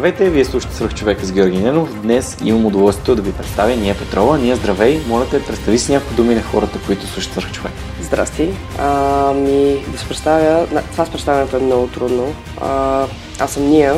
Здравейте, 0.00 0.30
вие 0.30 0.44
слушате 0.44 0.74
Свърх 0.74 0.94
човека 0.94 1.26
с 1.26 1.32
Георги 1.32 1.58
Ненов. 1.58 2.00
Днес 2.02 2.36
имам 2.44 2.66
удоволствието 2.66 3.14
да 3.14 3.22
ви 3.22 3.32
представя 3.32 3.76
Ния 3.76 3.98
Петрова. 3.98 4.38
Ния, 4.38 4.56
здравей, 4.56 5.00
моля 5.08 5.26
те, 5.30 5.44
представи 5.44 5.78
си 5.78 5.92
някои 5.92 6.16
думи 6.16 6.34
на 6.34 6.42
хората, 6.42 6.78
които 6.86 7.06
слушат 7.06 7.32
Свърх 7.32 7.52
човек. 7.52 7.72
Здрасти. 8.02 8.48
А, 8.78 9.32
ми 9.32 9.84
да 9.88 9.98
се 9.98 10.08
представя, 10.08 10.66
това 10.92 11.04
с 11.04 11.10
представянето 11.10 11.56
е 11.56 11.60
много 11.60 11.86
трудно. 11.86 12.34
А, 12.60 13.06
аз 13.38 13.52
съм 13.52 13.68
Ния, 13.68 13.94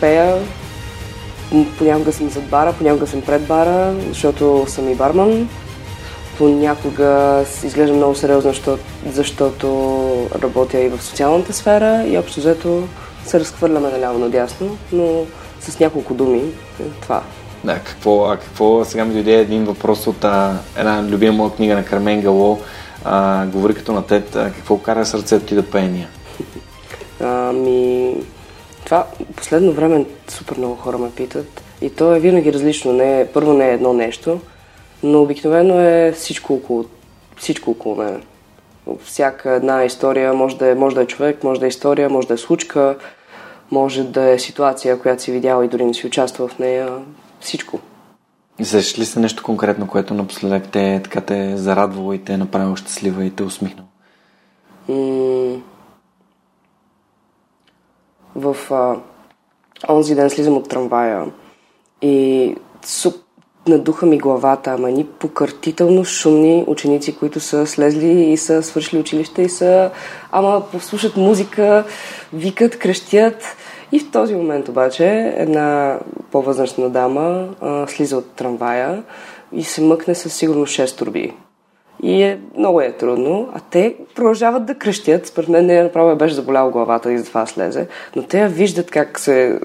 пея, 0.00 0.36
понякога 1.78 2.12
съм 2.12 2.30
зад 2.30 2.44
бара, 2.44 2.72
понякога 2.72 3.06
съм 3.06 3.22
пред 3.22 3.42
бара, 3.42 3.94
защото 4.08 4.64
съм 4.68 4.88
и 4.88 4.94
барман. 4.94 5.48
Понякога 6.38 7.44
изглеждам 7.64 7.96
много 7.96 8.14
сериозно, 8.14 8.50
защото, 8.50 8.82
защото 9.06 10.28
работя 10.42 10.80
и 10.80 10.88
в 10.88 11.02
социалната 11.02 11.52
сфера 11.52 12.04
и 12.06 12.18
общо 12.18 12.40
взето 12.40 12.88
се 13.28 13.40
разхвърляме 13.40 13.90
наляво 13.90 14.18
надясно, 14.18 14.78
но 14.92 15.24
с 15.60 15.80
няколко 15.80 16.14
думи 16.14 16.42
е 16.80 16.84
това. 17.02 17.22
Да, 17.64 17.78
какво, 17.78 18.24
а 18.24 18.36
какво 18.36 18.84
сега 18.84 19.04
ми 19.04 19.12
дойде 19.12 19.34
един 19.34 19.64
въпрос 19.64 20.06
от 20.06 20.24
а, 20.24 20.58
една 20.76 21.02
любима 21.02 21.32
моя 21.32 21.50
книга 21.50 21.74
на 21.74 21.84
Кармен 21.84 22.20
Гало, 22.20 22.58
а, 23.04 23.46
говори 23.46 23.74
като 23.74 23.92
на 23.92 24.06
Тед, 24.06 24.36
а, 24.36 24.52
какво 24.52 24.78
кара 24.78 25.06
сърцето 25.06 25.46
ти 25.46 25.54
да 25.54 25.70
пеения? 25.70 26.08
Ами, 27.20 28.14
това 28.84 29.06
последно 29.36 29.72
време 29.72 30.04
супер 30.28 30.56
много 30.56 30.76
хора 30.76 30.98
ме 30.98 31.10
питат 31.10 31.62
и 31.80 31.90
то 31.90 32.14
е 32.14 32.20
винаги 32.20 32.52
различно. 32.52 32.92
Не, 32.92 33.26
първо 33.34 33.52
не 33.52 33.68
е 33.68 33.74
едно 33.74 33.92
нещо, 33.92 34.40
но 35.02 35.22
обикновено 35.22 35.80
е 35.80 36.12
всичко 36.16 36.54
около, 36.54 36.84
всичко 37.36 37.70
около 37.70 37.96
мен. 37.96 38.22
Всяка 39.04 39.50
една 39.50 39.84
история 39.84 40.34
може 40.34 40.56
да, 40.56 40.68
е, 40.70 40.74
може 40.74 40.94
да 40.94 41.02
е 41.02 41.06
човек, 41.06 41.44
може 41.44 41.60
да 41.60 41.66
е 41.66 41.68
история, 41.68 42.10
може 42.10 42.28
да 42.28 42.34
е 42.34 42.38
случка, 42.38 42.96
може 43.70 44.04
да 44.04 44.30
е 44.30 44.38
ситуация, 44.38 44.98
която 44.98 45.22
си 45.22 45.32
видяла 45.32 45.64
и 45.64 45.68
дори 45.68 45.84
не 45.84 45.94
си 45.94 46.06
участвал 46.06 46.48
в 46.48 46.58
нея. 46.58 46.98
Всичко. 47.40 47.80
Сещаш 48.62 48.98
ли 48.98 49.04
се 49.04 49.20
нещо 49.20 49.42
конкретно, 49.42 49.86
което 49.86 50.14
напоследък 50.14 50.68
те, 50.70 51.00
така 51.04 51.20
те 51.20 51.50
е 51.50 51.56
зарадвало 51.56 52.12
и 52.12 52.24
те 52.24 52.32
е 52.32 52.36
направило 52.36 52.76
щастлива 52.76 53.24
и 53.24 53.30
те 53.30 53.42
е 53.42 53.46
усмихнало? 53.46 53.88
М- 54.88 55.60
в 58.34 58.56
а, 58.70 58.96
онзи 59.88 60.14
ден 60.14 60.30
слизам 60.30 60.56
от 60.56 60.68
трамвая 60.68 61.26
и 62.02 62.56
суп, 62.84 63.16
надуха 63.68 64.06
ми 64.06 64.18
главата, 64.18 64.70
ама 64.70 64.90
ни 64.90 65.04
покъртително 65.04 66.04
шумни 66.04 66.64
ученици, 66.66 67.16
които 67.16 67.40
са 67.40 67.66
слезли 67.66 68.06
и 68.06 68.36
са 68.36 68.62
свършили 68.62 69.00
училище 69.00 69.42
и 69.42 69.48
са, 69.48 69.90
ама 70.32 70.62
послушат 70.72 71.16
музика, 71.16 71.84
викат, 72.32 72.78
крещят. 72.78 73.56
И 73.92 74.00
в 74.00 74.10
този 74.10 74.34
момент 74.34 74.68
обаче 74.68 75.34
една 75.36 75.98
по-възрастна 76.30 76.90
дама 76.90 77.48
а, 77.60 77.86
слиза 77.86 78.16
от 78.16 78.30
трамвая 78.30 79.02
и 79.52 79.64
се 79.64 79.82
мъкне 79.82 80.14
със 80.14 80.34
сигурно 80.34 80.66
6 80.66 80.98
турби. 80.98 81.32
И 82.02 82.22
е, 82.22 82.40
много 82.58 82.80
е 82.80 82.92
трудно, 82.92 83.48
а 83.54 83.60
те 83.70 83.96
продължават 84.14 84.66
да 84.66 84.74
крещят. 84.74 85.26
Според 85.26 85.48
мен 85.48 85.66
не 85.66 85.82
направо 85.82 86.16
беше 86.16 86.34
заболял 86.34 86.70
главата 86.70 87.12
и 87.12 87.18
затова 87.18 87.46
слезе, 87.46 87.86
но 88.16 88.22
те 88.22 88.40
я 88.40 88.48
виждат 88.48 88.90
как 88.90 89.18
се 89.18 89.60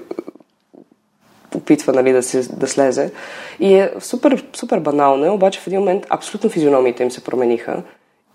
опитва 1.54 1.92
нали, 1.92 2.12
да, 2.12 2.22
се, 2.22 2.48
да 2.52 2.66
слезе. 2.68 3.12
И 3.60 3.74
е 3.74 3.92
супер, 4.00 4.44
супер 4.56 4.78
банално, 4.78 5.24
е, 5.24 5.30
обаче 5.30 5.60
в 5.60 5.66
един 5.66 5.78
момент 5.78 6.06
абсолютно 6.10 6.50
физиономиите 6.50 7.02
им 7.02 7.10
се 7.10 7.24
промениха 7.24 7.82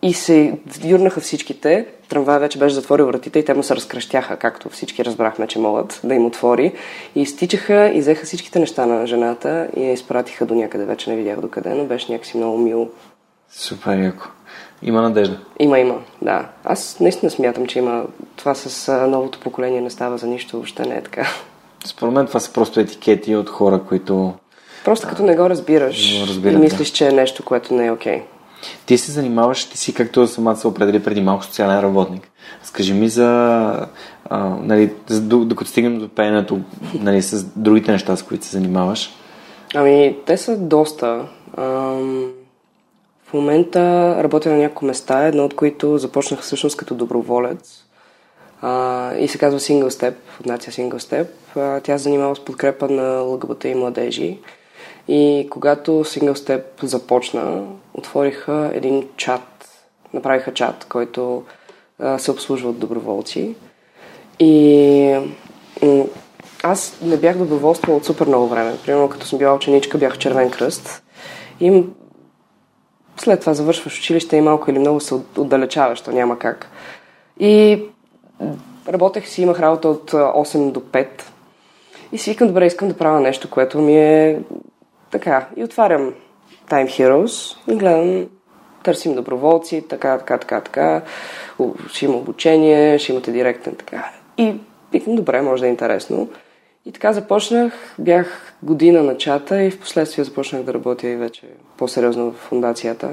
и 0.01 0.13
се 0.13 0.57
юрнаха 0.83 1.21
всичките. 1.21 1.85
Трамвай 2.09 2.39
вече 2.39 2.59
беше 2.59 2.75
затворил 2.75 3.05
вратите 3.05 3.39
и 3.39 3.45
те 3.45 3.53
му 3.53 3.63
се 3.63 3.75
разкръщяха, 3.75 4.37
както 4.37 4.69
всички 4.69 5.05
разбрахме, 5.05 5.47
че 5.47 5.59
могат 5.59 6.01
да 6.03 6.15
им 6.15 6.25
отвори. 6.25 6.73
И 7.15 7.25
стичаха 7.25 7.91
и 7.93 7.99
взеха 7.99 8.25
всичките 8.25 8.59
неща 8.59 8.85
на 8.85 9.07
жената 9.07 9.67
и 9.77 9.83
я 9.83 9.93
изпратиха 9.93 10.45
до 10.45 10.55
някъде. 10.55 10.85
Вече 10.85 11.09
не 11.09 11.15
видях 11.15 11.39
докъде, 11.39 11.69
но 11.69 11.85
беше 11.85 12.11
някакси 12.11 12.37
много 12.37 12.57
мило. 12.57 12.89
Супер 13.49 13.97
яко. 13.97 14.27
Има 14.81 15.01
надежда. 15.01 15.39
Има, 15.59 15.79
има, 15.79 16.01
да. 16.21 16.49
Аз 16.63 16.99
наистина 16.99 17.31
смятам, 17.31 17.67
че 17.67 17.79
има. 17.79 18.05
Това 18.35 18.55
с 18.55 18.93
новото 19.07 19.39
поколение 19.39 19.81
не 19.81 19.89
става 19.89 20.17
за 20.17 20.27
нищо, 20.27 20.55
въобще 20.55 20.85
не 20.85 20.95
е 20.95 21.01
така. 21.01 21.27
Според 21.85 22.13
мен 22.13 22.27
това 22.27 22.39
са 22.39 22.53
просто 22.53 22.79
етикети 22.79 23.35
от 23.35 23.49
хора, 23.49 23.81
които... 23.87 24.33
Просто 24.85 25.07
като 25.07 25.23
не 25.23 25.35
го 25.35 25.49
разбираш 25.49 26.23
разбират, 26.27 26.53
и 26.53 26.57
мислиш, 26.57 26.89
да. 26.89 26.95
че 26.95 27.07
е 27.07 27.11
нещо, 27.11 27.45
което 27.45 27.73
не 27.73 27.85
е 27.85 27.91
окей. 27.91 28.17
Okay. 28.17 28.23
Ти 28.85 28.97
се 28.97 29.11
занимаваш, 29.11 29.65
ти 29.65 29.77
си, 29.77 29.93
както 29.93 30.27
самата 30.27 30.55
се 30.55 30.67
определи 30.67 31.03
преди 31.03 31.21
малко, 31.21 31.43
социален 31.43 31.79
работник. 31.79 32.31
Скажи 32.63 32.93
ми 32.93 33.09
за, 33.09 33.27
а, 34.29 34.39
нали, 34.39 34.93
за 35.07 35.21
докато 35.21 35.69
стигнем 35.69 35.99
до 35.99 36.09
пеенето, 36.09 36.59
нали, 36.93 37.21
с 37.21 37.43
другите 37.43 37.91
неща, 37.91 38.15
с 38.15 38.23
които 38.23 38.45
се 38.45 38.51
занимаваш. 38.51 39.13
Ами, 39.75 40.17
те 40.25 40.37
са 40.37 40.57
доста. 40.57 41.27
Ам, 41.57 42.31
в 43.25 43.33
момента 43.33 44.15
работя 44.23 44.49
на 44.49 44.57
няколко 44.57 44.85
места, 44.85 45.27
едно 45.27 45.45
от 45.45 45.55
които 45.55 45.97
започнах 45.97 46.39
всъщност 46.41 46.77
като 46.77 46.95
доброволец. 46.95 47.78
А, 48.61 49.13
и 49.15 49.27
се 49.27 49.37
казва 49.37 49.59
Single 49.59 49.89
Step, 49.89 50.13
фундация 50.27 50.73
Single 50.73 50.97
Step. 50.97 51.27
А, 51.55 51.79
тя 51.79 51.97
занимава 51.97 52.35
с 52.35 52.45
подкрепа 52.45 52.89
на 52.89 53.21
ЛГБТ 53.21 53.63
и 53.63 53.75
младежи. 53.75 54.39
И 55.07 55.47
когато 55.51 55.91
Single 55.91 56.33
Step 56.33 56.63
започна, 56.83 57.63
отвориха 57.93 58.71
един 58.73 59.07
чат, 59.17 59.69
направиха 60.13 60.53
чат, 60.53 60.85
който 60.89 61.43
а, 61.99 62.19
се 62.19 62.31
обслужва 62.31 62.69
от 62.69 62.79
доброволци. 62.79 63.55
И 64.39 65.19
аз 66.63 66.97
не 67.01 67.17
бях 67.17 67.37
доброволствал 67.37 67.97
от 67.97 68.05
супер 68.05 68.27
много 68.27 68.47
време. 68.47 68.77
Примерно, 68.85 69.09
като 69.09 69.25
съм 69.25 69.39
била 69.39 69.53
ученичка, 69.53 69.97
бях 69.97 70.17
Червен 70.17 70.51
кръст. 70.51 71.03
И 71.59 71.83
след 73.17 73.39
това 73.39 73.53
завършваш 73.53 73.97
училище 73.97 74.37
и 74.37 74.41
малко 74.41 74.71
или 74.71 74.79
много 74.79 74.99
се 74.99 75.13
отдалечаваш, 75.37 76.01
то 76.01 76.11
няма 76.11 76.39
как. 76.39 76.69
И 77.39 77.83
работех 78.87 79.27
си, 79.27 79.41
имах 79.41 79.59
работа 79.59 79.89
от 79.89 80.11
8 80.11 80.71
до 80.71 80.79
5. 80.79 81.07
И 82.11 82.17
си 82.17 82.29
викам, 82.29 82.47
добре, 82.47 82.65
искам 82.65 82.87
да 82.87 82.97
правя 82.97 83.19
нещо, 83.19 83.49
което 83.49 83.79
ми 83.79 83.97
е 83.97 84.39
така. 85.11 85.47
И 85.55 85.63
отварям 85.63 86.13
Time 86.69 86.87
Heroes 86.87 87.57
и 87.73 87.75
гледам, 87.75 88.27
търсим 88.83 89.15
доброволци, 89.15 89.85
така, 89.89 90.17
така, 90.17 90.37
така, 90.37 90.61
така. 90.61 91.01
Ще 91.87 92.05
има 92.05 92.17
обучение, 92.17 92.99
ще 92.99 93.11
имате 93.11 93.31
директен, 93.31 93.75
така. 93.75 94.11
И 94.37 94.55
викам, 94.91 95.15
добре, 95.15 95.41
може 95.41 95.61
да 95.61 95.67
е 95.67 95.69
интересно. 95.69 96.29
И 96.85 96.91
така 96.91 97.13
започнах, 97.13 97.95
бях 97.99 98.53
година 98.63 99.03
на 99.03 99.17
чата 99.17 99.63
и 99.63 99.71
в 99.71 99.79
последствие 99.79 100.25
започнах 100.25 100.63
да 100.63 100.73
работя 100.73 101.07
и 101.07 101.15
вече 101.15 101.47
по-сериозно 101.77 102.31
в 102.31 102.35
фундацията. 102.35 103.09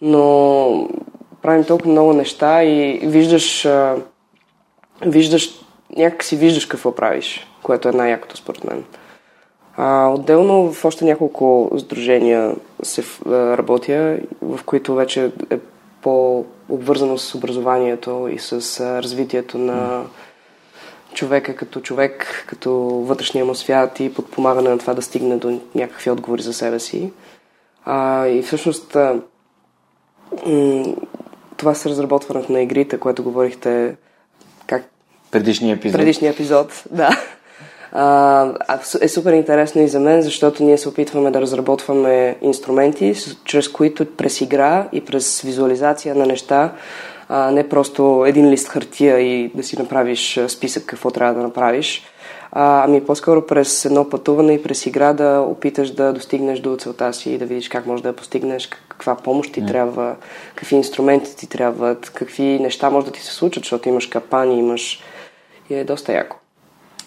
Но 0.00 0.88
правим 1.42 1.64
толкова 1.64 1.90
много 1.90 2.12
неща 2.12 2.64
и 2.64 3.00
виждаш, 3.02 3.68
виждаш 5.02 5.66
някак 5.96 6.24
си 6.24 6.36
виждаш 6.36 6.66
какво 6.66 6.94
правиш, 6.94 7.46
което 7.62 7.88
е 7.88 7.92
най-якото 7.92 8.36
според 8.36 8.64
мен. 8.64 8.84
А, 9.76 10.08
отделно 10.08 10.72
в 10.72 10.84
още 10.84 11.04
няколко 11.04 11.70
сдружения 11.78 12.54
се 12.82 13.02
работя, 13.28 14.18
в 14.42 14.60
които 14.64 14.94
вече 14.94 15.30
е 15.50 15.58
по-обвързано 16.02 17.18
с 17.18 17.34
образованието 17.34 18.28
и 18.32 18.38
с 18.38 18.80
развитието 19.02 19.58
на 19.58 20.04
човека 21.14 21.56
като 21.56 21.80
човек, 21.80 22.44
като 22.48 22.72
вътрешния 22.80 23.44
му 23.44 23.54
свят 23.54 24.00
и 24.00 24.14
подпомагане 24.14 24.68
на 24.68 24.78
това 24.78 24.94
да 24.94 25.02
стигне 25.02 25.36
до 25.36 25.60
някакви 25.74 26.10
отговори 26.10 26.42
за 26.42 26.52
себе 26.52 26.80
си. 26.80 27.12
А, 27.84 28.26
и 28.26 28.42
всъщност 28.42 28.96
това 31.56 31.74
с 31.74 31.86
разработването 31.86 32.52
на 32.52 32.60
игрите, 32.60 32.98
което 32.98 33.22
говорихте. 33.22 33.96
Предишния 35.36 35.74
епизод. 35.74 35.98
Предишния 35.98 36.32
епизод, 36.32 36.82
да. 36.90 37.22
А, 37.92 38.52
е 39.00 39.08
супер 39.08 39.32
интересно 39.32 39.82
и 39.82 39.88
за 39.88 40.00
мен, 40.00 40.22
защото 40.22 40.64
ние 40.64 40.78
се 40.78 40.88
опитваме 40.88 41.30
да 41.30 41.40
разработваме 41.40 42.36
инструменти, 42.42 43.14
чрез 43.44 43.68
които 43.68 44.16
през 44.16 44.40
игра 44.40 44.88
и 44.92 45.00
през 45.00 45.40
визуализация 45.40 46.14
на 46.14 46.26
неща, 46.26 46.72
а 47.28 47.50
не 47.50 47.68
просто 47.68 48.24
един 48.26 48.50
лист 48.50 48.68
хартия 48.68 49.20
и 49.20 49.50
да 49.54 49.62
си 49.62 49.78
направиш 49.78 50.40
списък 50.48 50.84
какво 50.86 51.10
трябва 51.10 51.34
да 51.34 51.42
направиш, 51.42 52.02
а, 52.52 52.84
ами 52.84 53.04
по-скоро 53.04 53.46
през 53.46 53.84
едно 53.84 54.08
пътуване 54.08 54.52
и 54.52 54.62
през 54.62 54.86
игра 54.86 55.12
да 55.12 55.44
опиташ 55.48 55.90
да 55.90 56.12
достигнеш 56.12 56.58
до 56.58 56.76
целта 56.76 57.12
си 57.12 57.30
и 57.30 57.38
да 57.38 57.46
видиш 57.46 57.68
как 57.68 57.86
можеш 57.86 58.02
да 58.02 58.08
я 58.08 58.16
постигнеш, 58.16 58.68
каква 58.88 59.14
помощ 59.14 59.52
ти 59.52 59.62
yeah. 59.62 59.68
трябва, 59.68 60.16
какви 60.54 60.76
инструменти 60.76 61.36
ти 61.36 61.46
трябват, 61.46 62.10
какви 62.10 62.42
неща 62.42 62.90
може 62.90 63.06
да 63.06 63.12
ти 63.12 63.20
се 63.20 63.32
случат, 63.32 63.64
защото 63.64 63.88
имаш 63.88 64.06
капани, 64.06 64.58
имаш... 64.58 65.00
И 65.70 65.74
е 65.74 65.84
доста 65.84 66.12
яко. 66.12 66.36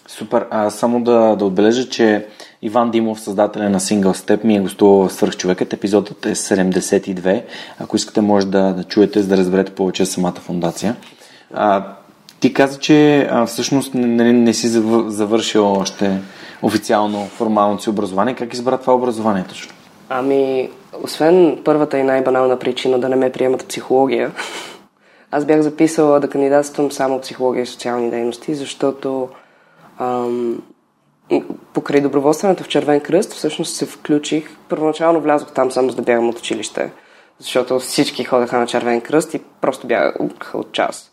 Супер. 0.08 0.46
А, 0.50 0.70
само 0.70 1.02
да, 1.02 1.36
да 1.36 1.44
отбележа, 1.44 1.88
че 1.88 2.26
Иван 2.62 2.90
Димов, 2.90 3.20
създателя 3.20 3.70
на 3.70 3.80
Single 3.80 4.12
Step, 4.12 4.44
ми 4.44 4.56
е 4.56 4.60
гостувал 4.60 5.08
Свърхчовекът. 5.08 5.72
Епизодът 5.72 6.26
е 6.26 6.34
72. 6.34 7.42
Ако 7.78 7.96
искате, 7.96 8.20
може 8.20 8.46
да, 8.46 8.72
да 8.72 8.84
чуете, 8.84 9.22
за 9.22 9.28
да 9.28 9.36
разберете 9.36 9.74
повече 9.74 10.06
самата 10.06 10.34
фундация. 10.34 10.96
А, 11.54 11.84
ти 12.40 12.52
каза, 12.52 12.78
че 12.78 13.28
а, 13.30 13.46
всъщност 13.46 13.94
не, 13.94 14.06
не, 14.06 14.32
не 14.32 14.54
си 14.54 14.68
завършил 15.08 15.72
още 15.72 16.20
официално 16.62 17.26
формалното 17.26 17.82
си 17.82 17.90
образование. 17.90 18.34
Как 18.34 18.54
избра 18.54 18.78
това 18.78 18.94
образование 18.94 19.44
точно? 19.48 19.72
Ами, 20.08 20.70
освен 21.02 21.58
първата 21.64 21.98
и 21.98 22.02
най-банална 22.02 22.58
причина 22.58 22.98
да 22.98 23.08
не 23.08 23.16
ме 23.16 23.32
приемат 23.32 23.68
психология, 23.68 24.32
аз 25.30 25.44
бях 25.44 25.60
записала 25.60 26.20
да 26.20 26.30
кандидатствам 26.30 26.92
само 26.92 27.20
психология 27.20 27.62
и 27.62 27.66
социални 27.66 28.10
дейности, 28.10 28.54
защото 28.54 29.28
ам, 29.98 30.62
покрай 31.72 32.00
доброволствената 32.00 32.64
в 32.64 32.68
Червен 32.68 33.00
кръст 33.00 33.32
всъщност 33.32 33.76
се 33.76 33.86
включих. 33.86 34.56
Първоначално 34.68 35.20
влязох 35.20 35.52
там 35.52 35.70
само 35.70 35.90
за 35.90 35.96
да 35.96 36.02
бягам 36.02 36.28
от 36.28 36.38
училище, 36.38 36.92
защото 37.38 37.78
всички 37.78 38.24
ходеха 38.24 38.58
на 38.58 38.66
Червен 38.66 39.00
кръст 39.00 39.34
и 39.34 39.40
просто 39.60 39.86
бягаха 39.86 40.58
от 40.58 40.72
час. 40.72 41.10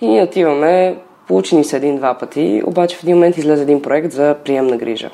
И 0.00 0.08
ние 0.08 0.22
отиваме, 0.22 0.98
получени 1.28 1.64
са 1.64 1.76
един-два 1.76 2.18
пъти, 2.18 2.62
обаче 2.66 2.96
в 2.96 3.02
един 3.02 3.16
момент 3.16 3.36
излезе 3.36 3.62
един 3.62 3.82
проект 3.82 4.12
за 4.12 4.36
приемна 4.44 4.76
грижа. 4.76 5.10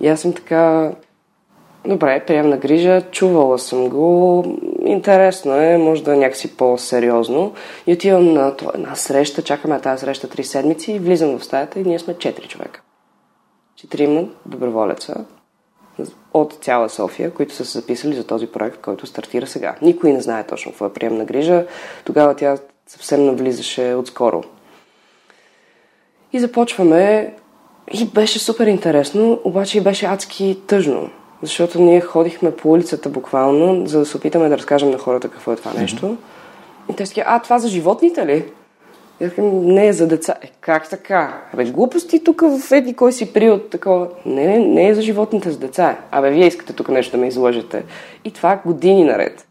И 0.00 0.08
аз 0.08 0.20
съм 0.20 0.32
така, 0.32 0.92
добре, 1.86 2.24
приемна 2.26 2.56
грижа, 2.56 3.02
чувала 3.10 3.58
съм 3.58 3.88
го, 3.88 4.44
интересно 4.88 5.54
е, 5.54 5.78
може 5.78 6.04
да 6.04 6.14
е 6.14 6.16
някакси 6.16 6.56
по-сериозно. 6.56 7.54
И 7.86 7.92
отивам 7.92 8.32
на 8.32 8.54
една 8.74 8.94
среща, 8.94 9.42
чакаме 9.42 9.80
тази 9.80 10.00
среща 10.00 10.28
три 10.28 10.44
седмици, 10.44 10.98
влизам 10.98 11.38
в 11.38 11.44
стаята 11.44 11.80
и 11.80 11.84
ние 11.84 11.98
сме 11.98 12.18
четири 12.18 12.48
човека. 12.48 12.80
Четирима 13.76 14.24
доброволеца 14.46 15.24
от 16.34 16.58
цяла 16.60 16.88
София, 16.88 17.34
които 17.34 17.54
са 17.54 17.64
се 17.64 17.78
записали 17.78 18.14
за 18.14 18.26
този 18.26 18.46
проект, 18.46 18.80
който 18.80 19.06
стартира 19.06 19.46
сега. 19.46 19.76
Никой 19.82 20.12
не 20.12 20.20
знае 20.20 20.46
точно 20.46 20.72
какво 20.72 20.86
е 20.86 20.92
приемна 20.92 21.24
грижа. 21.24 21.66
Тогава 22.04 22.36
тя 22.36 22.56
съвсем 22.86 23.26
навлизаше 23.26 23.94
отскоро. 23.94 24.42
И 26.32 26.40
започваме 26.40 27.34
и 27.92 28.06
беше 28.06 28.38
супер 28.38 28.66
интересно, 28.66 29.40
обаче 29.44 29.78
и 29.78 29.80
беше 29.80 30.06
адски 30.06 30.58
тъжно, 30.66 31.10
защото 31.42 31.80
ние 31.80 32.00
ходихме 32.00 32.56
по 32.56 32.70
улицата 32.70 33.08
буквално, 33.08 33.86
за 33.86 33.98
да 33.98 34.06
се 34.06 34.16
опитаме 34.16 34.48
да 34.48 34.58
разкажем 34.58 34.90
на 34.90 34.98
хората 34.98 35.28
какво 35.28 35.52
е 35.52 35.56
това 35.56 35.72
нещо. 35.80 36.06
Mm-hmm. 36.06 36.92
И 36.92 36.96
те 36.96 37.06
си 37.06 37.22
а, 37.26 37.38
това 37.38 37.58
за 37.58 37.68
животните 37.68 38.26
ли? 38.26 38.44
И 39.20 39.28
казвам, 39.28 39.66
не 39.66 39.86
е 39.86 39.92
за 39.92 40.06
деца. 40.06 40.34
Е, 40.42 40.50
как 40.60 40.90
така? 40.90 41.42
Абе, 41.52 41.64
глупости 41.64 42.24
тук 42.24 42.40
в 42.40 42.72
еди 42.72 42.94
кой 42.94 43.12
си 43.12 43.32
приют 43.32 43.70
такова. 43.70 44.08
Не, 44.26 44.46
не, 44.46 44.58
не 44.58 44.88
е 44.88 44.94
за 44.94 45.02
животните, 45.02 45.50
за 45.50 45.58
деца. 45.58 45.96
Абе, 46.10 46.30
вие 46.30 46.46
искате 46.46 46.72
тук 46.72 46.88
нещо 46.88 47.12
да 47.12 47.18
ме 47.18 47.28
излъжете. 47.28 47.84
И 48.24 48.30
това 48.30 48.60
години 48.64 49.04
наред. 49.04 49.46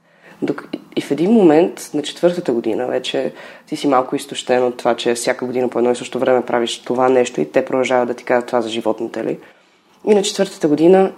И 0.96 1.02
в 1.02 1.12
един 1.12 1.32
момент, 1.32 1.92
на 1.94 2.02
четвъртата 2.02 2.52
година, 2.52 2.88
вече 2.88 3.34
ти 3.68 3.76
си 3.76 3.88
малко 3.88 4.16
изтощен 4.16 4.64
от 4.64 4.78
това, 4.78 4.96
че 4.96 5.14
всяка 5.14 5.46
година 5.46 5.70
по 5.70 5.80
едно 5.80 5.92
и 5.92 5.96
също 5.96 6.20
време 6.20 6.46
правиш 6.46 6.82
това 6.82 7.10
нещо 7.10 7.42
и 7.42 7.52
те 7.52 7.66
продължават 7.66 8.08
да 8.08 8.14
ти 8.14 8.24
кажат 8.24 8.48
това 8.48 8.62
за 8.62 8.70
животните 8.70 9.26
ли. 9.26 9.40
И 10.06 10.16
на 10.16 10.22
четвъртата 10.22 10.68
година 10.68 11.12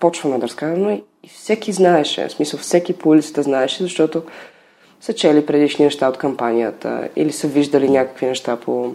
почваме 0.00 0.38
да 0.38 0.46
разказваме 0.46 1.02
и 1.22 1.28
всеки 1.28 1.72
знаеше, 1.72 2.28
в 2.28 2.32
смисъл 2.32 2.60
всеки 2.60 2.92
по 2.92 3.08
улицата 3.08 3.42
знаеше, 3.42 3.82
защото 3.82 4.22
са 5.00 5.12
чели 5.12 5.46
предишни 5.46 5.84
неща 5.84 6.08
от 6.08 6.18
кампанията 6.18 7.08
или 7.16 7.32
са 7.32 7.48
виждали 7.48 7.88
някакви 7.88 8.26
неща 8.26 8.56
по... 8.56 8.94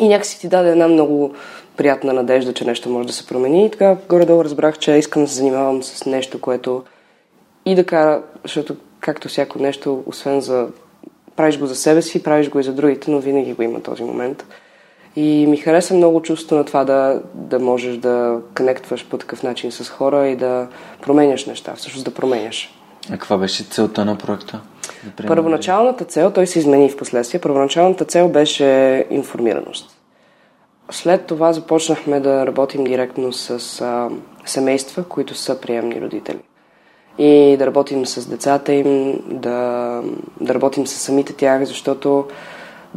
И 0.00 0.08
някакси 0.08 0.40
ти 0.40 0.48
даде 0.48 0.70
една 0.70 0.88
много 0.88 1.34
приятна 1.76 2.12
надежда, 2.12 2.54
че 2.54 2.64
нещо 2.64 2.90
може 2.90 3.06
да 3.06 3.12
се 3.12 3.26
промени. 3.26 3.66
И 3.66 3.70
така 3.70 3.96
горе-долу 4.08 4.44
разбрах, 4.44 4.78
че 4.78 4.92
искам 4.92 5.22
да 5.22 5.28
се 5.28 5.34
занимавам 5.34 5.82
с 5.82 6.06
нещо, 6.06 6.40
което 6.40 6.84
и 7.66 7.74
да 7.74 7.84
кара, 7.84 8.22
защото 8.42 8.76
както 9.00 9.28
всяко 9.28 9.58
нещо, 9.58 10.02
освен 10.06 10.40
за 10.40 10.68
правиш 11.36 11.58
го 11.58 11.66
за 11.66 11.76
себе 11.76 12.02
си, 12.02 12.22
правиш 12.22 12.50
го 12.50 12.58
и 12.58 12.62
за 12.62 12.72
другите, 12.72 13.10
но 13.10 13.18
винаги 13.18 13.52
го 13.52 13.62
има 13.62 13.80
този 13.80 14.02
момент. 14.02 14.44
И 15.20 15.46
ми 15.46 15.56
хареса 15.56 15.94
много 15.94 16.22
чувство 16.22 16.56
на 16.56 16.64
това 16.64 16.84
да, 16.84 17.20
да 17.34 17.58
можеш 17.58 17.96
да 17.96 18.40
конектваш 18.56 19.06
по 19.06 19.18
такъв 19.18 19.42
начин 19.42 19.72
с 19.72 19.88
хора 19.88 20.28
и 20.28 20.36
да 20.36 20.66
променяш 21.02 21.46
неща, 21.46 21.74
всъщност 21.76 22.04
да 22.04 22.10
променяш. 22.10 22.74
А 23.10 23.12
каква 23.12 23.36
беше 23.36 23.64
целта 23.64 24.04
на 24.04 24.18
проекта? 24.18 24.60
Да 25.16 25.26
Първоначалната 25.26 26.04
цел, 26.04 26.30
той 26.30 26.46
се 26.46 26.58
измени 26.58 26.90
в 26.90 26.96
последствие, 26.96 27.40
първоначалната 27.40 28.04
цел 28.04 28.28
беше 28.28 29.04
информираност. 29.10 29.98
След 30.90 31.26
това 31.26 31.52
започнахме 31.52 32.20
да 32.20 32.46
работим 32.46 32.84
директно 32.84 33.32
с 33.32 33.80
а, 33.80 34.08
семейства, 34.44 35.04
които 35.04 35.34
са 35.34 35.60
приемни 35.60 36.00
родители 36.00 36.38
и 37.18 37.56
да 37.58 37.66
работим 37.66 38.06
с 38.06 38.28
децата 38.28 38.72
им, 38.72 39.20
да, 39.26 40.02
да 40.40 40.54
работим 40.54 40.86
с 40.86 40.94
самите 40.94 41.32
тях, 41.32 41.64
защото 41.64 42.26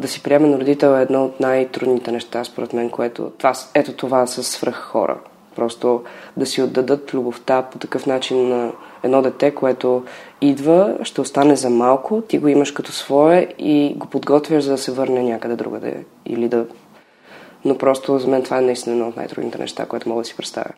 да 0.01 0.07
си 0.07 0.23
приемен 0.23 0.55
родител 0.55 0.97
е 0.97 1.01
едно 1.01 1.25
от 1.25 1.39
най-трудните 1.39 2.11
неща, 2.11 2.43
според 2.43 2.73
мен, 2.73 2.89
което 2.89 3.31
това, 3.37 3.53
ето 3.73 3.93
това 3.93 4.27
са 4.27 4.43
свръх 4.43 4.75
хора. 4.75 5.17
Просто 5.55 6.03
да 6.37 6.45
си 6.45 6.61
отдадат 6.61 7.13
любовта 7.13 7.61
по 7.61 7.77
такъв 7.77 8.05
начин 8.05 8.49
на 8.49 8.71
едно 9.03 9.21
дете, 9.21 9.55
което 9.55 10.03
идва, 10.41 10.97
ще 11.03 11.21
остане 11.21 11.55
за 11.55 11.69
малко, 11.69 12.21
ти 12.21 12.39
го 12.39 12.47
имаш 12.47 12.71
като 12.71 12.91
свое 12.91 13.47
и 13.57 13.93
го 13.97 14.07
подготвяш 14.07 14.63
за 14.63 14.71
да 14.71 14.77
се 14.77 14.91
върне 14.91 15.23
някъде 15.23 15.55
другаде. 15.55 16.05
Или 16.25 16.47
да... 16.47 16.65
Но 17.65 17.77
просто 17.77 18.19
за 18.19 18.27
мен 18.27 18.43
това 18.43 18.57
е 18.57 18.61
наистина 18.61 18.95
едно 18.95 19.07
от 19.07 19.15
най-трудните 19.15 19.57
неща, 19.57 19.85
което 19.85 20.09
мога 20.09 20.21
да 20.21 20.27
си 20.27 20.35
представя. 20.35 20.71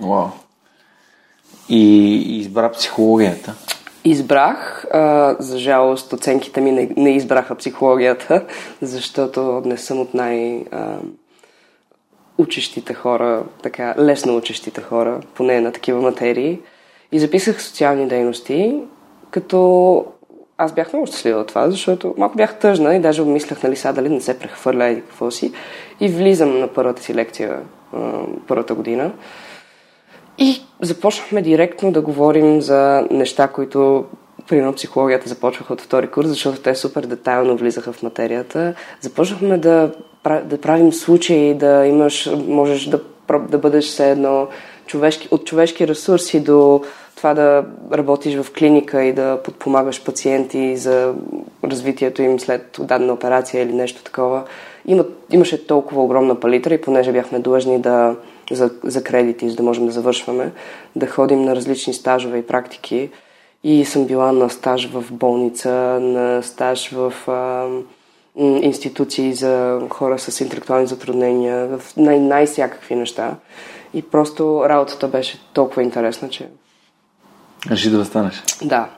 Wow 0.00 0.30
и 1.68 2.14
избра 2.38 2.72
психологията? 2.72 3.54
Избрах. 4.08 4.86
А, 4.92 5.36
за 5.38 5.58
жалост, 5.58 6.12
оценките 6.12 6.60
ми 6.60 6.72
не, 6.72 6.90
не 6.96 7.10
избраха 7.10 7.54
психологията, 7.54 8.44
защото 8.82 9.62
не 9.64 9.76
съм 9.76 10.00
от 10.00 10.14
най- 10.14 10.64
а, 10.72 10.96
учещите 12.38 12.94
хора, 12.94 13.44
така 13.62 13.94
лесно 13.98 14.36
учещите 14.36 14.80
хора, 14.80 15.20
поне 15.34 15.60
на 15.60 15.72
такива 15.72 16.00
материи. 16.00 16.60
И 17.12 17.20
записах 17.20 17.62
социални 17.62 18.08
дейности, 18.08 18.80
като 19.30 20.04
аз 20.58 20.72
бях 20.72 20.92
много 20.92 21.06
щастлива 21.06 21.40
от 21.40 21.46
това, 21.46 21.70
защото 21.70 22.14
малко 22.18 22.36
бях 22.36 22.58
тъжна 22.58 22.94
и 22.94 23.00
даже 23.00 23.22
обмислях, 23.22 23.62
нали, 23.62 23.76
сега 23.76 23.92
дали 23.92 24.08
не 24.08 24.20
се 24.20 24.38
прехвърля 24.38 24.88
и 24.88 25.00
какво 25.00 25.30
си. 25.30 25.52
И 26.00 26.08
влизам 26.08 26.58
на 26.58 26.68
първата 26.68 27.02
си 27.02 27.14
лекция, 27.14 27.60
първата 28.46 28.74
година. 28.74 29.12
И 30.38 30.62
започнахме 30.82 31.42
директно 31.42 31.92
да 31.92 32.00
говорим 32.00 32.60
за 32.60 33.06
неща, 33.10 33.48
които 33.48 34.04
примерно 34.48 34.72
психологията 34.72 35.28
започваха 35.28 35.72
от 35.72 35.80
втори 35.80 36.06
курс, 36.06 36.28
защото 36.28 36.60
те 36.60 36.74
супер 36.74 37.06
детайлно 37.06 37.56
влизаха 37.56 37.92
в 37.92 38.02
материята. 38.02 38.74
Започнахме 39.00 39.58
да, 39.58 39.90
да 40.44 40.60
правим 40.60 40.92
случаи, 40.92 41.54
да 41.54 41.86
имаш, 41.86 42.30
можеш 42.46 42.84
да, 42.84 43.00
да 43.48 43.58
бъдеш 43.58 43.84
все 43.84 44.10
едно 44.10 44.48
човешки, 44.86 45.28
от 45.30 45.44
човешки 45.44 45.88
ресурси 45.88 46.40
до 46.40 46.82
това 47.16 47.34
да 47.34 47.64
работиш 47.92 48.36
в 48.36 48.52
клиника 48.52 49.04
и 49.04 49.12
да 49.12 49.40
подпомагаш 49.44 50.04
пациенти 50.04 50.76
за 50.76 51.14
развитието 51.64 52.22
им 52.22 52.40
след 52.40 52.80
дадена 52.80 53.12
операция 53.12 53.62
или 53.62 53.72
нещо 53.72 54.02
такова. 54.04 54.42
Има, 54.86 55.04
имаше 55.30 55.66
толкова 55.66 56.02
огромна 56.02 56.40
палитра 56.40 56.74
и 56.74 56.80
понеже 56.80 57.12
бяхме 57.12 57.38
длъжни 57.38 57.80
да 57.80 58.14
за, 58.50 58.70
за 58.84 59.04
кредити, 59.04 59.50
за 59.50 59.56
да 59.56 59.62
можем 59.62 59.86
да 59.86 59.92
завършваме, 59.92 60.52
да 60.96 61.06
ходим 61.06 61.42
на 61.42 61.56
различни 61.56 61.94
стажове 61.94 62.38
и 62.38 62.46
практики. 62.46 63.10
И 63.64 63.84
съм 63.84 64.06
била 64.06 64.32
на 64.32 64.50
стаж 64.50 64.90
в 64.90 65.04
болница, 65.10 65.70
на 66.00 66.42
стаж 66.42 66.90
в 66.90 67.12
а, 67.28 67.66
институции 68.42 69.34
за 69.34 69.80
хора 69.90 70.18
с 70.18 70.40
интелектуални 70.40 70.86
затруднения, 70.86 71.78
в 71.78 71.96
най- 71.96 72.20
най-всякакви 72.20 72.94
неща. 72.94 73.36
И 73.94 74.02
просто 74.02 74.62
работата 74.68 75.08
беше 75.08 75.40
толкова 75.52 75.82
интересна, 75.82 76.28
че... 76.28 76.48
Реши 77.70 77.90
да 77.90 78.04
станеш? 78.04 78.42
Да. 78.62 78.88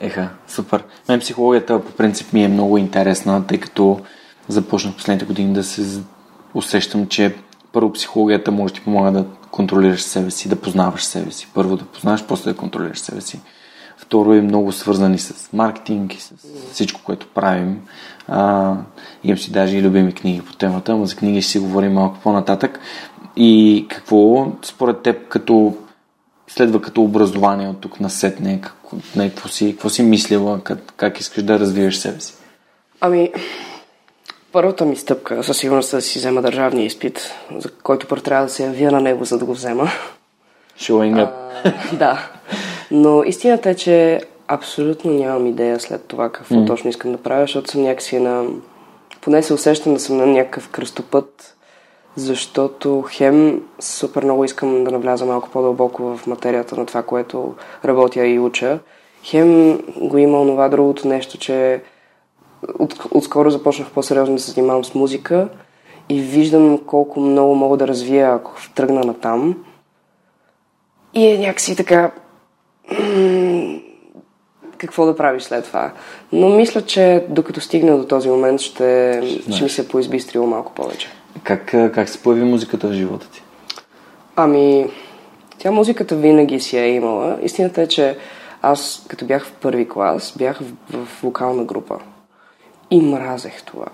Еха, 0.00 0.28
супер. 0.48 0.84
Мен 1.08 1.20
психологията 1.20 1.84
по 1.84 1.92
принцип 1.92 2.32
ми 2.32 2.44
е 2.44 2.48
много 2.48 2.78
интересна, 2.78 3.46
тъй 3.46 3.60
като 3.60 4.00
започнах 4.48 4.94
последните 4.94 5.24
години 5.24 5.52
да 5.52 5.64
се 5.64 6.00
усещам, 6.54 7.06
че 7.06 7.34
първо 7.72 7.92
психологията 7.92 8.52
може 8.52 8.74
да 8.74 8.80
ти 8.80 8.84
помага 8.84 9.12
да 9.12 9.24
контролираш 9.50 10.02
себе 10.02 10.30
си, 10.30 10.48
да 10.48 10.56
познаваш 10.56 11.04
себе 11.04 11.30
си. 11.30 11.48
Първо 11.54 11.76
да 11.76 11.84
познаваш, 11.84 12.24
после 12.28 12.52
да 12.52 12.56
контролираш 12.56 12.98
себе 12.98 13.20
си. 13.20 13.40
Второ 13.96 14.34
е 14.34 14.40
много 14.40 14.72
свързани 14.72 15.18
с 15.18 15.52
маркетинг 15.52 16.14
и 16.14 16.20
с 16.20 16.32
всичко, 16.72 17.00
което 17.04 17.26
правим. 17.26 17.80
А, 18.28 18.74
имам 19.24 19.38
си 19.38 19.52
даже 19.52 19.76
и 19.76 19.82
любими 19.82 20.12
книги 20.12 20.42
по 20.42 20.52
темата, 20.52 20.96
но 20.96 21.06
за 21.06 21.16
книги 21.16 21.42
ще 21.42 21.50
си 21.50 21.58
говорим 21.58 21.92
малко 21.92 22.18
по-нататък. 22.22 22.80
И 23.36 23.86
какво 23.90 24.46
според 24.62 25.02
теб 25.02 25.28
като 25.28 25.76
следва 26.48 26.82
като 26.82 27.02
образование 27.02 27.68
от 27.68 27.80
тук 27.80 28.00
на 28.00 28.10
сетне? 28.10 28.60
Какво, 28.60 28.96
какво, 29.16 29.48
си, 29.48 29.72
какво 29.72 29.88
си 29.88 30.02
мислила? 30.02 30.60
Как, 30.60 30.92
как 30.96 31.20
искаш 31.20 31.42
да 31.42 31.58
развиеш 31.58 31.96
себе 31.96 32.20
си? 32.20 32.34
Ами, 33.00 33.32
първата 34.52 34.84
ми 34.84 34.96
стъпка 34.96 35.44
със 35.44 35.58
сигурност 35.58 35.92
е 35.92 35.96
да 35.96 36.02
си 36.02 36.18
взема 36.18 36.42
държавния 36.42 36.86
изпит, 36.86 37.34
за 37.56 37.70
който 37.82 38.06
първо 38.06 38.22
трябва 38.22 38.46
да 38.46 38.52
се 38.52 38.64
явя 38.64 38.90
на 38.90 39.00
него, 39.00 39.24
за 39.24 39.38
да 39.38 39.44
го 39.44 39.52
взема. 39.52 39.88
Showing 40.78 41.14
up. 41.14 41.30
А, 41.64 41.96
да. 41.96 42.28
Но 42.90 43.22
истината 43.22 43.70
е, 43.70 43.74
че 43.74 44.20
абсолютно 44.48 45.12
нямам 45.12 45.46
идея 45.46 45.80
след 45.80 46.04
това 46.04 46.32
какво 46.32 46.54
mm. 46.54 46.66
точно 46.66 46.90
искам 46.90 47.12
да 47.12 47.18
правя, 47.18 47.42
защото 47.42 47.70
съм 47.70 47.82
някакси 47.82 48.18
на... 48.18 48.44
Поне 49.20 49.42
се 49.42 49.54
усещам 49.54 49.94
да 49.94 50.00
съм 50.00 50.16
на 50.16 50.26
някакъв 50.26 50.68
кръстопът, 50.68 51.56
защото 52.16 53.04
хем 53.10 53.62
супер 53.80 54.24
много 54.24 54.44
искам 54.44 54.84
да 54.84 54.90
навляза 54.90 55.26
малко 55.26 55.50
по-дълбоко 55.50 56.16
в 56.16 56.26
материята 56.26 56.76
на 56.76 56.86
това, 56.86 57.02
което 57.02 57.54
работя 57.84 58.26
и 58.26 58.38
уча. 58.38 58.78
Хем 59.24 59.78
го 59.96 60.18
има 60.18 60.40
онова 60.40 60.68
другото 60.68 61.08
нещо, 61.08 61.38
че 61.38 61.82
от, 62.78 63.06
отскоро 63.10 63.50
започнах 63.50 63.90
по-сериозно 63.90 64.34
да 64.34 64.40
се 64.40 64.50
занимавам 64.50 64.84
с 64.84 64.94
музика 64.94 65.48
и 66.08 66.20
виждам 66.20 66.78
колко 66.86 67.20
много 67.20 67.54
мога 67.54 67.76
да 67.76 67.88
развия, 67.88 68.34
ако 68.34 68.52
тръгна 68.74 69.00
на 69.00 69.14
там. 69.14 69.64
И 71.14 71.26
е 71.26 71.38
някакси 71.38 71.76
така... 71.76 72.10
какво 74.78 75.06
да 75.06 75.16
правиш 75.16 75.42
след 75.42 75.64
това. 75.64 75.92
Но 76.32 76.48
мисля, 76.48 76.82
че 76.82 77.26
докато 77.28 77.60
стигна 77.60 77.98
до 77.98 78.04
този 78.04 78.28
момент, 78.28 78.60
ще, 78.60 79.22
ще 79.50 79.62
ми 79.62 79.70
се 79.70 79.88
поизбистрило 79.88 80.46
малко 80.46 80.72
повече. 80.72 81.08
Как, 81.42 81.66
как 81.94 82.08
се 82.08 82.22
появи 82.22 82.44
музиката 82.44 82.88
в 82.88 82.92
живота 82.92 83.28
ти? 83.30 83.42
Ами, 84.36 84.86
тя 85.58 85.70
музиката 85.70 86.16
винаги 86.16 86.60
си 86.60 86.78
е 86.78 86.88
имала. 86.88 87.38
Истината 87.42 87.82
е, 87.82 87.86
че 87.86 88.16
аз, 88.62 89.04
като 89.08 89.24
бях 89.24 89.46
в 89.46 89.52
първи 89.52 89.88
клас, 89.88 90.34
бях 90.38 90.60
в, 90.60 91.04
в 91.04 91.22
вокална 91.22 91.64
група. 91.64 91.98
И 92.92 93.00
мразех 93.00 93.62
това. 93.62 93.86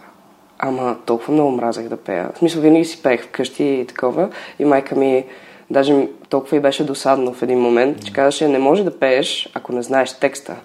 Ама 0.59 0.97
толкова 1.07 1.35
много 1.35 1.51
мразех 1.51 1.89
да 1.89 1.97
пея. 1.97 2.31
В 2.35 2.39
смисъл, 2.39 2.63
винаги 2.63 2.85
си 2.85 3.03
пеех 3.03 3.25
вкъщи 3.25 3.65
и 3.65 3.87
такова. 3.87 4.29
И 4.59 4.65
майка 4.65 4.95
ми, 4.95 5.25
даже 5.71 6.09
толкова 6.29 6.57
и 6.57 6.61
беше 6.61 6.85
досадно 6.85 7.33
в 7.33 7.43
един 7.43 7.59
момент, 7.59 8.05
че 8.05 8.13
казаше, 8.13 8.49
не 8.49 8.59
може 8.59 8.85
да 8.85 8.99
пееш, 8.99 9.51
ако 9.55 9.73
не 9.73 9.83
знаеш 9.83 10.13
текста. 10.13 10.57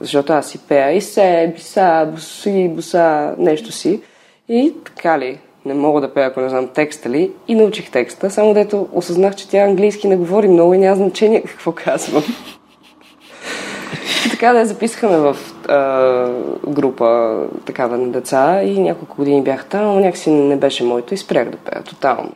Защото 0.00 0.32
аз 0.32 0.50
си 0.50 0.58
пея 0.58 0.92
и 0.92 1.00
се, 1.00 1.52
биса, 1.56 2.08
буси, 2.12 2.68
буса, 2.68 3.34
нещо 3.38 3.72
си. 3.72 4.02
И 4.48 4.74
така 4.84 5.18
ли, 5.18 5.38
не 5.64 5.74
мога 5.74 6.00
да 6.00 6.14
пея, 6.14 6.26
ако 6.26 6.40
не 6.40 6.48
знам 6.48 6.68
текста 6.68 7.10
ли. 7.10 7.32
И 7.48 7.54
научих 7.54 7.90
текста, 7.90 8.30
само 8.30 8.54
дето 8.54 8.88
осъзнах, 8.92 9.36
че 9.36 9.48
тя 9.48 9.58
английски 9.58 10.08
не 10.08 10.16
говори 10.16 10.48
много 10.48 10.74
и 10.74 10.78
няма 10.78 10.96
значение 10.96 11.42
какво 11.46 11.72
казвам. 11.72 12.24
Така 14.30 14.52
да 14.52 14.58
я 14.58 14.66
записахме 14.66 15.16
в 15.16 15.36
а, 15.68 16.30
група 16.68 17.40
такава 17.64 17.98
на 17.98 18.08
деца 18.08 18.62
и 18.62 18.80
няколко 18.80 19.16
години 19.16 19.42
бях 19.42 19.66
там, 19.66 19.84
но 19.84 20.00
някакси 20.00 20.30
не 20.30 20.56
беше 20.56 20.84
моето 20.84 21.14
и 21.14 21.16
спрях 21.16 21.50
да 21.50 21.56
пея 21.56 21.82
тотално. 21.82 22.32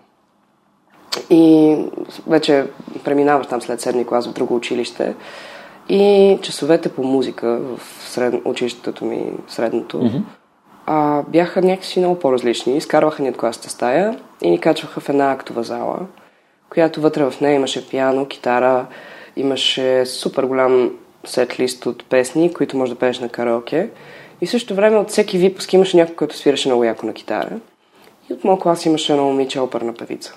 И 1.30 1.76
вече 2.26 2.66
преминавах 3.04 3.48
там 3.48 3.62
след 3.62 3.80
седми 3.80 4.06
клас 4.06 4.28
в 4.28 4.32
друго 4.32 4.56
училище 4.56 5.14
и 5.88 6.38
часовете 6.42 6.88
по 6.88 7.02
музика 7.02 7.58
в 7.58 7.80
сред... 8.00 8.34
училището 8.44 9.04
ми, 9.04 9.32
средното, 9.48 9.96
mm-hmm. 9.96 10.22
а, 10.86 11.22
бяха 11.28 11.62
някакси 11.62 11.98
много 11.98 12.18
по-различни. 12.18 12.76
Изкарваха 12.76 13.22
ни 13.22 13.28
от 13.28 13.36
класната 13.36 13.70
стая 13.70 14.18
и 14.42 14.50
ни 14.50 14.60
качваха 14.60 15.00
в 15.00 15.08
една 15.08 15.32
актова 15.32 15.62
зала, 15.62 15.98
която 16.70 17.00
вътре 17.00 17.30
в 17.30 17.40
нея 17.40 17.54
имаше 17.54 17.88
пиано, 17.88 18.26
китара, 18.26 18.86
имаше 19.36 20.06
супер 20.06 20.44
голям 20.44 20.90
сет 21.28 21.60
лист 21.60 21.86
от 21.86 22.04
песни, 22.04 22.52
които 22.52 22.76
може 22.76 22.92
да 22.92 22.98
пееш 22.98 23.18
на 23.18 23.28
караоке. 23.28 23.90
И 24.40 24.46
в 24.46 24.50
същото 24.50 24.74
време 24.74 24.96
от 24.96 25.10
всеки 25.10 25.38
випуск 25.38 25.72
имаше 25.72 25.96
някой, 25.96 26.16
който 26.16 26.36
свиреше 26.36 26.68
много 26.68 26.84
яко 26.84 27.06
на 27.06 27.12
китара. 27.12 27.60
И 28.30 28.32
от 28.32 28.44
моят 28.44 28.60
клас 28.60 28.86
имаше 28.86 29.12
едно 29.12 29.24
момиче 29.24 29.60
оперна 29.60 29.94
певица. 29.94 30.34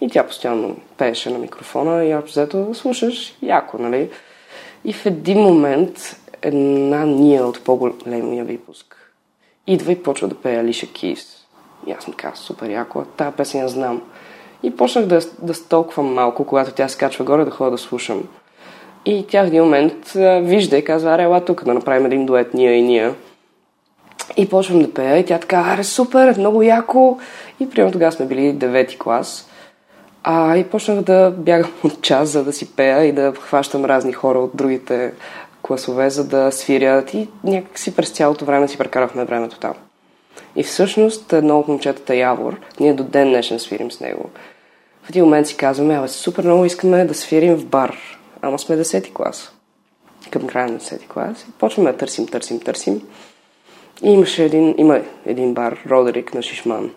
И 0.00 0.08
тя 0.08 0.26
постоянно 0.26 0.76
пееше 0.96 1.30
на 1.30 1.38
микрофона 1.38 2.04
и 2.04 2.14
общо 2.14 2.40
взето 2.40 2.74
слушаш 2.74 3.36
яко, 3.42 3.78
нали? 3.78 4.10
И 4.84 4.92
в 4.92 5.06
един 5.06 5.40
момент 5.40 6.16
една 6.42 7.04
ния 7.04 7.46
от 7.46 7.64
по-големия 7.64 8.44
випуск 8.44 8.98
идва 9.68 9.92
и 9.92 10.02
почва 10.02 10.28
да 10.28 10.34
пее 10.34 10.56
Алиша 10.56 10.86
Кис. 10.86 11.46
И 11.86 11.92
аз 11.92 12.08
ми 12.08 12.14
казвам, 12.14 12.36
супер 12.36 12.70
яко, 12.70 13.04
тази 13.16 13.36
песен 13.36 13.60
я 13.60 13.68
знам. 13.68 14.02
И 14.62 14.76
почнах 14.76 15.06
да, 15.06 15.20
да 15.42 15.54
столквам 15.54 16.14
малко, 16.14 16.44
когато 16.44 16.72
тя 16.72 16.88
се 16.88 16.98
качва 16.98 17.24
горе, 17.24 17.44
да 17.44 17.50
ходя 17.50 17.70
да 17.70 17.78
слушам. 17.78 18.28
И 19.08 19.26
тя 19.28 19.42
в 19.42 19.46
един 19.46 19.62
момент 19.62 20.12
вижда 20.48 20.76
и 20.78 20.84
казва, 20.84 21.10
аре, 21.10 21.22
ела 21.22 21.44
тук 21.44 21.64
да 21.64 21.74
направим 21.74 22.06
един 22.06 22.26
дует 22.26 22.54
ние 22.54 22.72
и 22.72 22.82
ние. 22.82 23.12
И 24.36 24.48
почвам 24.48 24.82
да 24.82 24.94
пея 24.94 25.18
и 25.18 25.24
тя 25.24 25.38
така, 25.38 25.56
аре, 25.56 25.84
супер, 25.84 26.38
много 26.38 26.62
яко. 26.62 27.18
И 27.60 27.70
примерно 27.70 27.92
тогава 27.92 28.12
сме 28.12 28.26
били 28.26 28.52
девети 28.52 28.98
клас. 28.98 29.48
А, 30.24 30.56
и 30.56 30.64
почнах 30.64 31.00
да 31.00 31.30
бягам 31.30 31.72
от 31.84 32.02
час, 32.02 32.28
за 32.28 32.44
да 32.44 32.52
си 32.52 32.76
пея 32.76 33.04
и 33.04 33.12
да 33.12 33.32
хващам 33.40 33.84
разни 33.84 34.12
хора 34.12 34.38
от 34.38 34.50
другите 34.54 35.12
класове, 35.62 36.10
за 36.10 36.28
да 36.28 36.52
свирят. 36.52 37.14
И 37.14 37.28
някакси 37.44 37.96
през 37.96 38.10
цялото 38.10 38.44
време 38.44 38.68
си 38.68 38.78
прекарахме 38.78 39.24
времето 39.24 39.58
там. 39.58 39.74
И 40.56 40.62
всъщност 40.62 41.32
едно 41.32 41.58
от 41.58 41.68
момчетата 41.68 42.14
Явор, 42.14 42.60
ние 42.80 42.94
до 42.94 43.04
ден 43.04 43.28
днешен 43.28 43.58
свирим 43.58 43.90
с 43.90 44.00
него. 44.00 44.30
В 45.02 45.08
един 45.08 45.24
момент 45.24 45.46
си 45.46 45.56
казваме, 45.56 45.98
абе, 45.98 46.08
супер 46.08 46.44
много 46.44 46.64
искаме 46.64 47.04
да 47.04 47.14
свирим 47.14 47.54
в 47.54 47.66
бар 47.66 48.17
ама 48.42 48.58
сме 48.58 48.76
10 48.76 49.12
клас. 49.12 49.52
Към 50.30 50.46
края 50.46 50.68
на 50.68 50.78
10 50.78 51.08
клас. 51.08 51.42
И 51.48 51.52
почваме 51.58 51.92
да 51.92 51.98
търсим, 51.98 52.26
търсим, 52.26 52.60
търсим. 52.60 53.02
И 54.02 54.10
имаше 54.10 54.44
един, 54.44 54.74
има 54.78 55.00
един 55.26 55.54
бар, 55.54 55.78
Родерик 55.90 56.34
на 56.34 56.42
Шишман. 56.42 56.90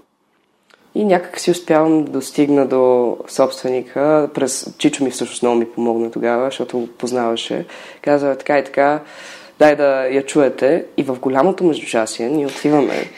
И 0.96 1.04
някак 1.04 1.40
си 1.40 1.52
успявам 1.52 2.04
да 2.04 2.12
достигна 2.12 2.68
до 2.68 3.18
собственика. 3.28 4.30
През 4.34 4.76
Чичо 4.78 5.04
ми 5.04 5.12
всъщност 5.12 5.42
много 5.42 5.60
ми 5.60 5.72
помогна 5.72 6.12
тогава, 6.12 6.46
защото 6.46 6.80
го 6.80 6.88
познаваше. 6.88 7.66
Казва 8.02 8.36
така 8.36 8.60
и 8.60 8.64
така, 8.64 9.00
дай 9.60 9.76
да 9.76 10.08
я 10.08 10.26
чуете. 10.26 10.86
И 10.98 11.04
в 11.04 11.20
голямото 11.20 11.64
междучасие 11.64 12.30
ние 12.30 12.46
отиваме 12.46 13.12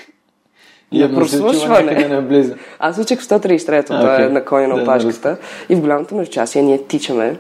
и 0.93 0.99
на 0.99 1.15
прослушване. 1.15 2.55
Аз 2.79 2.97
учих 2.97 3.19
в 3.19 3.27
133-то, 3.27 3.93
okay. 3.93 4.25
е 4.25 4.29
на 4.29 4.45
коня 4.45 4.67
на 4.67 4.81
опашката. 4.81 5.29
Да, 5.29 5.37
и 5.69 5.75
в 5.75 5.81
голямото 5.81 6.15
междучасие 6.15 6.61
ние 6.61 6.83
тичаме 6.83 7.37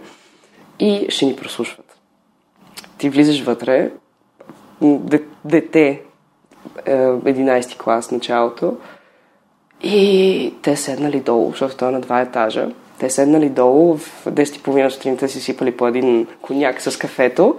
и 0.79 1.05
ще 1.09 1.25
ни 1.25 1.35
прослушват. 1.35 1.97
Ти 2.97 3.09
влизаш 3.09 3.41
вътре, 3.41 3.91
дете, 5.45 6.01
11 6.85 7.73
е, 7.73 7.77
клас 7.77 8.11
началото, 8.11 8.77
и 9.83 10.53
те 10.61 10.75
седнали 10.75 11.19
долу, 11.19 11.51
защото 11.51 11.77
той 11.77 11.89
е 11.89 11.91
на 11.91 12.01
два 12.01 12.21
етажа. 12.21 12.69
Те 12.99 13.09
седнали 13.09 13.49
долу, 13.49 13.97
в 13.97 14.25
10.30 14.25 14.89
сутринта 14.89 15.29
си 15.29 15.41
сипали 15.41 15.77
по 15.77 15.87
един 15.87 16.27
коняк 16.41 16.81
с 16.81 16.97
кафето. 16.97 17.57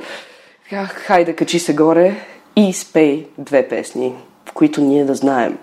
Хайде, 0.86 1.36
качи 1.36 1.58
се 1.58 1.74
горе 1.74 2.16
и 2.56 2.72
спей 2.72 3.26
две 3.38 3.68
песни, 3.68 4.14
в 4.48 4.52
които 4.52 4.80
ние 4.80 5.04
да 5.04 5.14
знаем. 5.14 5.58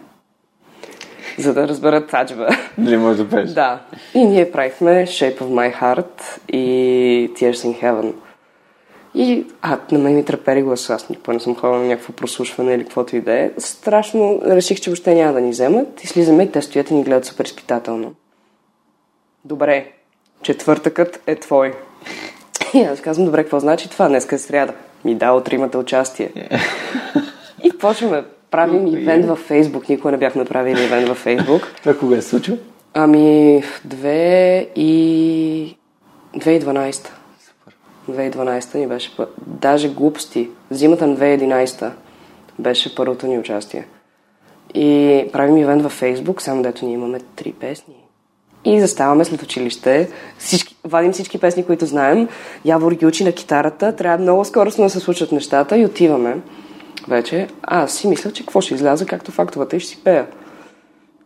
За 1.41 1.53
да 1.53 1.67
разберат 1.67 2.09
таджба. 2.09 2.47
Дали 2.77 2.97
може 2.97 3.23
да 3.23 3.29
пееш? 3.29 3.49
Да. 3.49 3.79
И 4.13 4.25
ние 4.25 4.51
правихме 4.51 5.07
Shape 5.07 5.37
of 5.37 5.47
My 5.47 5.81
Heart 5.81 6.39
и 6.49 7.29
Tears 7.33 7.53
in 7.53 7.81
Heaven. 7.83 8.13
И, 9.15 9.45
а, 9.61 9.77
на 9.91 9.99
мен 9.99 10.15
ми 10.15 10.25
трепери 10.25 10.63
гласа, 10.63 10.93
аз 10.93 11.09
никога 11.09 11.33
не 11.33 11.39
съм 11.39 11.55
ходила 11.55 11.79
на 11.79 11.85
някакво 11.85 12.13
прослушване 12.13 12.73
или 12.73 12.83
каквото 12.83 13.15
и 13.15 13.21
да 13.21 13.33
е. 13.33 13.51
Страшно 13.57 14.41
реших, 14.45 14.79
че 14.81 14.89
въобще 14.89 15.15
няма 15.15 15.33
да 15.33 15.41
ни 15.41 15.51
вземат 15.51 16.03
и 16.03 16.07
слизаме 16.07 16.43
и 16.43 16.51
те 16.51 16.61
стоят 16.61 16.91
и 16.91 16.93
ни 16.93 17.03
гледат 17.03 17.25
супер 17.25 17.45
изпитателно. 17.45 18.13
добре, 19.45 19.91
четвъртъкът 20.41 21.21
е 21.27 21.35
твой. 21.35 21.73
И 22.73 22.81
аз 22.81 23.01
казвам, 23.01 23.25
добре, 23.25 23.43
какво 23.43 23.59
значи 23.59 23.89
това? 23.89 24.07
Днеска 24.07 24.35
е 24.35 24.39
сряда. 24.39 24.73
Ми 25.05 25.15
да, 25.15 25.31
утре 25.33 25.55
имате 25.55 25.77
участие. 25.77 26.31
и 27.63 27.77
почваме. 27.77 28.23
Правим 28.51 28.87
ивент 28.87 29.25
във 29.25 29.39
Фейсбук. 29.39 29.89
Никога 29.89 30.11
не 30.11 30.17
бях 30.17 30.35
направили 30.35 30.83
ивент 30.83 31.07
във 31.07 31.17
Фейсбук. 31.17 31.61
Това 31.83 31.97
кога 31.97 32.17
е 32.17 32.21
случило? 32.21 32.57
Ами, 32.93 33.63
2 33.87 34.67
и... 34.75 35.75
2012. 36.37 36.93
Супер. 37.39 37.75
2012 38.09 38.75
ни 38.75 38.87
беше... 38.87 39.15
пър- 39.17 39.27
Даже 39.47 39.89
глупости. 39.89 40.49
Зимата 40.69 41.07
на 41.07 41.17
2011 41.17 41.89
беше 42.59 42.95
първото 42.95 43.27
ни 43.27 43.39
участие. 43.39 43.85
И 44.73 45.25
правим 45.33 45.57
ивент 45.57 45.81
във 45.83 45.91
Фейсбук, 45.91 46.41
само 46.41 46.63
дето 46.63 46.85
ние 46.85 46.93
имаме 46.93 47.19
три 47.35 47.51
песни. 47.51 47.93
И 48.65 48.79
заставаме 48.81 49.25
след 49.25 49.41
училище, 49.41 50.09
всички, 50.37 50.75
вадим 50.83 51.11
всички 51.11 51.39
песни, 51.39 51.65
които 51.65 51.85
знаем. 51.85 52.27
Явор 52.65 52.91
ги 52.91 53.05
учи 53.05 53.23
на 53.23 53.31
китарата, 53.31 53.95
трябва 53.95 54.17
много 54.17 54.45
скоростно 54.45 54.83
да 54.83 54.89
се 54.89 54.99
случат 54.99 55.31
нещата 55.31 55.77
и 55.77 55.85
отиваме. 55.85 56.37
Вече, 57.07 57.47
а, 57.63 57.83
аз 57.83 57.93
си 57.93 58.07
мисля, 58.07 58.31
че 58.31 58.43
какво 58.43 58.61
ще 58.61 58.73
изляза, 58.73 59.05
както 59.05 59.31
фактовата 59.31 59.75
и 59.75 59.79
ще 59.79 59.89
си 59.89 60.03
пея. 60.03 60.27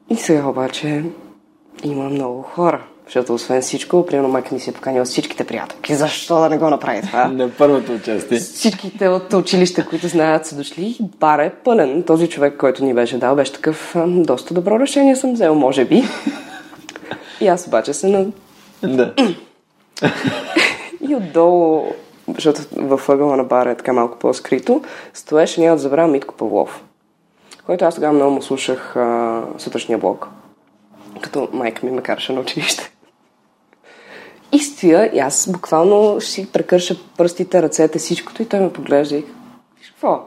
И 0.09 0.15
сега 0.15 0.47
обаче 0.47 1.03
има 1.83 2.09
много 2.09 2.41
хора. 2.41 2.83
Защото 3.05 3.33
освен 3.33 3.61
всичко, 3.61 4.05
примерно 4.05 4.29
майка 4.29 4.53
ми 4.55 4.59
си 4.59 4.69
е 4.69 4.73
поканила 4.73 5.05
всичките 5.05 5.43
приятелки. 5.43 5.95
Защо 5.95 6.39
да 6.39 6.49
не 6.49 6.57
го 6.57 6.69
направи 6.69 7.01
това? 7.01 7.27
На 7.33 7.49
първото 7.49 7.91
участие. 7.91 8.39
Всичките 8.39 9.07
от 9.07 9.33
училище, 9.33 9.85
които 9.85 10.07
знаят, 10.07 10.45
са 10.45 10.55
дошли 10.55 10.97
бар 11.19 11.39
е 11.39 11.53
пълен. 11.63 12.03
Този 12.03 12.29
човек, 12.29 12.57
който 12.57 12.85
ни 12.85 12.93
беше 12.93 13.17
дал, 13.17 13.35
беше 13.35 13.53
такъв 13.53 13.95
доста 14.07 14.53
добро 14.53 14.79
решение 14.79 15.15
съм 15.15 15.33
взел, 15.33 15.55
може 15.55 15.85
би. 15.85 16.03
И 17.41 17.47
аз 17.47 17.67
обаче 17.67 17.93
се 17.93 18.07
на... 18.07 18.25
Да. 18.83 19.13
И 21.09 21.15
отдолу, 21.15 21.85
защото 22.27 22.61
във 22.75 23.09
ъгъла 23.09 23.37
на 23.37 23.43
бара 23.43 23.71
е 23.71 23.77
така 23.77 23.93
малко 23.93 24.19
по-скрито, 24.19 24.81
стоеше, 25.13 25.61
няма 25.61 25.75
да 25.75 25.81
забравя, 25.81 26.07
Митко 26.07 26.33
Павлов, 26.33 26.83
който 27.65 27.85
аз 27.85 27.95
тогава 27.95 28.13
много 28.13 28.31
му 28.31 28.41
слушах 28.41 28.95
а, 28.95 29.41
сутрешния 29.57 29.97
блок, 29.97 30.27
като 31.21 31.49
майка 31.53 31.85
ми 31.85 31.91
ме 31.91 32.01
караше 32.01 32.33
на 32.33 32.41
училище. 32.41 32.91
И 34.51 34.59
стоя, 34.59 35.11
и 35.13 35.19
аз 35.19 35.51
буквално 35.51 36.21
си 36.21 36.51
прекърша 36.51 36.95
пръстите, 37.17 37.61
ръцете, 37.61 37.99
всичкото 37.99 38.41
и 38.41 38.45
той 38.45 38.59
ме 38.59 38.73
поглежда 38.73 39.15
и 39.15 39.25
виж 39.79 39.89
какво, 39.89 40.25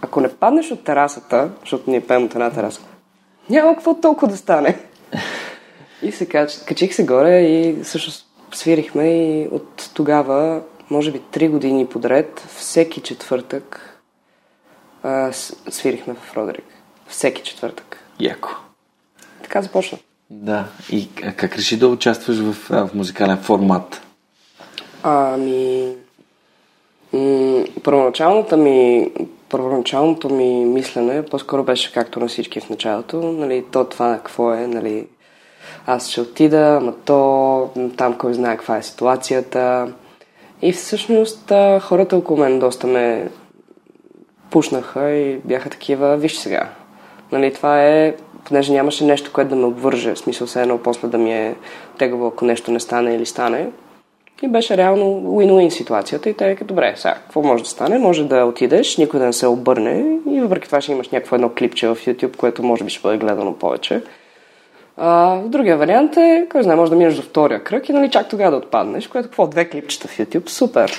ако 0.00 0.20
не 0.20 0.28
паднеш 0.28 0.70
от 0.70 0.84
терасата, 0.84 1.50
защото 1.60 1.90
ние 1.90 2.06
пеем 2.06 2.24
от 2.24 2.34
една 2.34 2.50
тераса, 2.50 2.80
няма 3.50 3.74
какво 3.74 3.94
толкова 3.94 4.28
да 4.28 4.36
стане. 4.36 4.78
И 6.02 6.12
се 6.12 6.26
кач... 6.26 6.58
качих 6.66 6.94
се 6.94 7.06
горе 7.06 7.40
и 7.40 7.82
всъщност 7.82 8.26
свирихме 8.52 9.04
и 9.04 9.48
от 9.52 9.90
тогава, 9.94 10.60
може 10.90 11.12
би 11.12 11.20
три 11.30 11.48
години 11.48 11.86
подред, 11.86 12.46
всеки 12.56 13.00
четвъртък 13.00 13.98
а, 15.02 15.32
свирихме 15.70 16.14
в 16.14 16.36
Родерик. 16.36 16.64
Всеки 17.08 17.42
четвъртък. 17.42 17.98
Яко. 18.20 18.48
Така 19.42 19.62
започна. 19.62 19.98
Да. 20.30 20.64
И 20.90 21.08
как 21.14 21.56
реши 21.56 21.78
да 21.78 21.88
участваш 21.88 22.38
в, 22.38 22.52
в 22.52 22.90
музикален 22.94 23.38
формат? 23.38 24.02
Ами... 25.02 25.94
М- 27.12 27.64
първоначалната 27.84 28.56
ми, 28.56 29.10
първоначалното 29.48 30.28
ми 30.28 30.64
мислене 30.64 31.24
по-скоро 31.24 31.64
беше 31.64 31.92
както 31.92 32.20
на 32.20 32.28
всички 32.28 32.60
в 32.60 32.70
началото. 32.70 33.16
Нали, 33.16 33.64
то 33.72 33.84
това 33.84 34.16
какво 34.16 34.52
е, 34.52 34.66
нали, 34.66 35.06
аз 35.86 36.08
ще 36.08 36.20
отида, 36.20 36.78
ама 36.80 36.94
то 37.04 37.70
там 37.96 38.18
кой 38.18 38.34
знае 38.34 38.56
каква 38.56 38.76
е 38.76 38.82
ситуацията. 38.82 39.92
И 40.62 40.72
всъщност 40.72 41.52
хората 41.80 42.16
около 42.16 42.38
мен 42.38 42.58
доста 42.58 42.86
ме 42.86 43.28
пушнаха 44.50 45.10
и 45.10 45.36
бяха 45.44 45.70
такива, 45.70 46.16
виж 46.16 46.36
сега. 46.36 46.68
Нали, 47.32 47.54
това 47.54 47.84
е, 47.84 48.14
понеже 48.44 48.72
нямаше 48.72 49.04
нещо, 49.04 49.32
което 49.32 49.50
да 49.50 49.56
ме 49.56 49.64
обвърже, 49.64 50.14
в 50.14 50.18
смисъл 50.18 50.46
се 50.46 50.62
едно 50.62 50.78
после 50.78 51.08
да 51.08 51.18
ми 51.18 51.32
е 51.32 51.54
тегаво, 51.98 52.26
ако 52.26 52.44
нещо 52.44 52.70
не 52.70 52.80
стане 52.80 53.14
или 53.14 53.26
стане. 53.26 53.68
И 54.42 54.48
беше 54.48 54.76
реално 54.76 55.04
win-win 55.04 55.68
ситуацията 55.68 56.30
и 56.30 56.34
те 56.34 56.48
вика, 56.48 56.64
добре, 56.64 56.92
сега, 56.96 57.14
какво 57.14 57.42
може 57.42 57.62
да 57.62 57.68
стане? 57.68 57.98
Може 57.98 58.24
да 58.24 58.44
отидеш, 58.44 58.96
никой 58.96 59.20
да 59.20 59.26
не 59.26 59.32
се 59.32 59.46
обърне 59.46 60.18
и 60.30 60.40
въпреки 60.40 60.66
това 60.66 60.80
ще 60.80 60.92
имаш 60.92 61.08
някакво 61.08 61.36
едно 61.36 61.50
клипче 61.58 61.88
в 61.88 61.96
YouTube, 61.96 62.36
което 62.36 62.62
може 62.62 62.84
би 62.84 62.90
ще 62.90 63.02
бъде 63.02 63.18
гледано 63.18 63.52
повече. 63.52 64.02
А, 64.98 65.36
другия 65.36 65.76
вариант 65.76 66.16
е, 66.16 66.46
кой 66.50 66.62
знае, 66.62 66.76
може 66.76 66.90
да 66.90 66.96
минеш 66.96 67.14
до 67.14 67.22
втория 67.22 67.64
кръг 67.64 67.88
и 67.88 67.92
нали 67.92 68.10
чак 68.10 68.28
тогава 68.28 68.50
да 68.50 68.56
отпаднеш, 68.56 69.06
което 69.06 69.28
какво, 69.28 69.46
две 69.46 69.68
клипчета 69.68 70.08
в 70.08 70.18
YouTube, 70.18 70.48
супер. 70.48 70.92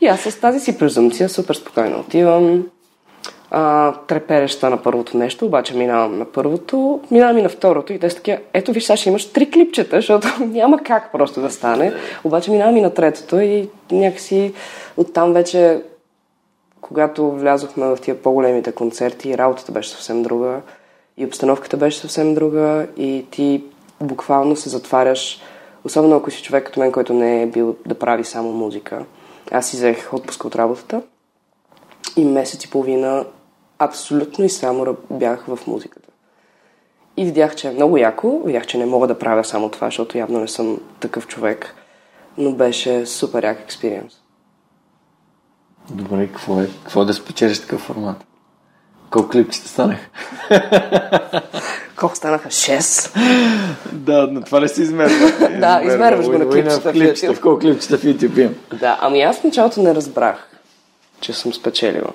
И 0.00 0.06
аз 0.06 0.20
с 0.20 0.40
тази 0.40 0.60
си 0.60 0.78
презумпция 0.78 1.28
супер 1.28 1.54
спокойно 1.54 2.00
отивам, 2.00 2.66
а, 3.50 3.92
трепереща 3.92 4.70
на 4.70 4.82
първото 4.82 5.16
нещо, 5.16 5.46
обаче 5.46 5.76
минавам 5.76 6.18
на 6.18 6.24
първото, 6.24 7.00
минавам 7.10 7.38
и 7.38 7.42
на 7.42 7.48
второто 7.48 7.92
и 7.92 7.98
те 7.98 8.10
са 8.10 8.16
такива, 8.16 8.38
ето 8.52 8.72
виж, 8.72 8.84
сега 8.84 8.96
ще 8.96 9.08
имаш 9.08 9.32
три 9.32 9.50
клипчета, 9.50 9.96
защото 9.96 10.28
няма 10.40 10.78
как 10.78 11.12
просто 11.12 11.40
да 11.40 11.50
стане. 11.50 11.92
Обаче 12.24 12.50
минавам 12.50 12.76
и 12.76 12.80
на 12.80 12.94
третото 12.94 13.40
и 13.40 13.68
някакси 13.92 14.52
оттам 14.96 15.32
вече, 15.32 15.82
когато 16.80 17.30
влязохме 17.30 17.86
в 17.86 17.98
тия 18.02 18.22
по-големите 18.22 18.72
концерти, 18.72 19.38
работата 19.38 19.72
беше 19.72 19.90
съвсем 19.90 20.22
друга 20.22 20.60
и 21.18 21.26
обстановката 21.26 21.76
беше 21.76 21.98
съвсем 21.98 22.34
друга 22.34 22.86
и 22.96 23.26
ти 23.30 23.64
буквално 24.00 24.56
се 24.56 24.68
затваряш, 24.68 25.40
особено 25.84 26.16
ако 26.16 26.30
си 26.30 26.42
човек 26.42 26.66
като 26.66 26.80
мен, 26.80 26.92
който 26.92 27.14
не 27.14 27.42
е 27.42 27.46
бил 27.46 27.76
да 27.86 27.98
прави 27.98 28.24
само 28.24 28.52
музика. 28.52 29.04
Аз 29.50 29.66
си 29.66 29.76
взех 29.76 30.14
отпуска 30.14 30.46
от 30.46 30.56
работата 30.56 31.02
и 32.16 32.24
месец 32.24 32.64
и 32.64 32.70
половина 32.70 33.24
абсолютно 33.78 34.44
и 34.44 34.48
само 34.48 34.96
бях 35.10 35.44
в 35.48 35.58
музиката. 35.66 36.08
И 37.16 37.24
видях, 37.24 37.56
че 37.56 37.68
е 37.68 37.72
много 37.72 37.98
яко, 37.98 38.42
видях, 38.44 38.66
че 38.66 38.78
не 38.78 38.86
мога 38.86 39.06
да 39.06 39.18
правя 39.18 39.44
само 39.44 39.68
това, 39.68 39.86
защото 39.86 40.18
явно 40.18 40.40
не 40.40 40.48
съм 40.48 40.80
такъв 41.00 41.26
човек, 41.26 41.74
но 42.38 42.52
беше 42.52 43.06
супер 43.06 43.44
як 43.44 43.60
експириенс. 43.60 44.12
Добре, 45.90 46.26
какво 46.26 46.60
е? 46.60 46.68
Какво 46.82 47.02
е 47.02 47.04
да 47.04 47.14
спечелиш 47.14 47.60
такъв 47.60 47.80
формат? 47.80 48.27
Колко 49.10 49.28
клипчета 49.28 49.68
станах? 49.68 49.98
Колко 51.96 52.16
станаха? 52.16 52.48
6? 52.48 53.18
Да, 53.92 54.28
но 54.30 54.40
това 54.40 54.60
ли 54.60 54.68
се 54.68 54.82
измерва? 54.82 55.48
Да, 55.60 55.80
измерваш 55.84 56.26
го 56.26 56.38
на 56.38 56.48
клипчета 56.48 56.92
в 56.92 56.96
YouTube. 56.96 57.34
В 57.34 57.40
колко 57.40 57.58
клипчета 57.58 57.98
в 57.98 58.02
YouTube 58.02 58.38
имам? 58.38 58.54
Да, 58.80 58.98
ами 59.00 59.22
аз 59.22 59.40
в 59.40 59.44
началото 59.44 59.82
не 59.82 59.94
разбрах, 59.94 60.48
че 61.20 61.32
съм 61.32 61.54
спечелила. 61.54 62.10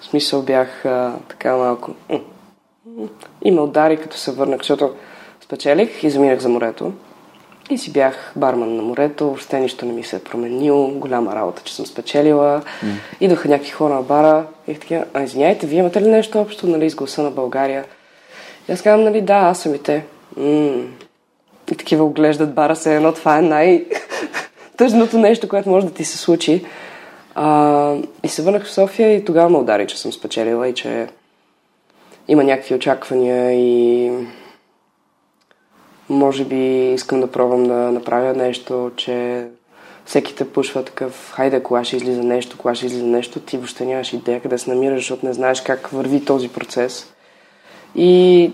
В 0.00 0.04
смисъл 0.04 0.42
бях 0.42 0.84
а, 0.84 1.12
така 1.28 1.56
малко... 1.56 1.90
м, 2.10 2.18
м, 2.86 3.08
И 3.42 3.50
ме 3.50 3.60
удари 3.60 3.96
като 3.96 4.16
се 4.16 4.32
върнах, 4.32 4.58
защото 4.58 4.94
спечелих 5.44 6.02
и 6.04 6.10
заминах 6.10 6.38
за 6.38 6.48
морето. 6.48 6.92
И 7.70 7.78
си 7.78 7.92
бях 7.92 8.32
барман 8.36 8.76
на 8.76 8.82
морето, 8.82 9.24
въобще 9.24 9.60
нищо 9.60 9.86
не 9.86 9.92
ми 9.92 10.04
се 10.04 10.16
е 10.16 10.18
променило, 10.18 10.88
голяма 10.88 11.34
работа, 11.34 11.62
че 11.64 11.74
съм 11.74 11.86
спечелила. 11.86 12.62
Идваха 13.20 13.48
някакви 13.48 13.70
хора 13.70 13.94
на 13.94 14.02
бара 14.02 14.46
и 14.68 14.74
така, 14.74 15.04
а 15.14 15.22
извиняйте, 15.22 15.66
вие 15.66 15.78
имате 15.78 16.02
ли 16.02 16.08
нещо 16.08 16.40
общо, 16.40 16.66
нали, 16.66 16.90
с 16.90 16.94
гласа 16.94 17.22
на 17.22 17.30
България? 17.30 17.84
И 18.68 18.72
аз 18.72 18.82
казвам, 18.82 19.04
нали, 19.04 19.20
да, 19.20 19.34
аз 19.34 19.58
съм 19.60 19.74
и 19.74 19.78
те. 19.78 20.04
М, 20.36 20.84
и 21.72 21.76
такива 21.76 22.04
оглеждат 22.04 22.54
бара 22.54 22.76
се 22.76 22.96
едно, 22.96 23.12
това 23.12 23.38
е 23.38 23.42
най- 23.42 23.84
тъжното 24.76 25.18
нещо, 25.18 25.48
което 25.48 25.70
може 25.70 25.86
да 25.86 25.92
ти 25.92 26.04
се 26.04 26.18
случи. 26.18 26.64
А, 27.34 27.94
и 28.22 28.28
се 28.28 28.42
върнах 28.42 28.64
в 28.64 28.72
София 28.72 29.14
и 29.14 29.24
тогава 29.24 29.50
ме 29.50 29.58
удари, 29.58 29.86
че 29.86 29.98
съм 29.98 30.12
спечелила 30.12 30.68
и 30.68 30.74
че 30.74 31.06
има 32.28 32.44
някакви 32.44 32.74
очаквания 32.74 33.52
и 33.52 34.10
може 36.10 36.44
би 36.44 36.92
искам 36.92 37.20
да 37.20 37.30
пробвам 37.30 37.64
да 37.64 37.74
направя 37.74 38.34
нещо, 38.34 38.90
че 38.96 39.46
всеки 40.06 40.34
те 40.34 40.52
пушва 40.52 40.84
такъв, 40.84 41.32
хайде, 41.34 41.62
кога 41.62 41.84
ще 41.84 41.96
излиза 41.96 42.22
нещо, 42.22 42.58
кога 42.58 42.74
ще 42.74 42.86
излиза 42.86 43.06
нещо, 43.06 43.40
ти 43.40 43.56
въобще 43.56 43.84
нямаш 43.84 44.12
идея 44.12 44.42
къде 44.42 44.58
се 44.58 44.70
намираш, 44.70 45.00
защото 45.00 45.26
не 45.26 45.32
знаеш 45.32 45.60
как 45.60 45.88
върви 45.88 46.24
този 46.24 46.48
процес. 46.48 47.12
И 47.94 48.52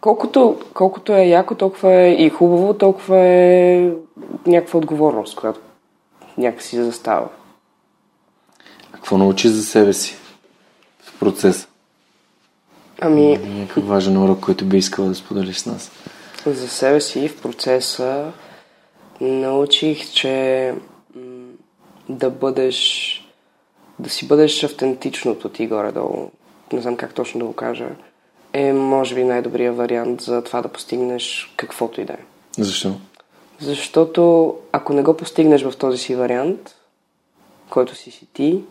колкото, 0.00 0.60
колкото 0.74 1.12
е 1.12 1.24
яко, 1.24 1.54
толкова 1.54 1.92
е 1.92 2.12
и 2.12 2.30
хубаво, 2.30 2.74
толкова 2.74 3.18
е 3.18 3.90
някаква 4.46 4.78
отговорност, 4.78 5.36
която 5.36 5.60
някакси 6.38 6.82
застава. 6.82 7.28
А 8.92 8.94
какво 8.94 9.18
научи 9.18 9.48
за 9.48 9.62
себе 9.64 9.92
си 9.92 10.16
в 11.02 11.18
процеса? 11.18 11.68
Ами, 13.00 13.38
Някакъв 13.38 13.86
важен 13.86 14.16
урок, 14.16 14.40
който 14.40 14.64
би 14.64 14.76
искала 14.76 15.08
да 15.08 15.14
споделиш 15.14 15.56
с 15.56 15.66
нас. 15.66 15.90
за 16.46 16.68
себе 16.68 17.00
си 17.00 17.28
в 17.28 17.42
процеса 17.42 18.32
научих, 19.20 20.12
че 20.12 20.74
да 22.08 22.30
бъдеш, 22.30 23.18
да 23.98 24.10
си 24.10 24.26
бъдеш 24.26 24.64
автентичното 24.64 25.48
ти 25.48 25.66
горе-долу, 25.66 26.30
не 26.72 26.80
знам 26.80 26.96
как 26.96 27.14
точно 27.14 27.40
да 27.40 27.46
го 27.46 27.52
кажа, 27.52 27.88
е 28.52 28.72
може 28.72 29.14
би 29.14 29.24
най-добрият 29.24 29.76
вариант 29.76 30.20
за 30.20 30.44
това 30.44 30.62
да 30.62 30.68
постигнеш 30.68 31.54
каквото 31.56 32.00
и 32.00 32.04
да 32.04 32.12
е. 32.12 32.18
Защо? 32.58 32.94
Защото 33.60 34.54
ако 34.72 34.92
не 34.92 35.02
го 35.02 35.16
постигнеш 35.16 35.62
в 35.62 35.76
този 35.76 35.98
си 35.98 36.14
вариант, 36.14 36.74
който 37.70 37.94
си 37.94 38.10
си 38.10 38.26
ти, 38.32 38.64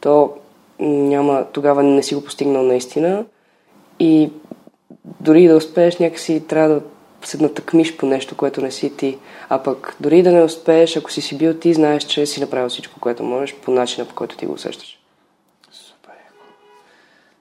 то 0.00 0.34
няма, 0.80 1.46
тогава 1.52 1.82
не 1.82 2.02
си 2.02 2.14
го 2.14 2.24
постигнал 2.24 2.62
наистина 2.62 3.24
и 4.00 4.30
дори 5.20 5.48
да 5.48 5.56
успееш 5.56 5.98
някакси 5.98 6.42
трябва 6.48 6.68
да 6.68 6.80
се 7.22 7.42
натъкмиш 7.42 7.96
по 7.96 8.06
нещо, 8.06 8.36
което 8.36 8.62
не 8.62 8.70
си 8.70 8.96
ти. 8.96 9.18
А 9.48 9.62
пък 9.62 9.96
дори 10.00 10.22
да 10.22 10.32
не 10.32 10.42
успееш, 10.42 10.96
ако 10.96 11.12
си 11.12 11.20
си 11.20 11.38
бил 11.38 11.54
ти, 11.54 11.74
знаеш, 11.74 12.04
че 12.04 12.26
си 12.26 12.40
направил 12.40 12.68
всичко, 12.68 13.00
което 13.00 13.22
можеш 13.22 13.54
по 13.54 13.70
начина, 13.70 14.06
по 14.06 14.14
който 14.14 14.36
ти 14.36 14.46
го 14.46 14.52
усещаш. 14.52 14.98
Супер. 15.72 16.12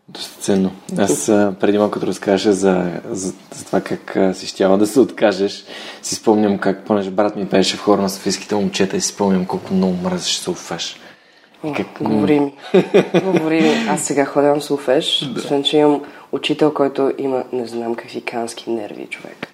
Доста 0.08 0.42
ценно. 0.42 0.72
Аз 0.98 1.26
преди 1.60 1.78
малко 1.78 1.94
като 1.94 2.08
разкажа 2.08 2.54
за, 2.54 3.02
за, 3.10 3.34
за 3.54 3.66
това 3.66 3.82
как 3.82 4.18
си 4.36 4.48
щяла 4.48 4.78
да 4.78 4.88
се 4.88 5.00
откажеш, 5.00 5.66
си 6.02 6.16
спомням 6.16 6.58
как, 6.58 6.86
понеже 6.86 7.12
брат 7.12 7.36
ми 7.36 7.50
пееше 7.50 7.78
в 7.78 7.82
хора 7.82 8.02
на 8.02 8.10
софийските 8.10 8.56
момчета 8.56 8.98
и 8.98 9.02
си 9.02 9.08
спомням 9.08 9.46
колко 9.46 9.74
много 9.74 9.94
мразиш 9.94 10.38
Софеш. 10.38 11.00
Как... 11.76 11.88
Говори 12.02 12.40
ми. 12.40 12.54
Говори 13.24 13.62
ми. 13.62 13.88
Аз 13.90 14.02
сега 14.02 14.26
ходя 14.26 14.48
на 14.48 14.62
Софеш, 14.62 15.30
да. 15.34 15.40
освен 15.40 15.64
че 15.64 15.78
имам 15.78 16.02
учител, 16.32 16.74
който 16.74 17.12
има 17.18 17.44
не 17.54 17.68
знам 17.68 17.96
какви 17.96 18.22
кански 18.22 18.70
нерви 18.70 19.06
човек. 19.06 19.48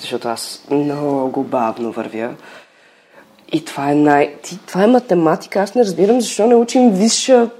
Защото 0.00 0.28
аз 0.28 0.64
много 0.70 1.42
бавно 1.42 1.92
вървя. 1.92 2.34
И 3.52 3.64
това 3.64 3.90
е 3.90 3.94
най... 3.94 4.34
Това 4.66 4.84
е 4.84 4.86
математика. 4.86 5.60
Аз 5.60 5.74
не 5.74 5.82
разбирам 5.82 6.20
защо 6.20 6.46
не 6.46 6.54
учим 6.54 6.90
висша... 6.90 7.50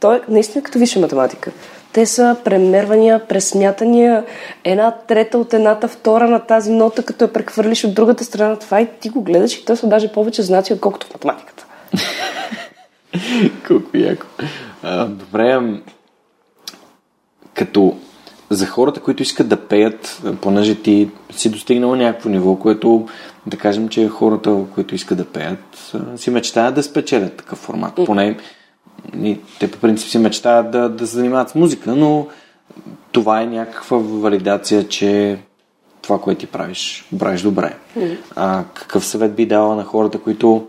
Той 0.00 0.16
е 0.16 0.20
наистина 0.28 0.64
като 0.64 0.78
висша 0.78 1.00
математика. 1.00 1.50
Те 1.92 2.06
са 2.06 2.36
премервания, 2.44 3.26
пресмятания, 3.26 4.24
една 4.64 4.90
трета 4.90 5.38
от 5.38 5.54
едната 5.54 5.88
втора 5.88 6.28
на 6.28 6.40
тази 6.40 6.72
нота, 6.72 7.02
като 7.02 7.24
я 7.24 7.32
прехвърлиш 7.32 7.84
от 7.84 7.94
другата 7.94 8.24
страна. 8.24 8.56
Това 8.56 8.80
и 8.80 8.88
ти 9.00 9.08
го 9.08 9.22
гледаш 9.22 9.54
и 9.54 9.64
то 9.64 9.76
са 9.76 9.86
даже 9.86 10.12
повече 10.12 10.42
знаци, 10.42 10.72
отколкото 10.72 11.06
в 11.06 11.14
математиката. 11.14 11.66
Колко 13.68 13.96
яко. 13.96 14.26
А, 14.82 15.04
добре, 15.06 15.60
като 17.54 17.96
за 18.50 18.66
хората, 18.66 19.00
които 19.00 19.22
искат 19.22 19.48
да 19.48 19.56
пеят, 19.56 20.22
понеже 20.40 20.74
ти 20.74 21.10
си 21.30 21.50
достигнал 21.50 21.94
някакво 21.94 22.28
ниво, 22.30 22.56
което 22.56 23.08
да 23.46 23.56
кажем, 23.56 23.88
че 23.88 24.08
хората, 24.08 24.64
които 24.74 24.94
искат 24.94 25.18
да 25.18 25.24
пеят, 25.24 25.92
си 26.16 26.30
мечтаят 26.30 26.74
да 26.74 26.82
спечелят 26.82 27.36
такъв 27.36 27.58
формат. 27.58 27.94
Поне 28.06 28.36
и 29.22 29.38
те 29.60 29.70
по 29.70 29.78
принцип 29.78 30.08
си 30.08 30.18
мечтаят 30.18 30.70
да, 30.70 30.88
да 30.88 31.06
се 31.06 31.16
занимават 31.16 31.48
с 31.48 31.54
музика, 31.54 31.96
но 31.96 32.26
това 33.12 33.40
е 33.40 33.46
някаква 33.46 33.98
валидация, 33.98 34.88
че 34.88 35.38
това, 36.02 36.20
което 36.20 36.40
ти 36.40 36.46
правиш, 36.46 37.08
правиш 37.18 37.42
добре. 37.42 37.76
А 38.36 38.64
какъв 38.74 39.04
съвет 39.04 39.34
би 39.34 39.46
дала 39.46 39.76
на 39.76 39.84
хората, 39.84 40.18
които 40.18 40.66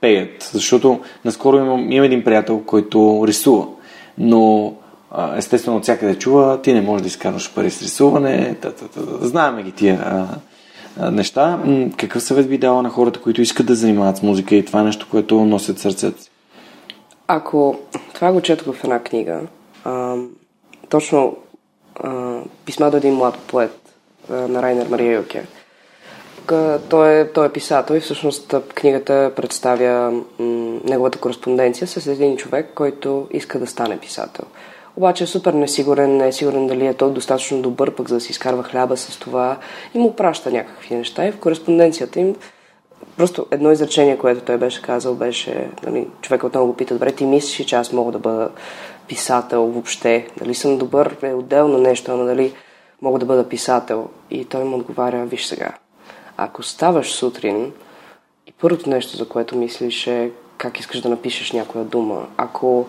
пеят? 0.00 0.50
Защото 0.52 1.00
наскоро 1.24 1.56
имам, 1.56 1.92
имам 1.92 2.04
един 2.04 2.24
приятел, 2.24 2.62
който 2.66 3.24
рисува, 3.26 3.66
но 4.18 4.74
естествено 5.36 5.76
от 5.76 5.82
всякъде 5.82 6.18
чува, 6.18 6.62
ти 6.62 6.72
не 6.72 6.80
можеш 6.80 7.02
да 7.02 7.08
изкарваш 7.08 7.54
пари 7.54 7.70
с 7.70 7.82
рисуване, 7.82 8.56
знаеме 9.20 9.62
ги 9.62 9.72
тия 9.72 10.26
неща. 11.00 11.58
Какъв 11.96 12.22
съвет 12.22 12.48
би 12.48 12.58
дала 12.58 12.82
на 12.82 12.90
хората, 12.90 13.20
които 13.20 13.42
искат 13.42 13.66
да 13.66 13.74
занимават 13.74 14.16
с 14.16 14.22
музика 14.22 14.54
и 14.54 14.64
това 14.64 14.80
е 14.80 14.84
нещо, 14.84 15.06
което 15.10 15.44
носят 15.44 15.78
сърцето 15.78 16.22
си? 16.22 16.30
Ако 17.26 17.78
това 18.14 18.32
го 18.32 18.40
четох 18.40 18.76
в 18.76 18.84
една 18.84 18.98
книга, 18.98 19.40
а, 19.84 20.16
точно 20.88 21.36
а, 22.00 22.40
писма 22.64 22.90
до 22.90 22.96
един 22.96 23.14
млад 23.14 23.38
поет 23.38 23.78
а, 24.30 24.34
на 24.34 24.62
Райнер 24.62 24.86
Мария 24.88 25.16
Юке. 25.16 25.46
Той 26.88 27.20
е, 27.20 27.32
той 27.32 27.46
е 27.46 27.52
писател 27.52 27.94
и 27.94 28.00
всъщност 28.00 28.54
книгата 28.74 29.32
представя 29.36 30.10
м, 30.10 30.22
неговата 30.84 31.18
кореспонденция 31.18 31.88
с 31.88 32.06
един 32.06 32.36
човек, 32.36 32.70
който 32.74 33.28
иска 33.30 33.58
да 33.58 33.66
стане 33.66 33.98
писател. 33.98 34.44
Обаче 34.96 35.24
е 35.24 35.26
супер 35.26 35.52
несигурен, 35.52 36.16
не 36.16 36.28
е 36.28 36.32
сигурен 36.32 36.66
дали 36.66 36.86
е 36.86 36.94
той 36.94 37.12
достатъчно 37.12 37.62
добър, 37.62 37.94
пък 37.94 38.08
за 38.08 38.14
да 38.14 38.20
си 38.20 38.32
изкарва 38.32 38.62
хляба 38.62 38.96
с 38.96 39.18
това 39.18 39.56
и 39.94 39.98
му 39.98 40.16
праща 40.16 40.50
някакви 40.50 40.94
неща. 40.94 41.26
И 41.26 41.32
в 41.32 41.38
кореспонденцията 41.38 42.20
им 42.20 42.36
просто 43.16 43.46
едно 43.50 43.72
изречение, 43.72 44.18
което 44.18 44.44
той 44.44 44.56
беше 44.56 44.82
казал, 44.82 45.14
беше, 45.14 45.68
нали, 45.86 46.08
човек 46.20 46.44
отново 46.44 46.66
го 46.66 46.76
пита, 46.76 46.94
добре, 46.94 47.12
ти 47.12 47.26
мислиш, 47.26 47.66
че 47.66 47.76
аз 47.76 47.92
мога 47.92 48.12
да 48.12 48.18
бъда 48.18 48.50
писател 49.08 49.66
въобще? 49.66 50.26
Дали 50.38 50.54
съм 50.54 50.78
добър 50.78 51.16
е 51.22 51.34
отделно 51.34 51.78
нещо, 51.78 52.16
но 52.16 52.24
дали 52.24 52.54
мога 53.02 53.18
да 53.18 53.26
бъда 53.26 53.48
писател? 53.48 54.08
И 54.30 54.44
той 54.44 54.64
му 54.64 54.76
отговаря, 54.76 55.26
виж 55.26 55.46
сега, 55.46 55.72
ако 56.36 56.62
ставаш 56.62 57.12
сутрин 57.12 57.72
и 58.46 58.52
първото 58.52 58.90
нещо, 58.90 59.16
за 59.16 59.28
което 59.28 59.56
мислиш 59.56 60.06
е 60.06 60.30
как 60.58 60.80
искаш 60.80 61.00
да 61.00 61.08
напишеш 61.08 61.52
някоя 61.52 61.84
дума, 61.84 62.26
ако 62.36 62.86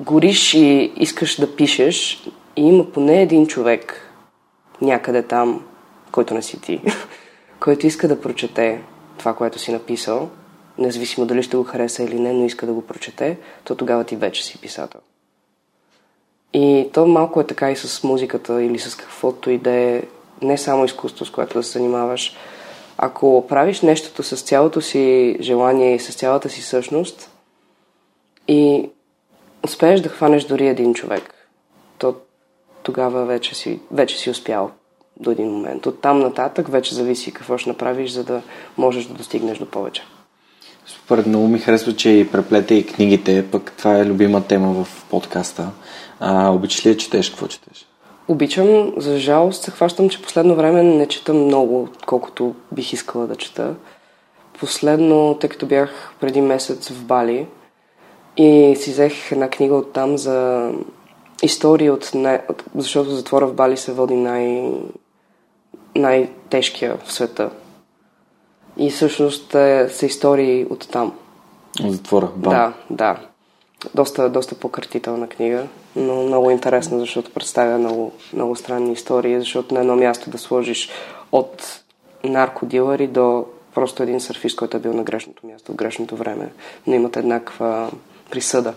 гориш 0.00 0.54
и 0.54 0.92
искаш 0.96 1.40
да 1.40 1.56
пишеш 1.56 2.26
и 2.56 2.62
има 2.62 2.92
поне 2.92 3.22
един 3.22 3.46
човек 3.46 4.10
някъде 4.82 5.22
там, 5.22 5.64
който 6.12 6.34
не 6.34 6.42
си 6.42 6.60
ти, 6.60 6.80
който 7.60 7.86
иска 7.86 8.08
да 8.08 8.20
прочете 8.20 8.82
това, 9.18 9.34
което 9.34 9.58
си 9.58 9.72
написал, 9.72 10.30
независимо 10.78 11.26
дали 11.26 11.42
ще 11.42 11.56
го 11.56 11.64
хареса 11.64 12.02
или 12.02 12.20
не, 12.20 12.32
но 12.32 12.44
иска 12.44 12.66
да 12.66 12.72
го 12.72 12.86
прочете, 12.86 13.38
то 13.64 13.74
тогава 13.74 14.04
ти 14.04 14.16
вече 14.16 14.44
си 14.44 14.60
писател. 14.60 15.00
И 16.52 16.90
то 16.92 17.06
малко 17.06 17.40
е 17.40 17.46
така 17.46 17.70
и 17.70 17.76
с 17.76 18.04
музиката 18.04 18.62
или 18.62 18.78
с 18.78 18.94
каквото 18.94 19.50
и 19.50 19.58
да 19.58 19.70
е, 19.70 20.02
не 20.42 20.58
само 20.58 20.84
изкуство, 20.84 21.24
с 21.24 21.30
което 21.30 21.58
да 21.58 21.62
се 21.62 21.78
занимаваш. 21.78 22.36
Ако 22.98 23.46
правиш 23.48 23.80
нещото 23.80 24.22
с 24.22 24.42
цялото 24.42 24.80
си 24.80 25.36
желание 25.40 25.94
и 25.94 25.98
с 25.98 26.14
цялата 26.14 26.48
си 26.48 26.62
същност 26.62 27.30
и 28.48 28.90
успееш 29.68 30.00
да 30.00 30.08
хванеш 30.08 30.44
дори 30.44 30.66
един 30.66 30.94
човек, 30.94 31.34
то 31.98 32.14
тогава 32.82 33.24
вече 33.24 33.54
си, 33.54 33.80
вече 33.90 34.18
си 34.18 34.30
успял 34.30 34.70
до 35.20 35.30
един 35.30 35.50
момент. 35.50 35.86
От 35.86 36.00
там 36.00 36.18
нататък 36.18 36.68
вече 36.68 36.94
зависи 36.94 37.32
какво 37.32 37.58
ще 37.58 37.70
направиш, 37.70 38.10
за 38.10 38.24
да 38.24 38.42
можеш 38.76 39.04
да 39.04 39.14
достигнеш 39.14 39.58
до 39.58 39.66
повече. 39.66 40.02
Супер, 40.86 41.24
много 41.26 41.48
ми 41.48 41.58
харесва, 41.58 41.96
че 41.96 42.10
и 42.10 42.30
преплете 42.30 42.74
и 42.74 42.86
книгите, 42.86 43.46
пък 43.50 43.72
това 43.78 43.98
е 43.98 44.06
любима 44.06 44.42
тема 44.42 44.84
в 44.84 45.04
подкаста. 45.10 45.70
А, 46.20 46.50
обичаш 46.50 46.86
ли 46.86 46.90
я 46.90 46.96
четеш? 46.96 47.30
Какво 47.30 47.46
четеш? 47.46 47.86
Обичам, 48.28 48.92
за 48.96 49.18
жалост 49.18 49.62
се 49.62 49.70
хващам, 49.70 50.08
че 50.08 50.22
последно 50.22 50.54
време 50.54 50.82
не 50.82 51.08
четам 51.08 51.44
много, 51.44 51.88
колкото 52.06 52.54
бих 52.72 52.92
искала 52.92 53.26
да 53.26 53.36
чета. 53.36 53.74
Последно, 54.60 55.36
тъй 55.40 55.50
като 55.50 55.66
бях 55.66 56.12
преди 56.20 56.40
месец 56.40 56.88
в 56.88 57.04
Бали, 57.04 57.46
и 58.38 58.76
си 58.76 58.90
взех 58.90 59.32
една 59.32 59.50
книга 59.50 59.74
от 59.74 59.92
там 59.92 60.18
за 60.18 60.70
истории 61.42 61.90
от, 61.90 62.10
най... 62.14 62.40
от... 62.48 62.64
защото 62.74 63.10
затвора 63.10 63.46
в 63.46 63.54
Бали 63.54 63.76
се 63.76 63.92
води 63.92 64.14
най... 64.14 64.72
най-тежкия 65.96 66.96
в 67.04 67.12
света. 67.12 67.50
И 68.76 68.90
всъщност 68.90 69.54
е, 69.54 69.88
са 69.88 70.06
истории 70.06 70.66
от 70.70 70.88
там. 70.92 71.12
От 71.84 71.92
затвора? 71.92 72.28
Бали. 72.36 72.54
Да, 72.54 72.72
да. 72.90 73.18
Доста, 73.94 74.28
доста 74.28 74.54
пократителна 74.54 75.28
книга, 75.28 75.66
но 75.96 76.22
много 76.22 76.50
интересна, 76.50 76.98
защото 76.98 77.30
представя 77.30 77.78
много, 77.78 78.12
много 78.32 78.56
странни 78.56 78.92
истории, 78.92 79.38
защото 79.38 79.74
на 79.74 79.80
едно 79.80 79.96
място 79.96 80.30
да 80.30 80.38
сложиш 80.38 80.90
от 81.32 81.82
наркодилъри 82.24 83.06
до 83.06 83.44
просто 83.74 84.02
един 84.02 84.20
сърфист, 84.20 84.56
който 84.56 84.76
е 84.76 84.80
бил 84.80 84.92
на 84.92 85.02
грешното 85.02 85.46
място 85.46 85.72
в 85.72 85.74
грешното 85.74 86.16
време, 86.16 86.52
но 86.86 86.94
имат 86.94 87.16
еднаква 87.16 87.90
присъда. 88.30 88.74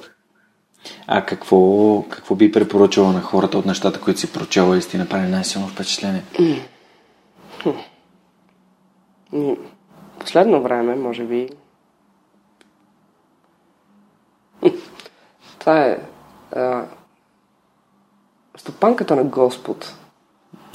А 1.08 1.26
какво, 1.26 2.02
какво 2.10 2.36
би 2.36 2.52
препоръчала 2.52 3.14
на 3.14 3.22
хората 3.22 3.58
от 3.58 3.66
нещата, 3.66 4.02
които 4.02 4.20
си 4.20 4.34
прочела 4.34 4.78
и 4.78 4.82
сте 4.82 4.98
направили 4.98 5.32
най-силно 5.32 5.68
впечатление? 5.68 6.24
Последно 10.20 10.62
време, 10.62 10.96
може 10.96 11.24
би. 11.24 11.50
Това 15.60 15.82
е 15.86 15.98
а, 16.56 16.86
Стопанката 18.58 19.16
на 19.16 19.24
Господ. 19.24 19.96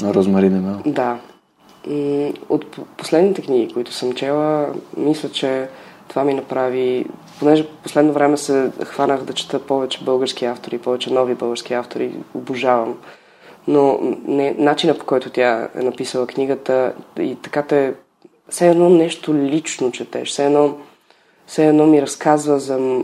На 0.00 0.14
Розмарина 0.14 0.60
Мел. 0.60 0.82
Да. 0.86 1.18
От 2.48 2.78
последните 2.96 3.42
книги, 3.42 3.74
които 3.74 3.92
съм 3.92 4.12
чела, 4.12 4.74
мисля, 4.96 5.28
че 5.28 5.68
това 6.08 6.24
ми 6.24 6.34
направи 6.34 7.06
понеже 7.38 7.68
последно 7.68 8.12
време 8.12 8.36
се 8.36 8.70
хванах 8.84 9.22
да 9.22 9.32
чета 9.32 9.58
повече 9.58 10.04
български 10.04 10.44
автори, 10.44 10.78
повече 10.78 11.12
нови 11.12 11.34
български 11.34 11.74
автори, 11.74 12.12
обожавам. 12.34 12.98
Но 13.68 13.98
не, 14.26 14.54
начина 14.58 14.98
по 14.98 15.04
който 15.04 15.30
тя 15.30 15.68
е 15.74 15.82
написала 15.82 16.26
книгата 16.26 16.92
и 17.18 17.36
така 17.42 17.62
те... 17.62 17.94
Все 18.48 18.68
едно 18.68 18.90
нещо 18.90 19.34
лично 19.34 19.92
четеш, 19.92 20.28
все 20.28 20.44
едно, 20.44 20.76
все 21.46 21.66
едно 21.66 21.86
ми 21.86 22.02
разказва 22.02 22.58
за 22.58 23.02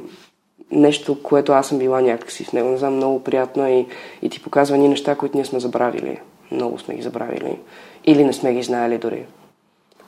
нещо, 0.70 1.22
което 1.22 1.52
аз 1.52 1.66
съм 1.68 1.78
била 1.78 2.00
някакси 2.00 2.44
в 2.44 2.52
него. 2.52 2.68
Не 2.68 2.76
знам, 2.76 2.94
много 2.94 3.24
приятно 3.24 3.68
и, 3.68 3.86
и 4.22 4.28
ти 4.28 4.42
показва 4.42 4.76
ни 4.76 4.88
неща, 4.88 5.14
които 5.14 5.36
ние 5.36 5.44
сме 5.44 5.60
забравили. 5.60 6.18
Много 6.50 6.78
сме 6.78 6.94
ги 6.94 7.02
забравили. 7.02 7.58
Или 8.04 8.24
не 8.24 8.32
сме 8.32 8.54
ги 8.54 8.62
знаели 8.62 8.98
дори. 8.98 9.26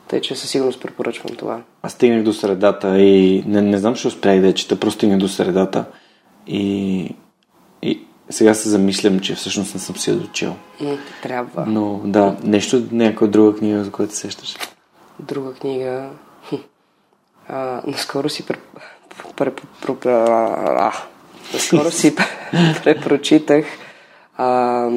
Тъй, 0.09 0.21
че 0.21 0.37
със 0.37 0.51
сигурност 0.51 0.81
препоръчвам 0.81 1.37
това. 1.37 1.63
Аз 1.83 1.93
стигнах 1.93 2.23
до 2.23 2.33
средата 2.33 3.01
и 3.01 3.45
не, 3.47 3.63
не 3.63 3.79
знам, 3.79 3.95
че 3.95 4.09
успях 4.09 4.41
да 4.41 4.47
я 4.47 4.55
чета, 4.55 4.81
просто 4.81 4.99
стигнах 4.99 5.19
до 5.19 5.29
средата 5.29 5.85
и, 6.47 7.15
и 7.83 8.01
сега 8.31 8.55
се 8.55 8.69
замислям, 8.69 9.21
че 9.21 9.35
всъщност 9.35 9.75
не 9.75 9.81
съм 9.81 9.97
си 9.97 10.11
я 10.11 10.17
дочел. 10.17 10.57
М, 10.81 10.99
Трябва. 11.23 11.67
Но 11.67 12.01
да, 12.05 12.37
нещо, 12.45 12.83
някоя 12.93 13.31
друга 13.31 13.59
книга, 13.59 13.85
за 13.85 13.91
която 13.91 14.15
се 14.15 14.21
сещаш. 14.21 14.57
Друга 15.21 15.55
книга. 15.55 16.11
А, 17.49 17.83
наскоро 17.87 18.29
си 18.29 18.47
пре... 18.47 18.57
пре... 19.37 19.51
пре... 19.51 19.95
пре... 20.01 20.11
а, 20.11 20.93
Наскоро 21.55 21.91
си 21.91 22.15
препрочитах 22.85 23.65
а, 24.37 24.89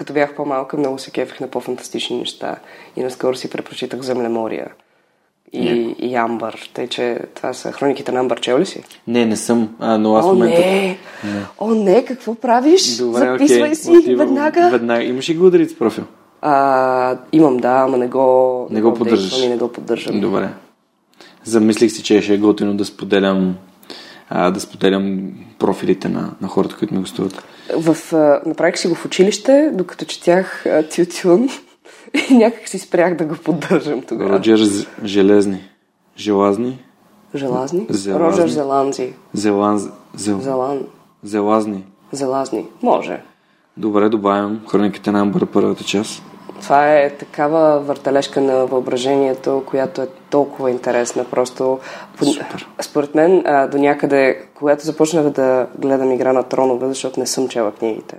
като 0.00 0.12
бях 0.12 0.34
по-малка, 0.34 0.76
много 0.76 0.98
се 0.98 1.10
кефих 1.10 1.40
на 1.40 1.48
по-фантастични 1.48 2.18
неща. 2.18 2.56
И 2.96 3.02
наскоро 3.02 3.34
си 3.34 3.50
препрочитах 3.50 4.00
Землемория 4.00 4.70
и, 5.52 5.94
и 5.98 6.14
Амбър. 6.14 6.70
Тъй, 6.74 6.88
че 6.88 7.18
това 7.34 7.52
са 7.52 7.72
хрониките 7.72 8.12
на 8.12 8.20
Амбър. 8.20 8.40
Чел 8.40 8.58
ли 8.58 8.66
си? 8.66 8.82
Не, 9.06 9.26
не 9.26 9.36
съм, 9.36 9.76
а, 9.78 9.98
но 9.98 10.14
аз 10.14 10.24
в 10.24 10.28
О, 10.28 10.32
момента... 10.32 10.60
не! 10.60 10.98
О, 11.58 11.74
не! 11.74 12.04
Какво 12.04 12.34
правиш? 12.34 12.82
Записвай 12.82 13.62
окей, 13.62 13.74
си 13.74 13.90
отивам 13.90 14.26
веднага. 14.26 14.70
Веднага. 14.70 15.04
Имаш 15.04 15.30
ли 15.30 15.34
го 15.34 15.46
удариц 15.46 15.74
профил? 15.78 16.04
А, 16.42 17.18
имам, 17.32 17.56
да, 17.56 17.72
ама 17.72 17.98
не 17.98 18.06
го... 18.06 18.66
Не 18.70 18.80
го 18.80 18.88
апдейтвам 18.88 18.94
поддържаш. 18.94 19.48
Не 19.48 19.56
го 19.56 19.72
поддържам. 19.72 20.20
Добре. 20.20 20.48
Замислих 21.44 21.92
си, 21.92 22.02
че 22.02 22.22
ще 22.22 22.34
е 22.34 22.38
готино 22.38 22.76
да 22.76 22.84
споделям 22.84 23.56
а, 24.30 24.50
да 24.50 24.60
споделям 24.60 25.32
профилите 25.58 26.08
на, 26.08 26.30
на 26.40 26.48
хората, 26.48 26.76
които 26.78 26.94
ми 26.94 27.00
гостуват. 27.00 27.44
В, 27.76 28.14
а, 28.14 28.40
направих 28.46 28.78
си 28.78 28.88
го 28.88 28.94
в 28.94 29.04
училище, 29.04 29.70
докато 29.74 30.04
четях 30.04 30.64
Тютюн 30.94 31.48
и 32.30 32.34
някак 32.34 32.68
си 32.68 32.78
спрях 32.78 33.16
да 33.16 33.24
го 33.24 33.34
поддържам 33.44 34.02
тогава. 34.02 34.30
Роджер 34.30 34.60
Железни. 35.04 35.64
Желазни. 36.16 36.78
Желазни? 37.34 37.86
Зелазни. 37.88 38.30
Роджер 38.30 38.48
Зеланзи. 38.48 39.12
Зеланз... 39.34 39.88
Зел... 40.14 40.40
Зелан... 40.40 40.86
Зелазни. 41.22 41.84
Зелазни. 42.12 42.66
Може. 42.82 43.22
Добре, 43.76 44.08
добавям 44.08 44.60
хрониките 44.68 45.10
на 45.10 45.20
Амбър 45.20 45.46
първата 45.46 45.84
част. 45.84 46.22
Това 46.60 46.96
е 46.96 47.10
такава 47.10 47.80
въртележка 47.80 48.40
на 48.40 48.66
въображението, 48.66 49.62
която 49.66 50.02
е 50.02 50.08
толкова 50.30 50.70
интересна. 50.70 51.24
Просто, 51.24 51.78
Супер. 52.22 52.68
според 52.80 53.14
мен, 53.14 53.42
а, 53.46 53.66
до 53.66 53.78
някъде, 53.78 54.42
когато 54.54 54.84
започнах 54.84 55.30
да 55.30 55.66
гледам 55.78 56.12
Игра 56.12 56.32
на 56.32 56.42
тронове, 56.42 56.88
защото 56.88 57.20
не 57.20 57.26
съм 57.26 57.48
чела 57.48 57.72
книгите, 57.72 58.18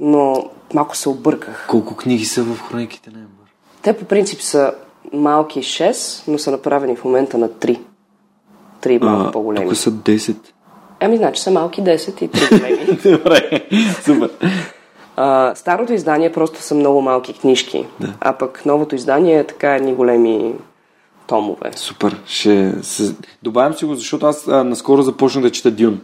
но 0.00 0.50
малко 0.74 0.96
се 0.96 1.08
обърках. 1.08 1.66
Колко 1.68 1.96
книги 1.96 2.24
са 2.24 2.42
в 2.42 2.60
хрониките 2.60 3.10
на 3.10 3.18
Амбър? 3.18 3.50
Те 3.82 3.92
по 3.92 4.04
принцип 4.04 4.40
са 4.40 4.72
малки 5.12 5.62
6, 5.62 6.22
но 6.28 6.38
са 6.38 6.50
направени 6.50 6.96
в 6.96 7.04
момента 7.04 7.38
на 7.38 7.48
3. 7.48 7.80
3 8.82 9.04
малко 9.04 9.32
по-големи. 9.32 9.68
тук 9.68 9.76
са 9.76 9.90
10. 9.90 10.36
Ами, 11.00 11.16
значи 11.16 11.42
са 11.42 11.50
малки 11.50 11.82
10 11.82 12.22
и 12.22 12.30
3 12.30 12.58
големи. 12.58 12.98
Добре, 13.18 13.66
супер. 14.04 14.30
А, 15.16 15.54
старото 15.54 15.92
издание 15.92 16.32
просто 16.32 16.62
са 16.62 16.74
много 16.74 17.00
малки 17.00 17.32
книжки, 17.34 17.86
Да. 18.00 18.12
а 18.20 18.32
пък 18.32 18.62
новото 18.66 18.94
издание 18.94 19.38
е 19.38 19.44
така 19.44 19.74
едни 19.74 19.94
големи 19.94 20.54
томове. 21.26 21.70
Супер. 21.76 22.16
Ще... 22.26 22.72
Се... 22.82 23.14
Добавям 23.42 23.74
си 23.74 23.84
го, 23.84 23.94
защото 23.94 24.26
аз 24.26 24.48
а, 24.48 24.64
наскоро 24.64 25.02
започнах 25.02 25.42
да 25.44 25.50
чета 25.50 25.70
Дюн. 25.70 26.00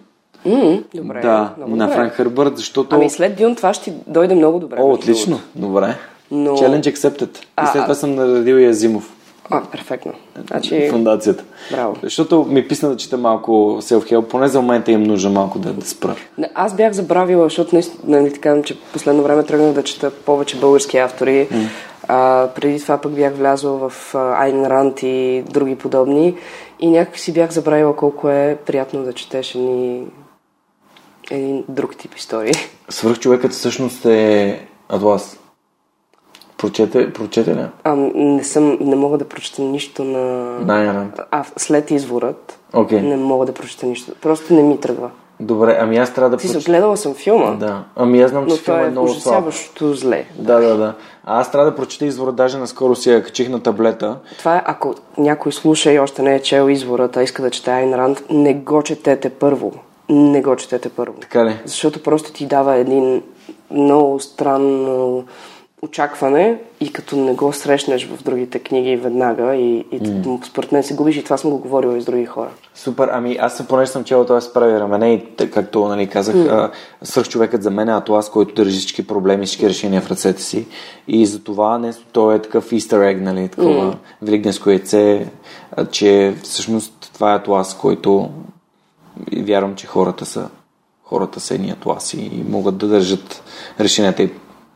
М, 0.47 0.79
добре. 0.95 1.21
да, 1.21 1.53
много 1.57 1.77
на 1.77 1.85
добре. 1.85 1.97
Франк 1.97 2.13
Хърбърт, 2.13 2.57
защото... 2.59 2.97
Ами 2.97 3.11
след 3.11 3.37
Дюн 3.37 3.57
това 3.57 3.75
ще 3.75 3.95
дойде 4.07 4.35
много 4.35 4.59
добре. 4.59 4.77
О, 4.81 4.93
отлично. 4.93 5.41
Добре. 5.55 5.95
Но- 6.31 6.51
Challenge 6.51 6.93
accepted. 6.95 7.39
И 7.39 7.47
А, 7.57 7.67
след 7.67 7.81
а- 7.81 7.85
това 7.85 7.95
съм 7.95 8.15
наредил 8.15 8.55
и 8.55 8.67
Азимов. 8.67 9.13
А, 9.51 9.63
перфектно. 9.65 10.13
Значи, 10.49 10.89
Фундацията. 10.91 11.45
браво. 11.71 11.97
Защото 12.03 12.47
ми 12.49 12.69
писна 12.69 12.89
да 12.89 12.97
чета 12.97 13.19
малко 13.19 13.53
self-help, 13.81 14.27
поне 14.27 14.49
за 14.49 14.61
момента 14.61 14.93
им 14.93 15.03
нужда 15.03 15.31
малко 15.31 15.59
да, 15.59 15.73
да 15.73 15.87
спра. 15.87 16.17
Аз 16.55 16.77
бях 16.77 16.93
забравила, 16.93 17.45
защото 17.45 17.75
наистина, 17.75 18.19
нали, 18.19 18.33
така, 18.33 18.63
че 18.63 18.81
последно 18.81 19.23
време 19.23 19.43
тръгнах 19.43 19.73
да 19.73 19.83
чета 19.83 20.11
повече 20.11 20.57
български 20.57 20.99
автори. 20.99 21.49
А, 22.09 22.49
преди 22.55 22.81
това 22.81 22.99
пък 22.99 23.13
бях 23.13 23.35
влязла 23.35 23.91
в 23.91 24.15
Айн 24.15 24.67
Ранд 24.67 25.03
и 25.03 25.45
други 25.51 25.77
подобни. 25.77 26.35
И 26.81 26.91
някак 26.91 27.19
си 27.19 27.33
бях 27.33 27.51
забравила 27.51 27.97
колко 27.97 28.29
е 28.29 28.59
приятно 28.67 29.03
да 29.03 29.13
четеш 29.13 29.55
едни, 29.55 30.07
един 31.31 31.65
друг 31.69 31.97
тип 31.97 32.15
истории. 32.15 32.53
Свърхчовекът 32.89 33.53
всъщност 33.53 34.05
е 34.05 34.61
Атлас. 34.89 35.39
Прочете, 36.63 37.13
прочете 37.13 37.55
ли? 37.55 37.65
А, 37.85 37.95
не, 38.15 38.45
съм, 38.45 38.79
не 38.81 38.97
мога 38.97 39.19
да 39.19 39.25
прочета 39.25 39.63
нищо 39.63 40.05
на... 40.05 40.43
Найн 40.61 40.91
Ранд. 40.91 41.21
А, 41.31 41.45
след 41.57 41.91
изворът 41.91 42.59
Окей. 42.73 43.01
не 43.01 43.17
мога 43.17 43.47
да 43.47 43.53
прочета 43.53 43.87
нищо. 43.87 44.13
Просто 44.21 44.55
не 44.55 44.63
ми 44.63 44.81
тръгва. 44.81 45.11
Добре, 45.41 45.79
ами 45.81 45.97
аз 45.97 46.15
трябва 46.15 46.31
да 46.31 46.37
Ти 46.37 46.47
прочета. 46.47 46.65
гледала 46.71 46.97
съм 46.97 47.15
филма, 47.15 47.51
Да, 47.51 47.85
ами 47.97 48.23
аз 48.23 48.31
знам, 48.31 48.47
но 48.49 48.57
че 48.57 48.65
той 48.65 48.81
е 48.83 48.87
е 48.87 48.91
много 48.91 49.09
слаб. 49.09 49.17
ужасяващо 49.17 49.95
зле. 49.95 50.25
Да, 50.39 50.61
да, 50.61 50.77
да. 50.77 50.95
А 51.25 51.41
аз 51.41 51.51
трябва 51.53 51.71
да 51.71 51.77
прочета 51.77 52.05
извора, 52.07 52.33
даже 52.33 52.59
наскоро 52.59 52.95
си 52.95 53.11
я 53.11 53.23
качих 53.23 53.49
на 53.49 53.61
таблета. 53.61 54.17
Това 54.39 54.57
е, 54.57 54.63
ако 54.65 54.95
някой 55.19 55.53
слуша 55.53 55.93
и 55.93 55.99
още 55.99 56.23
не 56.23 56.35
е 56.35 56.43
чел 56.43 56.71
изворът, 56.71 57.17
а 57.17 57.23
иска 57.23 57.43
да 57.43 57.51
чете 57.51 57.71
Айн 57.71 57.95
Ранд, 57.95 58.23
не 58.31 58.55
го 58.55 58.83
четете 58.83 59.31
първо. 59.31 59.73
Не 60.09 60.43
го 60.43 60.57
четете 60.57 60.89
първо. 60.89 61.15
Така 61.21 61.45
ли? 61.45 61.61
Защото 61.65 62.03
просто 62.03 62.33
ти 62.33 62.47
дава 62.47 62.77
един 62.77 63.23
много 63.71 64.21
странно 64.21 65.25
очакване 65.83 66.59
и 66.81 66.93
като 66.93 67.17
не 67.17 67.35
го 67.35 67.53
срещнеш 67.53 68.07
в 68.07 68.23
другите 68.23 68.59
книги 68.59 68.97
веднага 68.97 69.55
и, 69.55 69.79
и 69.93 70.01
mm. 70.01 70.45
според 70.45 70.73
мен 70.73 70.83
се 70.83 70.95
губиш 70.95 71.17
и 71.17 71.25
това 71.25 71.37
съм 71.37 71.51
го 71.51 71.59
говорила 71.59 71.97
и 71.99 72.01
с 72.01 72.05
други 72.05 72.27
хора. 72.27 72.51
Супер, 72.75 73.09
ами 73.13 73.37
аз 73.41 73.67
понеже 73.69 73.91
съм 73.91 74.05
чел 74.05 74.25
това 74.25 74.41
с 74.41 74.53
прави 74.53 74.81
рамене 74.81 75.13
и 75.15 75.51
както 75.51 75.89
нали, 75.89 76.07
казах, 76.07 76.35
mm. 76.35 76.71
свърхчовекът 77.03 77.63
за 77.63 77.71
мен 77.71 77.89
е 77.89 77.93
Атлас, 77.93 78.31
който 78.31 78.55
държи 78.55 78.79
всички 78.79 79.07
проблеми, 79.07 79.47
всички 79.47 79.69
решения 79.69 80.01
в 80.01 80.11
ръцете 80.11 80.43
си. 80.43 80.67
И 81.09 81.27
за 81.27 81.45
това 81.45 81.79
не, 81.79 81.93
той 82.13 82.35
е 82.35 82.43
такъв 82.43 82.71
easter 82.71 83.15
egg, 83.15 83.21
нали, 83.21 83.49
такова 83.49 83.93
mm. 83.93 83.97
великденско 84.23 84.71
яйце, 84.71 85.27
че 85.91 86.35
всъщност 86.43 87.11
това 87.15 87.33
е 87.33 87.37
Атлас, 87.37 87.79
който 87.79 88.31
вярвам, 89.33 89.75
че 89.75 89.87
хората 89.87 90.27
са 90.27 90.49
хората 91.05 91.41
са 91.41 91.55
едни 91.55 91.71
атласи 91.71 92.31
и 92.33 92.45
могат 92.49 92.77
да 92.77 92.89
държат 92.89 93.43
решенията 93.81 94.23
и 94.23 94.31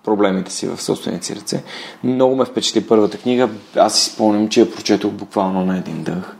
проблемите 0.06 0.52
си 0.52 0.66
в 0.68 0.82
собствените 0.82 1.26
си 1.26 1.36
ръце. 1.36 1.62
Много 2.04 2.36
ме 2.36 2.44
впечатли 2.44 2.86
първата 2.86 3.18
книга. 3.18 3.48
Аз 3.76 3.98
си 3.98 4.10
спомням, 4.10 4.48
че 4.48 4.60
я 4.60 4.70
прочетох 4.72 5.10
буквално 5.12 5.64
на 5.64 5.78
един 5.78 6.02
дъх. 6.02 6.36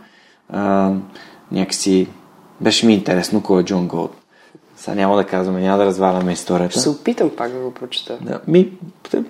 А, 0.49 0.93
някакси 1.53 2.09
беше 2.61 2.87
ми 2.87 2.95
интересно 2.95 3.43
кой 3.43 3.61
е 3.61 3.65
Джон 3.65 3.89
Голд. 3.89 4.17
Сега 4.77 4.95
няма 4.95 5.17
да 5.17 5.25
казваме, 5.25 5.61
няма 5.61 5.79
да 5.79 5.85
разваляме 5.85 6.33
историята. 6.33 6.73
Ще 6.73 6.81
се 6.81 6.89
опитам 6.89 7.31
пак 7.37 7.53
да 7.53 7.59
го 7.59 7.75
прочета. 7.75 8.19
Да. 8.23 8.41
Ми, 8.49 8.73
те, 9.11 9.25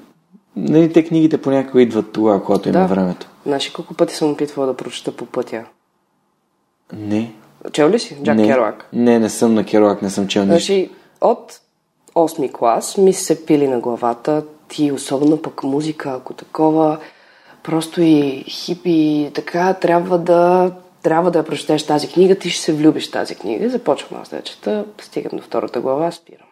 нали, 0.57 0.93
те 0.93 1.05
книгите 1.05 1.43
понякога 1.43 1.83
идват 1.83 2.13
тогава, 2.13 2.45
когато 2.45 2.69
има 2.69 2.79
Да. 2.79 2.87
времето. 2.87 3.29
Знаеш 3.47 3.71
колко 3.71 3.95
пъти 3.95 4.15
съм 4.15 4.31
опитвала 4.31 4.67
да 4.67 4.77
прочета 4.77 5.13
по 5.13 5.27
пътя? 5.27 5.65
Не. 6.93 7.33
Чел 7.73 7.91
ли 7.91 7.99
си? 7.99 8.17
Джак 8.25 8.37
не. 8.37 8.47
Керуак. 8.47 8.89
Не, 8.93 9.19
не 9.19 9.29
съм 9.29 9.55
на 9.55 9.65
Керуак, 9.65 10.03
не 10.03 10.11
съм 10.11 10.27
чел 10.29 10.43
нищо. 10.43 10.53
Значи, 10.53 10.91
от 11.21 11.61
8 12.17 12.53
клас 12.53 12.97
ми 12.97 13.13
се 13.13 13.47
пили 13.47 13.69
на 13.69 13.81
главата, 13.81 14.45
ти 14.69 14.93
особено 14.93 15.43
пък 15.43 15.63
музика, 15.63 16.11
ако 16.11 16.35
такова, 16.35 16.99
просто 17.63 18.03
и 18.03 18.45
хипи, 18.49 19.31
така, 19.35 19.75
трябва 19.75 20.19
да, 20.19 20.73
трябва 21.03 21.31
да 21.31 21.39
я 21.39 21.45
прочетеш 21.45 21.87
тази 21.87 22.09
книга, 22.09 22.35
ти 22.35 22.51
ще 22.51 22.63
се 22.63 22.73
влюбиш 22.73 23.11
тази 23.11 23.35
книга. 23.35 23.69
Започвам 23.71 24.21
аз 24.23 24.29
да 24.29 24.43
чета, 24.43 24.85
стигам 25.01 25.39
до 25.39 25.43
втората 25.43 25.81
глава, 25.81 26.11
спирам. 26.11 26.47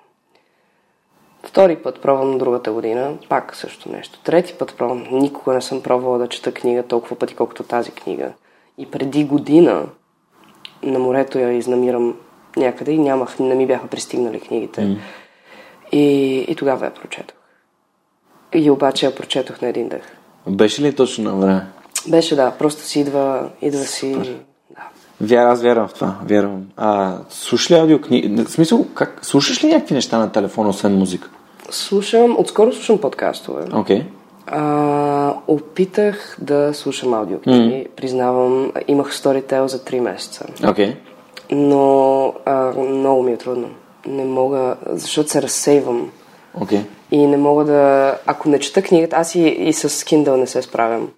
Втори 1.43 1.77
път 1.77 2.01
пробвам 2.01 2.39
другата 2.39 2.73
година, 2.73 3.17
пак 3.29 3.57
също 3.57 3.93
нещо. 3.93 4.21
Трети 4.25 4.55
път 4.55 4.75
пробвам, 4.79 5.07
никога 5.13 5.55
не 5.55 5.63
съм 5.63 5.83
пробвала 5.83 6.19
да 6.19 6.29
чета 6.29 6.53
книга 6.53 6.83
толкова 6.83 7.17
пъти, 7.17 7.35
колкото 7.35 7.63
тази 7.63 7.91
книга. 7.91 8.33
И 8.79 8.91
преди 8.91 9.25
година 9.25 9.87
на 10.83 10.99
морето 10.99 11.39
я 11.39 11.53
изнамирам 11.53 12.17
някъде 12.57 12.93
и 12.93 12.99
нямах, 12.99 13.39
не 13.39 13.55
ми 13.55 13.67
бяха 13.67 13.87
пристигнали 13.87 14.41
книгите. 14.41 14.81
Mm. 14.81 14.99
И, 15.95 16.39
и 16.49 16.55
тогава 16.55 16.85
я 16.85 16.95
прочетох. 16.95 17.37
И 18.55 18.71
обаче 18.71 19.07
я 19.07 19.15
прочетох 19.15 19.61
на 19.61 19.69
един 19.69 19.89
дъх. 19.89 20.03
Беше 20.47 20.83
ли 20.83 20.95
точно 20.95 21.25
на 21.25 21.37
време? 21.37 21.67
Беше, 22.09 22.37
да, 22.37 22.51
просто 22.51 22.83
си 22.83 23.01
идва, 23.01 23.49
идва 23.63 23.85
си... 23.85 24.17
Да. 24.71 24.83
Вяра, 25.21 25.53
аз 25.53 25.63
вярвам 25.63 25.89
в 25.89 25.95
това. 25.95 26.15
Вярвам. 26.25 26.67
А, 26.77 27.19
слушаш 27.31 27.71
ли 27.71 27.75
аудиокниги? 27.75 28.45
В 28.45 28.51
смисъл, 28.51 28.87
как? 28.95 29.19
Слушаш 29.23 29.65
ли 29.65 29.69
някакви 29.69 29.95
неща 29.95 30.19
на 30.19 30.33
телефона, 30.33 30.69
освен 30.69 30.99
музика? 30.99 31.31
Слушам, 31.71 32.37
отскоро 32.39 32.73
слушам 32.73 32.99
подкастове. 32.99 33.65
Окей. 33.73 34.01
Okay. 34.01 34.05
А, 34.47 35.35
опитах 35.49 36.37
да 36.41 36.75
слушам 36.75 37.15
аудиокниги. 37.15 37.75
Mm. 37.75 37.89
Признавам, 37.89 38.73
имах 38.89 39.15
Storytel 39.15 39.67
за 39.67 39.79
3 39.79 40.01
месеца. 40.01 40.47
Окей. 40.67 40.87
Okay. 40.87 40.97
Но 41.51 42.35
а, 42.45 42.73
много 42.81 43.23
ми 43.23 43.33
е 43.33 43.37
трудно. 43.37 43.69
Не 44.07 44.25
мога, 44.25 44.77
защото 44.87 45.31
се 45.31 45.43
разсейвам. 45.43 46.11
Okay. 46.59 46.85
И 47.11 47.27
не 47.27 47.37
мога 47.37 47.65
да... 47.65 48.15
Ако 48.27 48.49
не 48.49 48.61
чета 48.61 48.83
книгата, 48.83 49.17
аз 49.17 49.35
и, 49.35 49.41
и 49.41 49.73
с 49.73 49.89
Kindle 49.89 50.37
не 50.37 50.47
се 50.47 50.63
справям. 50.63 51.09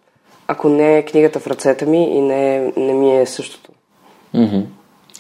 Ако 0.48 0.68
не 0.68 0.98
е 0.98 1.04
книгата 1.04 1.40
в 1.40 1.46
ръцете 1.46 1.86
ми 1.86 2.04
и 2.04 2.20
не, 2.20 2.72
не 2.76 2.94
ми 2.94 3.20
е 3.20 3.26
същото. 3.26 3.70
Mm-hmm. 4.34 4.64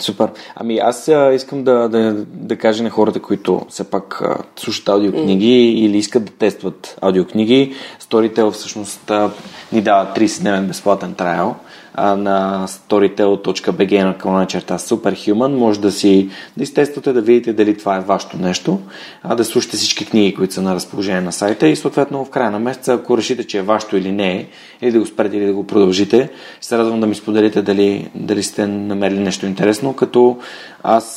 Супер. 0.00 0.30
Ами 0.54 0.78
аз 0.78 1.08
а, 1.08 1.32
искам 1.34 1.64
да, 1.64 1.88
да, 1.88 2.24
да 2.26 2.56
кажа 2.56 2.82
на 2.82 2.90
хората, 2.90 3.22
които 3.22 3.66
все 3.68 3.90
пак 3.90 4.20
а, 4.22 4.38
слушат 4.56 4.88
аудиокниги 4.88 5.46
mm. 5.46 5.86
или 5.86 5.98
искат 5.98 6.24
да 6.24 6.32
тестват 6.32 6.98
аудиокниги. 7.00 7.74
Storytel 8.02 8.50
всъщност 8.50 9.10
а, 9.10 9.30
ни 9.72 9.82
дава 9.82 10.12
30-дневен 10.16 10.66
безплатен 10.66 11.14
трайл 11.14 11.54
а, 11.96 12.16
на 12.16 12.66
storytel.bg 12.68 14.04
на 14.04 14.18
колона 14.18 14.46
черта 14.46 14.78
Superhuman. 14.78 15.56
Може 15.56 15.80
да 15.80 15.92
си 15.92 16.28
да 16.56 16.62
изтествате, 16.62 17.12
да 17.12 17.20
видите 17.20 17.52
дали 17.52 17.78
това 17.78 17.96
е 17.96 18.00
вашето 18.00 18.36
нещо, 18.36 18.80
а 19.22 19.34
да 19.34 19.44
слушате 19.44 19.76
всички 19.76 20.06
книги, 20.06 20.34
които 20.34 20.54
са 20.54 20.62
на 20.62 20.74
разположение 20.74 21.20
на 21.20 21.32
сайта 21.32 21.68
и 21.68 21.76
съответно 21.76 22.24
в 22.24 22.30
края 22.30 22.50
на 22.50 22.58
месеца, 22.58 22.92
ако 22.92 23.18
решите, 23.18 23.44
че 23.46 23.58
е 23.58 23.62
вашето 23.62 23.96
или 23.96 24.12
не 24.12 24.36
е, 24.36 24.46
или 24.82 24.92
да 24.92 24.98
го 24.98 25.06
спрете 25.06 25.36
или 25.36 25.46
да 25.46 25.52
го 25.52 25.66
продължите, 25.66 26.30
се 26.60 26.78
радвам 26.78 27.00
да 27.00 27.06
ми 27.06 27.14
споделите 27.14 27.62
дали, 27.62 28.10
дали 28.14 28.42
сте 28.42 28.66
намерили 28.66 29.20
нещо 29.20 29.46
интересно, 29.46 29.92
като 29.92 30.38
аз, 30.82 31.16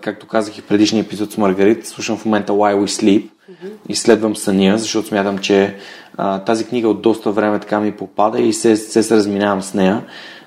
както 0.00 0.26
казах 0.26 0.58
и 0.58 0.60
в 0.60 0.66
предишния 0.66 1.02
епизод 1.02 1.32
с 1.32 1.38
Маргарит, 1.38 1.86
слушам 1.86 2.16
в 2.16 2.24
момента 2.24 2.52
Why 2.52 2.76
We 2.76 2.84
Sleep, 2.84 3.28
изследвам 3.88 4.36
съня, 4.36 4.78
защото 4.78 5.08
смятам, 5.08 5.38
че 5.38 5.74
а, 6.16 6.38
тази 6.38 6.64
книга 6.64 6.88
от 6.88 7.02
доста 7.02 7.30
време 7.30 7.58
така 7.58 7.80
ми 7.80 7.92
попада 7.92 8.40
и 8.40 8.52
се, 8.52 8.76
се, 8.76 9.02
се 9.02 9.16
разминавам 9.16 9.62
с 9.62 9.74
нея. 9.74 10.02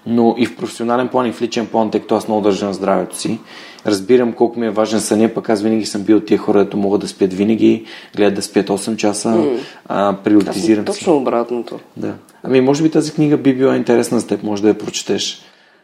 Но 0.06 0.36
и 0.38 0.46
в 0.46 0.56
професионален 0.56 1.08
план 1.08 1.28
и 1.28 1.32
в 1.32 1.42
личен 1.42 1.68
план, 1.68 1.92
тъй 1.92 2.02
като 2.02 2.16
аз 2.16 2.28
много 2.28 2.42
държа 2.42 2.66
на 2.66 2.74
здравето 2.74 3.18
си, 3.18 3.40
разбирам 3.86 4.34
колко 4.34 4.60
ми 4.60 4.68
е 4.68 4.70
важен 4.70 5.02
съня, 5.02 5.30
пък 5.30 5.50
аз 5.50 5.62
винаги 5.62 5.86
съм 5.86 6.02
бил 6.02 6.18
от 6.18 6.26
тия 6.26 6.38
хора, 6.38 6.60
които 6.60 6.78
могат 6.78 7.02
да 7.02 7.08
спят 7.08 7.34
винаги, 7.34 7.86
гледат 8.16 8.34
да 8.34 8.42
спят 8.42 8.68
8 8.68 8.96
часа, 8.96 9.30
mm. 9.30 9.60
а, 9.86 10.16
приоритизирам 10.24 10.88
си. 10.88 11.00
Точно 11.00 11.18
обратното. 11.18 11.80
Да. 11.98 12.14
Ами, 12.44 12.62
може 12.62 12.84
би 12.84 12.92
тази 12.92 13.14
книга 13.14 13.38
би 13.38 13.56
била 13.56 13.76
интересна 13.76 14.20
за 14.20 14.28
теб, 14.28 14.44
може 14.44 14.62
да 14.62 14.68
я 14.68 14.78
прочетеш. 14.78 15.42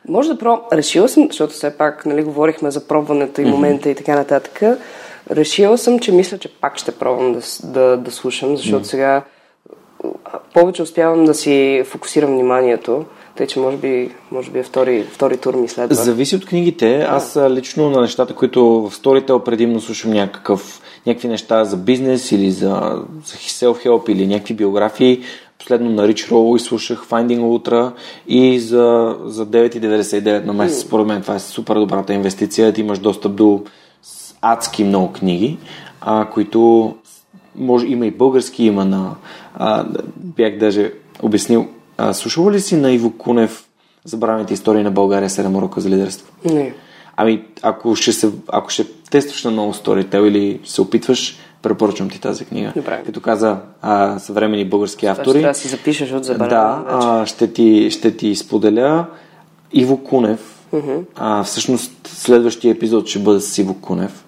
Може 0.08 0.30
да 0.30 0.38
про... 0.38 0.62
Решила 0.74 1.10
съм, 1.10 1.28
защото 1.28 1.54
все 1.54 1.78
пак 1.78 2.06
нали, 2.06 2.24
говорихме 2.24 2.72
за 2.72 2.88
пробването 2.88 3.42
и 3.42 3.46
момента 3.46 3.90
mm-hmm. 3.90 3.92
и 3.92 3.96
така 3.96 4.16
нататък. 4.16 4.62
Решила 5.32 5.78
съм, 5.78 6.00
че 6.00 6.12
мисля, 6.12 6.38
че 6.38 6.48
пак 6.48 6.78
ще 6.78 6.92
пробвам 6.92 7.34
да, 7.34 7.40
да, 7.64 7.98
да 7.98 8.12
слушам, 8.12 8.58
защото 8.58 8.86
mm-hmm. 8.86 8.90
сега 8.90 9.24
повече 10.54 10.82
успявам 10.82 11.26
да 11.26 11.34
си 11.34 11.84
фокусирам 11.86 12.32
вниманието, 12.32 13.06
тъй 13.36 13.48
че 13.48 13.60
може 13.60 13.78
би, 13.78 14.12
може 14.32 14.52
би 14.52 14.60
е 14.60 14.64
втори, 14.64 15.04
втори 15.04 15.38
тур 15.38 15.56
ми 15.56 15.68
следва. 15.68 15.96
Зависи 15.96 16.36
от 16.36 16.46
книгите. 16.46 17.00
Аз 17.10 17.40
лично 17.50 17.90
на 17.90 18.02
нещата, 18.02 18.34
които 18.34 18.66
в 18.66 18.92
Storytel 18.92 19.44
предимно 19.44 19.82
слушам 19.82 20.12
някакъв, 20.12 20.82
някакви 21.06 21.28
неща 21.28 21.66
за 21.66 21.78
бизнес 21.78 22.32
или 22.32 22.52
за, 22.52 23.04
за 23.26 23.36
self-help 23.36 24.10
или 24.10 24.28
някакви 24.28 24.54
биографии, 24.54 25.24
последно 25.60 25.90
на 25.90 26.08
Rich 26.08 26.32
Roll 26.32 26.56
и 26.56 26.60
слушах 26.60 27.06
Finding 27.10 27.40
Ultra 27.40 27.92
и 28.28 28.60
за, 28.60 29.18
за 29.26 29.48
9,99 29.48 30.46
на 30.46 30.54
месец. 30.54 30.80
Според 30.80 31.08
мен 31.08 31.22
това 31.22 31.36
е 31.36 31.40
супер 31.40 31.76
добрата 31.76 32.14
инвестиция. 32.14 32.74
Ти 32.74 32.82
имаш 32.82 33.00
достъп 33.00 33.36
до 33.36 33.64
адски 34.54 34.84
много 34.84 35.14
книги, 35.14 35.58
а, 36.02 36.26
които 36.26 36.94
може, 37.56 37.88
има 37.88 38.06
и 38.06 38.12
български, 38.12 38.64
има 38.64 38.86
на... 38.86 39.16
А, 39.56 39.86
бях 40.16 40.58
даже 40.58 40.94
обяснил. 41.22 41.68
А, 41.98 42.14
слушала 42.14 42.52
ли 42.52 42.60
си 42.60 42.76
на 42.76 42.92
Иво 42.92 43.18
Кунев 43.18 43.68
Забравените 44.08 44.54
истории 44.54 44.84
на 44.84 44.92
България 44.92 45.30
7 45.30 45.58
урока 45.58 45.82
за 45.82 45.90
лидерство? 45.90 46.34
Не. 46.46 46.74
Ами, 47.16 47.44
ако 47.62 47.96
ще, 47.96 48.14
се, 48.14 48.32
ако 48.48 48.70
ще 48.70 48.86
тестваш 49.10 49.44
на 49.44 49.52
много 49.52 49.74
сторител 49.74 50.22
или 50.22 50.60
се 50.66 50.82
опитваш, 50.82 51.38
препоръчвам 51.62 52.10
ти 52.10 52.22
тази 52.22 52.46
книга. 52.46 52.74
Добре. 52.76 53.04
Като 53.06 53.22
каза 53.22 53.58
а, 53.82 54.20
съвремени 54.20 54.66
български 54.66 55.06
автори. 55.06 55.40
Трябва 55.40 55.48
да 55.48 55.54
си 55.54 55.68
запишеш 55.68 56.12
от 56.12 56.24
забравяне. 56.24 56.50
Да, 56.50 56.84
а, 56.88 57.26
ще, 57.26 57.54
ти, 57.54 57.92
ще 57.92 58.18
ти 58.18 58.36
споделя 58.36 59.06
Иво 59.74 60.04
Кунев. 60.04 60.66
Uh-huh. 60.74 61.04
А, 61.16 61.44
всъщност 61.44 61.92
следващия 62.08 62.72
епизод 62.72 63.08
ще 63.08 63.20
бъде 63.20 63.40
с 63.40 63.58
Иво 63.58 63.74
Кунев. 63.74 64.26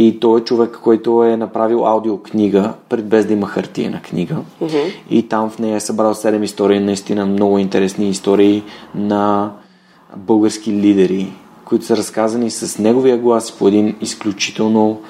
И 0.00 0.20
той 0.20 0.40
е 0.40 0.44
човек, 0.44 0.78
който 0.82 1.24
е 1.24 1.36
направил 1.36 1.86
аудиокнига, 1.86 2.72
пред 2.88 3.08
без 3.08 3.26
да 3.26 3.32
има 3.32 3.46
хартиена 3.46 4.02
книга. 4.02 4.36
Uh-huh. 4.62 4.92
И 5.10 5.28
там 5.28 5.50
в 5.50 5.58
нея 5.58 5.76
е 5.76 5.80
събрал 5.80 6.14
7 6.14 6.42
истории, 6.42 6.80
наистина 6.80 7.26
много 7.26 7.58
интересни 7.58 8.08
истории 8.08 8.62
на 8.94 9.52
български 10.16 10.72
лидери, 10.72 11.32
които 11.64 11.84
са 11.84 11.96
разказани 11.96 12.50
с 12.50 12.78
неговия 12.78 13.18
глас 13.18 13.52
по 13.52 13.68
един 13.68 13.96
изключително 14.00 15.00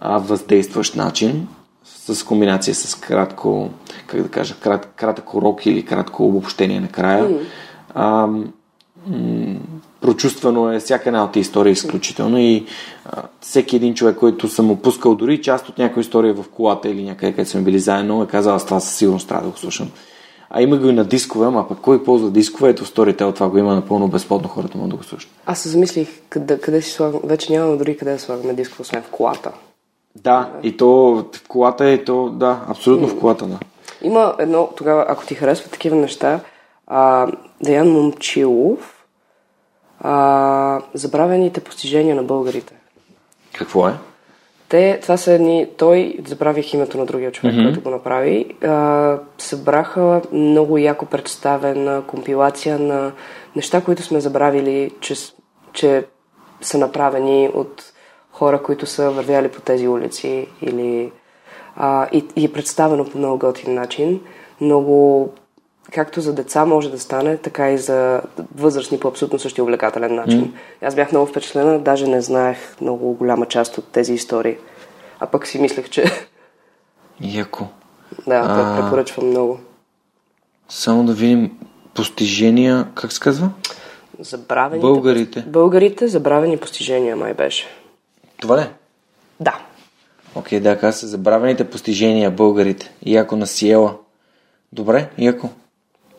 а, 0.00 0.18
въздействащ 0.18 0.96
начин, 0.96 1.48
с 1.84 2.24
комбинация 2.24 2.74
с 2.74 2.94
кратко, 2.94 3.70
как 4.06 4.22
да 4.22 4.28
кажа, 4.28 4.54
крат, 4.60 4.92
кратък 4.96 5.34
урок 5.34 5.66
или 5.66 5.84
кратко 5.84 6.26
обобщение 6.26 6.80
накрая. 6.80 7.28
Mm. 7.28 7.40
А, 7.94 8.26
м- 8.26 9.56
прочувствано 10.00 10.72
е 10.72 10.78
всяка 10.78 11.08
една 11.08 11.24
от 11.24 11.32
тези 11.32 11.40
истории 11.40 11.72
изключително 11.72 12.38
и 12.38 12.66
а, 13.04 13.22
всеки 13.40 13.76
един 13.76 13.94
човек, 13.94 14.16
който 14.16 14.48
съм 14.48 14.70
опускал 14.70 15.14
дори 15.14 15.42
част 15.42 15.68
от 15.68 15.78
някоя 15.78 16.00
история 16.00 16.34
в 16.34 16.44
колата 16.48 16.88
или 16.88 17.04
някъде, 17.04 17.32
където 17.32 17.50
сме 17.50 17.60
били 17.60 17.78
заедно, 17.78 18.22
е 18.22 18.26
казал, 18.26 18.54
аз 18.54 18.64
това 18.64 18.80
със 18.80 18.96
сигурност 18.96 19.28
трябва 19.28 19.44
да 19.44 19.50
го 19.50 19.58
слушам. 19.58 19.90
А 20.50 20.62
има 20.62 20.76
го 20.76 20.88
и 20.88 20.92
на 20.92 21.04
дискове, 21.04 21.46
ама 21.46 21.68
пък 21.68 21.78
кой 21.78 22.04
ползва 22.04 22.30
дискове? 22.30 22.70
Ето 22.70 22.84
в 22.84 22.98
от 22.98 23.34
това 23.34 23.48
го 23.48 23.58
има 23.58 23.74
напълно 23.74 24.08
безплатно, 24.08 24.48
хората 24.48 24.78
могат 24.78 24.90
да 24.90 24.96
го 24.96 25.02
слушат. 25.02 25.30
Аз 25.46 25.58
се 25.58 25.68
замислих 25.68 26.08
къде, 26.28 26.60
къде 26.60 26.82
си 26.82 26.90
слагам, 26.90 27.20
вече 27.24 27.52
нямаме 27.52 27.76
дори 27.76 27.96
къде 27.96 28.12
да 28.12 28.18
слагаме 28.18 28.54
дискове, 28.54 28.82
освен 28.82 29.02
в 29.02 29.10
колата. 29.10 29.52
Да, 30.16 30.50
и 30.62 30.76
то 30.76 30.88
в 31.32 31.48
колата 31.48 31.84
е 31.84 32.04
то, 32.04 32.28
да, 32.28 32.60
абсолютно 32.68 33.08
в 33.08 33.18
колата, 33.18 33.46
да. 33.46 33.58
Има 34.02 34.34
едно, 34.38 34.68
тогава, 34.76 35.04
ако 35.08 35.26
ти 35.26 35.34
харесват 35.34 35.72
такива 35.72 35.96
неща, 35.96 36.40
а, 36.86 37.26
Даян 37.62 37.88
Момчилов, 37.88 38.97
а, 40.00 40.80
забравените 40.94 41.60
постижения 41.60 42.16
на 42.16 42.22
българите. 42.22 42.74
Какво 43.52 43.88
е? 43.88 43.92
Те, 44.68 44.98
това 45.02 45.16
са 45.16 45.32
едни, 45.32 45.66
той, 45.76 46.16
забравих 46.26 46.74
името 46.74 46.98
на 46.98 47.06
другия 47.06 47.32
човек, 47.32 47.54
mm-hmm. 47.54 47.64
който 47.64 47.80
го 47.80 47.90
направи, 47.90 48.46
а, 48.64 49.18
събраха 49.38 50.22
много 50.32 50.78
яко 50.78 51.06
представена 51.06 52.02
компилация 52.06 52.78
на 52.78 53.12
неща, 53.56 53.80
които 53.80 54.02
сме 54.02 54.20
забравили, 54.20 54.90
че, 55.00 55.14
че 55.72 56.04
са 56.60 56.78
направени 56.78 57.50
от 57.54 57.92
хора, 58.32 58.62
които 58.62 58.86
са 58.86 59.10
вървяли 59.10 59.48
по 59.48 59.60
тези 59.60 59.88
улици 59.88 60.46
или 60.62 61.12
а, 61.76 62.08
и, 62.12 62.24
и 62.36 62.44
е 62.44 62.52
представено 62.52 63.04
по 63.04 63.18
много 63.18 63.38
готин 63.38 63.74
начин. 63.74 64.20
Много 64.60 65.28
както 65.92 66.20
за 66.20 66.34
деца 66.34 66.64
може 66.64 66.90
да 66.90 66.98
стане, 66.98 67.36
така 67.36 67.70
и 67.70 67.78
за 67.78 68.22
възрастни 68.54 68.98
по 68.98 69.08
абсолютно 69.08 69.38
същия 69.38 69.64
увлекателен 69.64 70.14
начин. 70.14 70.44
Mm. 70.44 70.86
Аз 70.86 70.94
бях 70.94 71.12
много 71.12 71.26
впечатлена, 71.26 71.78
даже 71.78 72.06
не 72.06 72.20
знаех 72.20 72.80
много 72.80 73.12
голяма 73.12 73.46
част 73.46 73.78
от 73.78 73.84
тези 73.84 74.12
истории. 74.14 74.56
А 75.20 75.26
пък 75.26 75.46
си 75.46 75.60
мислех, 75.60 75.88
че... 75.90 76.04
Яко. 77.20 77.66
Да, 78.26 78.42
а... 78.48 78.82
препоръчвам 78.82 79.26
много. 79.26 79.60
Само 80.68 81.04
да 81.04 81.12
видим 81.12 81.58
постижения, 81.94 82.86
как 82.94 83.12
се 83.12 83.20
казва? 83.20 83.50
Забравените. 84.18 84.86
Българите. 84.86 85.44
Българите, 85.46 86.08
забравени 86.08 86.56
постижения, 86.56 87.16
май 87.16 87.34
беше. 87.34 87.66
Това 88.40 88.58
ли? 88.58 88.66
Да. 89.40 89.58
Окей, 90.34 90.58
okay, 90.58 90.62
да, 90.62 90.78
каза 90.78 90.98
се 90.98 91.06
забравените 91.06 91.70
постижения 91.70 92.30
българите. 92.30 92.92
Яко 93.06 93.36
на 93.36 93.46
Сиела. 93.46 93.94
Добре, 94.72 95.10
яко. 95.18 95.48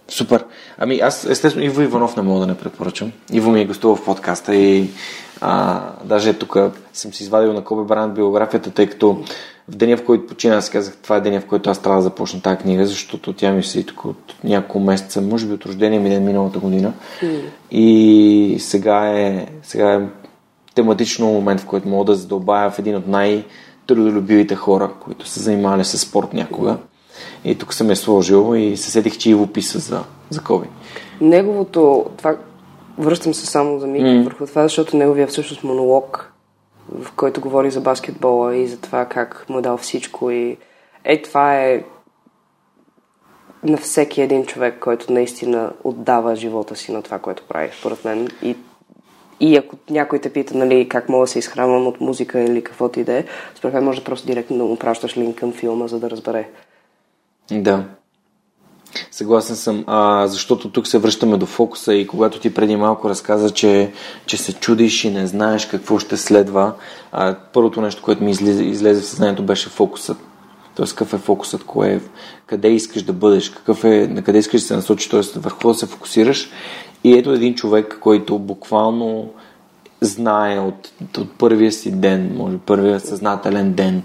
Супер. 0.10 0.46
Ами 0.78 1.00
аз 1.00 1.26
естествено 1.26 1.66
Иво 1.66 1.82
Иванов 1.82 2.16
не 2.16 2.24
мога 2.24 2.40
да 2.40 2.48
не 2.48 2.58
препоръчам. 2.58 3.12
Иво 3.32 3.52
ми 3.52 3.62
е 3.62 3.66
гостувал 3.66 3.96
в 3.96 4.06
подкаста 4.06 4.56
и 4.56 4.90
а, 5.42 5.82
даже 6.04 6.34
тук 6.34 6.58
съм 6.94 7.14
си 7.14 7.24
извадил 7.24 7.54
на 7.54 7.64
Коби 7.64 7.88
Бранд 7.88 8.14
биографията, 8.14 8.72
тъй 8.72 8.88
като 8.88 9.24
в 9.70 9.76
деня, 9.76 9.98
в 9.98 10.06
който 10.06 10.28
почина, 10.28 10.56
аз 10.56 10.70
казах, 10.70 10.98
това 11.04 11.16
е 11.16 11.22
деня, 11.22 11.42
в 11.42 11.46
който 11.46 11.70
аз 11.70 11.82
трябва 11.82 12.00
да 12.00 12.04
започна 12.04 12.42
тази 12.42 12.58
книга, 12.58 12.86
защото 12.86 13.34
тя 13.34 13.52
ми 13.52 13.64
се 13.64 13.84
тук 13.84 14.06
от 14.06 14.36
няколко 14.44 14.80
месеца, 14.80 15.22
може 15.22 15.46
би 15.46 15.54
от 15.54 15.66
рождения 15.66 16.02
ми 16.02 16.10
ден 16.10 16.26
миналата 16.26 16.60
година. 16.60 16.94
Mm. 17.22 17.42
И 17.72 18.58
сега 18.60 19.20
е, 19.20 19.48
сега 19.64 19.94
е 19.94 20.02
тематично 20.76 21.28
момент, 21.28 21.62
в 21.62 21.66
който 21.66 21.88
мога 21.88 22.06
да 22.06 22.16
задълбая 22.16 22.72
в 22.72 22.80
един 22.80 22.96
от 22.96 23.08
най-трудолюбивите 23.08 24.56
хора, 24.56 24.92
които 25.04 25.28
са 25.28 25.40
занимавали 25.40 25.86
с 25.86 25.98
спорт 25.98 26.34
някога. 26.34 26.78
И 27.46 27.56
тук 27.56 27.74
съм 27.74 27.90
е 27.90 27.96
сложил 27.96 28.56
и 28.56 28.78
се 28.78 28.92
седих, 28.92 29.18
че 29.18 29.30
Иво 29.30 29.48
писа 29.48 29.80
за, 29.80 30.04
за 30.30 30.44
Коби. 30.44 30.68
Неговото, 31.22 32.06
това, 32.18 32.38
връщам 32.98 33.34
се 33.34 33.46
само 33.46 33.80
за 33.80 33.88
миг 33.88 34.02
mm. 34.02 34.24
върху 34.24 34.46
това, 34.46 34.64
защото 34.64 34.98
неговия 34.98 35.28
всъщност 35.28 35.64
монолог, 35.64 36.34
в 37.00 37.12
който 37.12 37.42
говори 37.42 37.72
за 37.72 37.82
баскетбола 37.82 38.56
и 38.56 38.68
за 38.68 38.78
това 38.78 39.06
как 39.06 39.46
му 39.50 39.60
е 39.60 39.62
дал 39.62 39.78
всичко 39.78 40.32
и 40.32 40.58
е, 41.04 41.22
това 41.22 41.56
е 41.56 41.84
на 43.64 43.78
всеки 43.78 44.22
един 44.22 44.46
човек, 44.46 44.80
който 44.80 45.14
наистина 45.14 45.72
отдава 45.84 46.36
живота 46.36 46.76
си 46.76 46.92
на 46.92 47.02
това, 47.02 47.20
което 47.20 47.44
прави, 47.50 47.70
според 47.80 48.06
мен. 48.06 48.28
И 48.42 48.56
и 49.42 49.58
ако 49.58 49.76
някой 49.90 50.20
те 50.20 50.34
пита, 50.34 50.58
нали, 50.58 50.90
как 50.90 51.10
мога 51.10 51.24
да 51.24 51.32
се 51.32 51.40
изхранвам 51.40 51.88
от 51.88 52.02
музика 52.02 52.42
или 52.42 52.64
каквото 52.64 53.00
и 53.00 53.04
да 53.04 53.14
е, 53.14 53.26
според 53.56 53.74
мен 53.74 53.84
може 53.84 54.04
просто 54.04 54.28
директно 54.28 54.58
да 54.58 54.64
му 54.64 54.76
пращаш 54.76 55.18
линк 55.18 55.38
към 55.38 55.54
филма, 55.54 55.88
за 55.88 56.00
да 56.00 56.10
разбере. 56.10 56.50
Да. 57.52 57.84
Съгласен 59.12 59.56
съм, 59.56 59.84
а, 59.88 60.28
защото 60.28 60.72
тук 60.72 60.88
се 60.88 60.98
връщаме 60.98 61.38
до 61.38 61.46
фокуса 61.46 61.94
и 61.94 62.08
когато 62.08 62.40
ти 62.40 62.54
преди 62.54 62.76
малко 62.76 63.10
разказа, 63.10 63.50
че, 63.50 63.92
че 64.26 64.38
се 64.38 64.54
чудиш 64.54 65.04
и 65.04 65.12
не 65.12 65.28
знаеш 65.28 65.66
какво 65.66 66.00
ще 66.00 66.18
следва, 66.18 66.74
а, 67.12 67.36
първото 67.54 67.82
нещо, 67.82 68.02
което 68.02 68.24
ми 68.24 68.32
излезе, 68.32 68.64
излезе 68.64 69.02
в 69.02 69.06
съзнанието 69.06 69.44
беше 69.44 69.70
фокусът. 69.70 70.18
Тоест, 70.76 70.96
какъв 70.96 71.14
е 71.14 71.18
фокусът, 71.18 71.64
кое 71.64 71.94
е, 71.94 72.00
къде 72.46 72.70
искаш 72.70 73.04
да 73.04 73.14
бъдеш, 73.14 73.50
какъв 73.50 73.84
е, 73.84 74.08
на 74.08 74.22
къде 74.22 74.40
искаш 74.40 74.62
да 74.62 74.68
се 74.68 74.76
насочиш, 74.76 75.10
т.е. 75.10 75.40
върху 75.40 75.68
да 75.68 75.74
се 75.74 75.86
фокусираш. 75.86 76.50
И 77.04 77.14
ето 77.14 77.32
един 77.32 77.56
човек, 77.56 77.98
който 78.02 78.40
буквално 78.40 79.30
знае 80.02 80.60
от, 80.60 80.92
от 81.18 81.32
първия 81.38 81.72
си 81.72 81.92
ден, 81.92 82.36
може 82.38 82.58
първия 82.58 83.00
съзнателен 83.00 83.74
ден, 83.74 84.04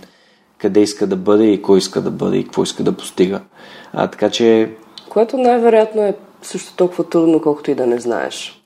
къде 0.64 0.80
иска 0.80 1.06
да 1.06 1.16
бъде 1.16 1.44
и 1.44 1.62
кой 1.62 1.78
иска 1.78 2.00
да 2.00 2.10
бъде 2.10 2.36
и 2.36 2.44
какво 2.44 2.62
иска 2.62 2.82
да 2.82 2.92
постига. 2.92 3.40
А, 3.92 4.06
така 4.06 4.30
че... 4.30 4.70
Което 5.08 5.38
най-вероятно 5.38 6.02
е 6.02 6.14
също 6.42 6.76
толкова 6.76 7.04
трудно, 7.04 7.42
колкото 7.42 7.70
и 7.70 7.74
да 7.74 7.86
не 7.86 8.00
знаеш. 8.00 8.64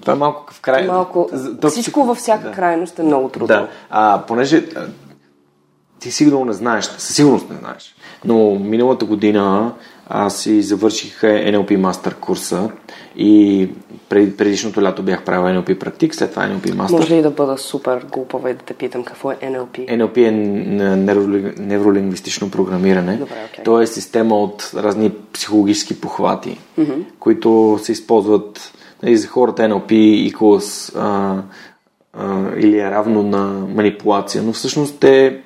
Това 0.00 0.12
е 0.12 0.16
малко 0.16 0.54
в 0.54 0.60
край... 0.60 0.86
Малко... 0.86 1.30
То, 1.60 1.70
Всичко 1.70 2.04
във 2.04 2.18
всяка 2.18 2.48
да. 2.48 2.52
крайност 2.52 2.98
е 2.98 3.02
много 3.02 3.28
трудно. 3.28 3.46
Да. 3.46 3.68
А, 3.90 4.22
понеже 4.26 4.64
ти 5.98 6.12
сигурно 6.12 6.44
не 6.44 6.52
знаеш, 6.52 6.84
със 6.84 7.14
сигурност 7.14 7.50
не 7.50 7.56
знаеш. 7.56 7.94
Но 8.24 8.58
миналата 8.58 9.04
година 9.04 9.72
аз 10.08 10.42
си 10.42 10.62
завърших 10.62 11.22
NLP 11.22 11.76
мастер 11.76 12.14
курса 12.14 12.70
и 13.16 13.68
пред, 14.08 14.36
предишното 14.36 14.82
лято 14.82 15.02
бях 15.02 15.24
правил 15.24 15.62
NLP 15.62 15.78
практик, 15.78 16.14
след 16.14 16.30
това 16.30 16.42
NLP 16.42 16.74
мастер. 16.74 16.98
Може 16.98 17.14
ли 17.14 17.22
да 17.22 17.30
бъда 17.30 17.58
супер 17.58 18.06
глупава 18.12 18.50
и 18.50 18.54
да 18.54 18.60
те 18.60 18.74
питам 18.74 19.04
какво 19.04 19.30
е 19.32 19.36
NLP? 19.36 19.88
NLP 19.96 20.28
е 20.28 20.30
невролингвистично 21.62 22.50
програмиране. 22.50 23.16
Добре, 23.16 23.34
okay. 23.52 23.64
То 23.64 23.80
е 23.80 23.86
система 23.86 24.38
от 24.38 24.70
разни 24.74 25.12
психологически 25.32 26.00
похвати, 26.00 26.58
mm-hmm. 26.78 27.04
които 27.18 27.78
се 27.82 27.92
използват 27.92 28.72
нали, 29.02 29.16
за 29.16 29.28
хората 29.28 29.62
NLP 29.62 29.92
equals 30.32 30.98
а, 30.98 31.42
а, 32.12 32.56
или 32.58 32.78
е 32.78 32.90
равно 32.90 33.22
на 33.22 33.66
манипулация, 33.74 34.42
но 34.42 34.52
всъщност 34.52 35.00
те 35.00 35.40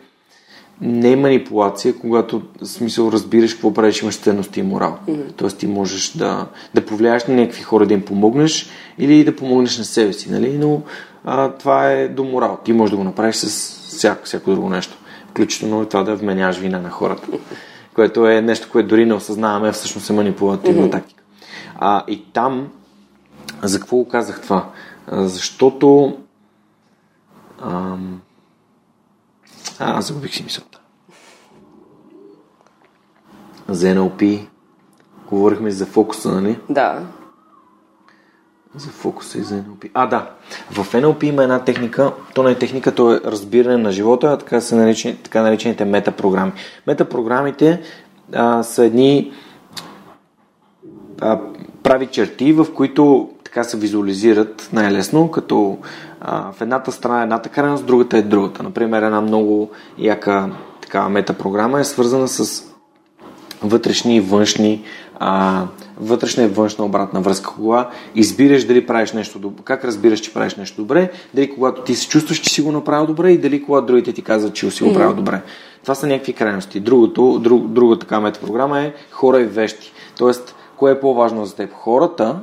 не 0.80 1.12
е 1.12 1.16
манипулация, 1.16 1.98
когато 1.98 2.42
в 2.62 2.66
смисъл 2.66 3.10
разбираш 3.12 3.52
какво 3.52 3.74
правиш, 3.74 4.02
имаш 4.02 4.18
ценности 4.18 4.60
и 4.60 4.62
морал. 4.62 4.98
Mm-hmm. 5.08 5.32
Тоест 5.36 5.58
ти 5.58 5.66
можеш 5.66 6.10
да, 6.10 6.46
да 6.74 6.86
повлияеш 6.86 7.26
на 7.26 7.34
някакви 7.34 7.62
хора 7.62 7.86
да 7.86 7.94
им 7.94 8.02
помогнеш 8.02 8.70
или 8.98 9.24
да 9.24 9.36
помогнеш 9.36 9.78
на 9.78 9.84
себе 9.84 10.12
си, 10.12 10.30
нали? 10.30 10.58
но 10.58 10.82
а, 11.24 11.52
това 11.52 11.90
е 11.92 12.08
до 12.08 12.24
морал. 12.24 12.58
Ти 12.64 12.72
можеш 12.72 12.90
да 12.90 12.96
го 12.96 13.04
направиш 13.04 13.36
с 13.36 13.46
всяко, 13.88 14.24
всяко 14.24 14.50
друго 14.50 14.70
нещо. 14.70 14.98
Включително 15.30 15.82
и 15.82 15.88
това 15.88 16.02
да 16.02 16.16
вменяваш 16.16 16.56
вина 16.56 16.78
на 16.78 16.90
хората. 16.90 17.28
Което 17.94 18.26
е 18.26 18.40
нещо, 18.40 18.68
което 18.72 18.88
дори 18.88 19.06
не 19.06 19.14
осъзнаваме, 19.14 19.72
всъщност 19.72 20.10
е 20.10 20.12
манипулативна 20.12 20.86
mm-hmm. 20.86 20.92
тактика. 20.92 21.22
А, 21.78 22.04
и 22.08 22.24
там, 22.32 22.68
за 23.62 23.78
какво 23.80 23.96
го 23.96 24.08
казах 24.08 24.42
това? 24.42 24.68
А, 25.06 25.28
защото 25.28 26.16
ам, 27.62 28.20
а, 29.78 30.00
загубих 30.00 30.34
си 30.34 30.44
мисълта. 30.44 30.80
За 33.68 33.86
NLP 33.86 34.46
говорихме 35.30 35.70
за 35.70 35.86
фокуса, 35.86 36.32
нали? 36.32 36.58
Да. 36.68 37.02
За 38.76 38.88
фокуса 38.88 39.38
и 39.38 39.42
за 39.42 39.54
NLP. 39.54 39.90
А, 39.94 40.06
да. 40.06 40.30
В 40.70 40.92
NLP 40.92 41.24
има 41.24 41.42
една 41.42 41.64
техника, 41.64 42.12
то 42.34 42.42
не 42.42 42.50
е 42.50 42.58
техника, 42.58 42.94
то 42.94 43.14
е 43.14 43.20
разбиране 43.24 43.76
на 43.76 43.92
живота, 43.92 44.26
а 44.26 44.38
така 44.38 44.60
са 44.60 44.76
наречени, 44.76 45.16
така 45.16 45.42
наречените 45.42 45.84
метапрограми. 45.84 46.52
Метапрограмите 46.86 47.82
а, 48.32 48.62
са 48.62 48.84
едни 48.84 49.32
а, 51.20 51.40
прави 51.82 52.06
черти, 52.06 52.52
в 52.52 52.74
които 52.74 53.30
така 53.58 53.68
се 53.68 53.76
визуализират 53.76 54.68
най-лесно, 54.72 55.30
като 55.30 55.78
а, 56.20 56.52
в 56.52 56.60
едната 56.60 56.92
страна 56.92 57.20
е 57.20 57.22
едната 57.22 57.48
крайност, 57.48 57.86
другата 57.86 58.18
е 58.18 58.22
другата. 58.22 58.62
Например, 58.62 59.02
една 59.02 59.20
много 59.20 59.70
яка 59.98 60.50
такава 60.80 61.08
метапрограма 61.08 61.80
е 61.80 61.84
свързана 61.84 62.28
с 62.28 62.64
вътрешни 63.62 64.16
и 64.16 64.20
външни 64.20 64.84
а, 65.18 65.64
вътрешна 66.00 66.44
и 66.44 66.46
външна 66.46 66.84
обратна 66.84 67.20
връзка. 67.20 67.54
Кога 67.54 67.88
избираш 68.14 68.64
дали 68.64 68.86
правиш 68.86 69.12
нещо 69.12 69.38
добре, 69.38 69.62
как 69.64 69.84
разбираш, 69.84 70.20
че 70.20 70.34
правиш 70.34 70.54
нещо 70.54 70.82
добре, 70.82 71.10
дали 71.34 71.54
когато 71.54 71.82
ти 71.82 71.94
се 71.94 72.08
чувстваш, 72.08 72.38
че 72.38 72.50
си 72.50 72.62
го 72.62 72.72
направил 72.72 73.06
добре 73.06 73.32
и 73.32 73.38
дали 73.38 73.62
когато 73.62 73.86
другите 73.86 74.12
ти 74.12 74.22
казват, 74.22 74.54
че 74.54 74.70
си 74.70 74.84
го 74.84 74.94
правил 74.94 75.16
добре. 75.16 75.42
Това 75.82 75.94
са 75.94 76.06
някакви 76.06 76.32
крайности. 76.32 76.80
Другото, 76.80 77.38
друг, 77.38 77.68
друга 77.68 77.98
така 77.98 78.20
метапрограма 78.20 78.80
е 78.80 78.92
хора 79.10 79.40
и 79.40 79.44
вещи. 79.44 79.92
Тоест, 80.18 80.54
кое 80.76 80.92
е 80.92 81.00
по-важно 81.00 81.46
за 81.46 81.56
теб? 81.56 81.72
Хората 81.72 82.40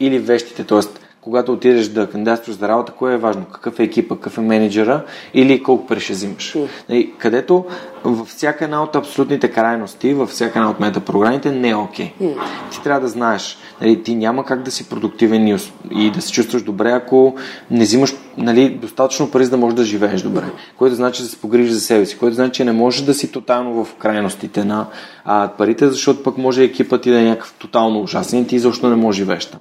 или 0.00 0.18
вещите? 0.18 0.64
Тоест, 0.64 1.00
когато 1.20 1.52
отидеш 1.52 1.88
да 1.88 2.10
кандидатстваш 2.10 2.56
за 2.56 2.68
работа, 2.68 2.92
кое 2.92 3.14
е 3.14 3.18
важно? 3.18 3.44
Какъв 3.52 3.80
е 3.80 3.82
екипа, 3.82 4.14
какъв 4.14 4.38
е 4.38 4.40
менеджера 4.40 5.04
или 5.34 5.62
колко 5.62 5.86
пари 5.86 6.00
ще 6.00 6.12
взимаш? 6.12 6.56
Mm. 6.90 7.10
Където 7.18 7.64
във 8.04 8.28
всяка 8.28 8.64
една 8.64 8.82
от 8.82 8.96
абсолютните 8.96 9.50
крайности, 9.50 10.14
във 10.14 10.28
всяка 10.28 10.58
една 10.58 10.70
от 10.70 10.80
метапрограмите 10.80 11.50
не 11.50 11.68
е 11.68 11.74
окей. 11.74 12.12
Okay. 12.20 12.24
Mm. 12.24 12.34
Ти 12.70 12.82
трябва 12.82 13.00
да 13.00 13.08
знаеш, 13.08 13.58
нали, 13.80 14.02
ти 14.02 14.14
няма 14.14 14.44
как 14.44 14.62
да 14.62 14.70
си 14.70 14.88
продуктивен 14.88 15.48
и, 15.48 15.56
и 15.90 16.10
да 16.10 16.20
се 16.22 16.32
чувстваш 16.32 16.62
добре, 16.62 16.90
ако 16.90 17.34
не 17.70 17.84
взимаш 17.84 18.14
нали, 18.36 18.70
достатъчно 18.70 19.30
пари, 19.30 19.44
за 19.44 19.50
да 19.50 19.56
можеш 19.56 19.76
да 19.76 19.84
живееш 19.84 20.22
добре. 20.22 20.44
Което 20.76 20.94
значи 20.94 21.22
да 21.22 21.28
се 21.28 21.40
погрижиш 21.40 21.72
за 21.72 21.80
себе 21.80 22.06
си, 22.06 22.18
което 22.18 22.34
значи, 22.34 22.52
че 22.52 22.64
не 22.64 22.72
можеш 22.72 23.02
да 23.02 23.14
си 23.14 23.32
тотално 23.32 23.84
в 23.84 23.94
крайностите 23.94 24.64
на 24.64 24.86
а, 25.24 25.48
парите, 25.58 25.88
защото 25.88 26.22
пък 26.22 26.38
може 26.38 26.64
екипът 26.64 27.02
ти 27.02 27.10
да 27.10 27.20
е 27.20 27.24
някакъв 27.24 27.54
тотално 27.58 28.00
ужасен 28.00 28.40
и 28.40 28.46
ти 28.46 28.58
защо 28.58 28.88
не 28.88 28.96
можеш 28.96 29.18
живееш 29.18 29.46
там. 29.46 29.60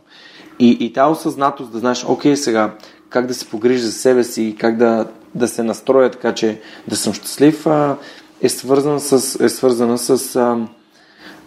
И, 0.59 0.77
и 0.79 0.93
тази 0.93 1.11
осъзнатост 1.11 1.71
да 1.71 1.79
знаеш, 1.79 2.05
окей, 2.07 2.35
сега 2.35 2.73
как 3.09 3.25
да 3.25 3.33
се 3.33 3.49
погрижа 3.49 3.85
за 3.85 3.91
себе 3.91 4.23
си 4.23 4.43
и 4.43 4.55
как 4.55 4.77
да, 4.77 5.07
да 5.35 5.47
се 5.47 5.63
настроя 5.63 6.11
така, 6.11 6.33
че 6.33 6.61
да 6.87 6.95
съм 6.95 7.13
щастлив, 7.13 7.67
е 8.41 8.49
свързана 8.49 8.99
с, 8.99 9.39
е 9.45 9.49
свързана 9.49 9.97
с 9.97 10.35
а, 10.35 10.57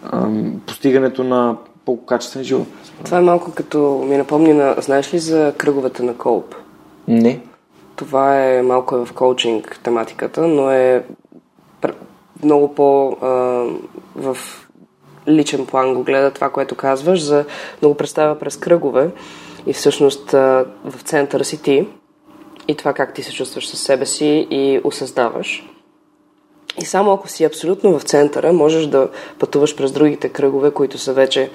а, 0.03 0.27
постигането 0.65 1.23
на 1.23 1.55
по-качествен 1.85 2.43
живот. 2.43 2.67
Това 3.05 3.17
е 3.17 3.21
малко 3.21 3.51
като 3.51 4.05
ми 4.09 4.17
напомни 4.17 4.53
на... 4.53 4.75
Знаеш 4.77 5.13
ли 5.13 5.19
за 5.19 5.53
кръговете 5.57 6.03
на 6.03 6.17
Колб? 6.17 6.55
Не. 7.07 7.39
Това 7.95 8.43
е 8.43 8.61
малко 8.61 9.05
в 9.05 9.13
коучинг 9.13 9.79
тематиката, 9.83 10.47
но 10.47 10.71
е 10.71 11.03
много 12.43 12.75
по 12.75 13.17
а, 13.21 13.27
в 14.15 14.37
личен 15.27 15.65
план 15.65 15.93
го 15.93 16.03
гледа 16.03 16.31
това, 16.31 16.49
което 16.49 16.75
казваш, 16.75 17.23
за 17.23 17.45
да 17.81 17.87
го 17.87 17.95
представя 17.95 18.39
през 18.39 18.57
кръгове 18.57 19.09
и 19.67 19.73
всъщност 19.73 20.31
в 20.31 21.01
центъра 21.03 21.43
си 21.43 21.61
ти 21.61 21.87
и 22.67 22.75
това 22.75 22.93
как 22.93 23.13
ти 23.13 23.23
се 23.23 23.33
чувстваш 23.33 23.67
със 23.67 23.79
себе 23.79 24.05
си 24.05 24.47
и 24.49 24.81
осъзнаваш. 24.83 25.69
И 26.81 26.85
само 26.85 27.11
ако 27.11 27.27
си 27.27 27.43
абсолютно 27.43 27.99
в 27.99 28.03
центъра, 28.03 28.53
можеш 28.53 28.85
да 28.85 29.09
пътуваш 29.39 29.75
през 29.75 29.91
другите 29.91 30.29
кръгове, 30.29 30.71
които 30.71 30.97
са 30.97 31.13
вече 31.13 31.49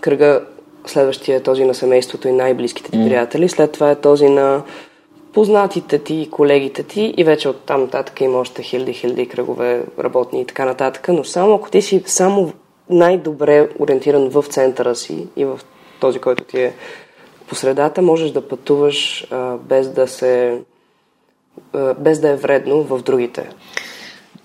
кръга, 0.00 0.44
следващия 0.86 1.36
е 1.36 1.42
този 1.42 1.64
на 1.64 1.74
семейството 1.74 2.28
и 2.28 2.32
най-близките 2.32 2.90
ти 2.90 2.98
mm. 2.98 3.08
приятели, 3.08 3.48
след 3.48 3.72
това 3.72 3.90
е 3.90 4.00
този 4.00 4.28
на 4.28 4.62
познатите 5.32 5.98
ти 5.98 6.14
и 6.14 6.30
колегите 6.30 6.82
ти 6.82 7.14
и 7.16 7.24
вече 7.24 7.48
от 7.48 7.60
там 7.60 7.80
нататък 7.80 8.20
има 8.20 8.38
още 8.38 8.62
хиляди, 8.62 8.92
хиляди 8.92 9.28
кръгове 9.28 9.84
работни 9.98 10.40
и 10.40 10.46
така 10.46 10.64
нататък, 10.64 11.08
но 11.08 11.24
само 11.24 11.54
ако 11.54 11.70
ти 11.70 11.82
си 11.82 12.02
само 12.06 12.52
най-добре 12.90 13.68
ориентиран 13.78 14.28
в 14.28 14.44
центъра 14.48 14.94
си 14.94 15.26
и 15.36 15.44
в 15.44 15.60
този, 16.00 16.18
който 16.18 16.44
ти 16.44 16.60
е 16.60 16.74
по 17.46 17.54
средата, 17.54 18.02
можеш 18.02 18.30
да 18.30 18.48
пътуваш 18.48 19.26
а, 19.30 19.56
без 19.56 19.88
да 19.88 20.08
се 20.08 20.60
а, 21.72 21.94
без 21.94 22.20
да 22.20 22.28
е 22.28 22.36
вредно 22.36 22.82
в 22.82 23.02
другите. 23.02 23.50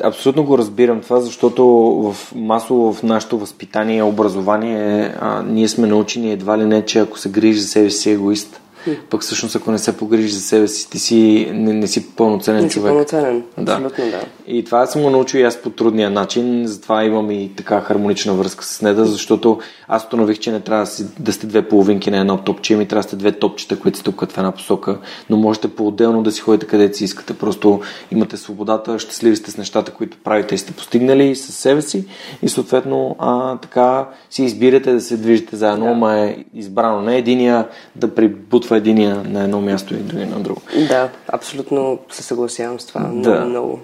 Абсолютно 0.04 0.44
го 0.44 0.58
разбирам 0.58 1.02
това, 1.02 1.20
защото 1.20 1.66
в 1.66 2.36
масово 2.36 2.94
в 2.94 3.04
нашето 3.04 3.38
възпитание 3.38 3.98
и 3.98 4.02
образование 4.02 5.16
а, 5.20 5.44
ние 5.44 5.68
сме 5.68 5.88
научени 5.88 6.32
едва 6.32 6.58
ли 6.58 6.66
не, 6.66 6.86
че 6.86 7.00
ако 7.00 7.20
се 7.20 7.30
грижи 7.30 7.60
за 7.60 7.68
себе 7.68 7.90
си 7.90 8.12
егоист. 8.12 8.62
Пък 9.10 9.22
всъщност, 9.22 9.56
ако 9.56 9.72
не 9.72 9.78
се 9.78 9.98
погрижиш 9.98 10.32
за 10.32 10.42
себе 10.42 10.68
си, 10.68 10.90
ти 10.90 11.00
си, 11.00 11.50
не, 11.54 11.74
не 11.74 11.88
си 11.88 12.16
пълноценен 12.16 12.64
не 12.64 12.70
си 12.70 12.74
човек. 12.74 12.90
пълноценен, 12.90 13.44
да. 13.58 13.72
абсолютно 13.72 14.06
да. 14.12 14.22
И 14.48 14.64
това 14.64 14.86
съм 14.86 15.02
го 15.02 15.10
научил 15.10 15.40
и 15.40 15.44
аз 15.44 15.58
по 15.58 15.70
трудния 15.70 16.10
начин, 16.10 16.68
затова 16.68 17.04
имам 17.04 17.32
и 17.32 17.52
така 17.56 17.82
хармонична 17.82 18.34
връзка 18.34 18.64
с 18.64 18.82
Неда, 18.82 19.06
защото 19.06 19.60
аз 19.88 20.04
установих, 20.04 20.40
че 20.40 20.52
не 20.52 20.60
трябва 20.60 20.84
да, 20.84 20.92
си, 20.92 21.06
да 21.20 21.34
сте 21.34 21.48
две 21.48 21.68
половинки 21.68 22.12
на 22.12 22.18
едно 22.18 22.38
топче, 22.38 22.76
ми 22.76 22.86
трябва 22.86 23.00
да 23.02 23.08
сте 23.08 23.16
две 23.16 23.32
топчета, 23.32 23.80
които 23.80 23.98
се 23.98 24.04
тупкат 24.04 24.32
в 24.32 24.38
една 24.38 24.52
посока, 24.52 24.98
но 25.30 25.38
можете 25.38 25.68
по-отделно 25.68 26.24
да 26.24 26.32
си 26.32 26.42
ходите 26.42 26.68
където 26.68 26.98
си 26.98 27.04
искате. 27.04 27.34
Просто 27.34 27.82
имате 28.12 28.38
свободата, 28.38 29.00
щастливи 29.00 29.36
сте 29.36 29.52
с 29.52 29.58
нещата, 29.58 29.92
които 29.92 30.18
правите 30.24 30.56
и 30.56 30.58
сте 30.58 30.74
постигнали 30.74 31.36
със 31.36 31.56
себе 31.56 31.82
си 31.82 32.06
и 32.42 32.50
съответно 32.50 33.16
а, 33.20 33.58
така 33.58 34.08
си 34.30 34.44
избирате 34.44 34.94
да 34.94 35.02
се 35.02 35.18
движите 35.18 35.56
заедно, 35.56 35.86
да. 35.86 35.94
ма 35.94 36.20
е 36.20 36.38
избрано 36.54 37.02
не 37.02 37.18
единия 37.18 37.68
да 37.96 38.16
прибутва 38.16 38.75
единия 38.76 39.24
на 39.26 39.44
едно 39.44 39.62
място 39.62 39.94
и 39.94 39.98
другия 39.98 40.28
на 40.28 40.40
друго. 40.40 40.62
Да, 40.88 41.10
абсолютно 41.28 42.00
се 42.10 42.24
съгласявам 42.24 42.80
с 42.80 42.86
това. 42.86 43.02
Да. 43.02 43.10
Много, 43.10 43.46
много. 43.46 43.80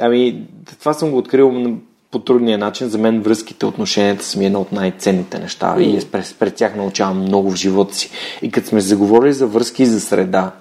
Ами, 0.00 0.42
това 0.78 0.92
съм 0.94 1.10
го 1.10 1.18
открил 1.18 1.78
по 2.10 2.18
трудния 2.18 2.58
начин. 2.58 2.88
За 2.88 2.98
мен 2.98 3.22
връзките, 3.22 3.66
отношенията 3.66 4.24
са 4.24 4.38
ми 4.38 4.46
едно 4.46 4.60
от 4.60 4.72
най-ценните 4.72 5.38
неща 5.38 5.74
mm. 5.78 5.80
и 5.80 6.10
през, 6.10 6.34
през 6.34 6.52
тях 6.52 6.76
научавам 6.76 7.20
много 7.20 7.50
в 7.50 7.56
живота 7.56 7.94
си. 7.94 8.10
И 8.42 8.50
като 8.50 8.68
сме 8.68 8.80
заговорили 8.80 9.32
за 9.32 9.46
връзки 9.46 9.82
и 9.82 9.86
за 9.86 10.00
среда, 10.00 10.52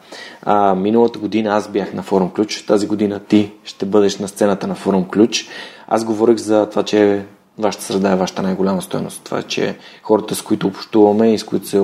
а, 0.44 0.76
миналата 0.76 1.20
година 1.20 1.50
аз 1.50 1.68
бях 1.68 1.94
на 1.94 2.04
форум 2.04 2.30
Ключ, 2.30 2.66
тази 2.66 2.88
година 2.88 3.20
ти 3.20 3.52
ще 3.64 3.86
бъдеш 3.86 4.18
на 4.18 4.28
сцената 4.28 4.68
на 4.68 4.76
форум 4.76 5.06
Ключ. 5.06 5.48
Аз 5.88 6.06
говорих 6.06 6.38
за 6.38 6.70
това, 6.70 6.84
че 6.84 7.26
вашата 7.58 7.84
среда 7.84 8.12
е 8.12 8.16
вашата 8.16 8.42
най-голяма 8.42 8.82
стоеност. 8.82 9.22
Това, 9.24 9.44
че 9.44 9.78
хората, 10.04 10.36
с 10.36 10.42
които 10.42 10.68
общуваме 10.68 11.34
и 11.34 11.40
с 11.40 11.44
които 11.44 11.68
се 11.68 11.80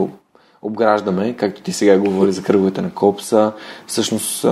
обграждаме, 0.63 1.33
както 1.33 1.61
ти 1.61 1.73
сега 1.73 1.97
говори 1.97 2.31
за 2.31 2.43
кръговете 2.43 2.81
на 2.81 2.93
Копса, 2.93 3.51
всъщност 3.87 4.45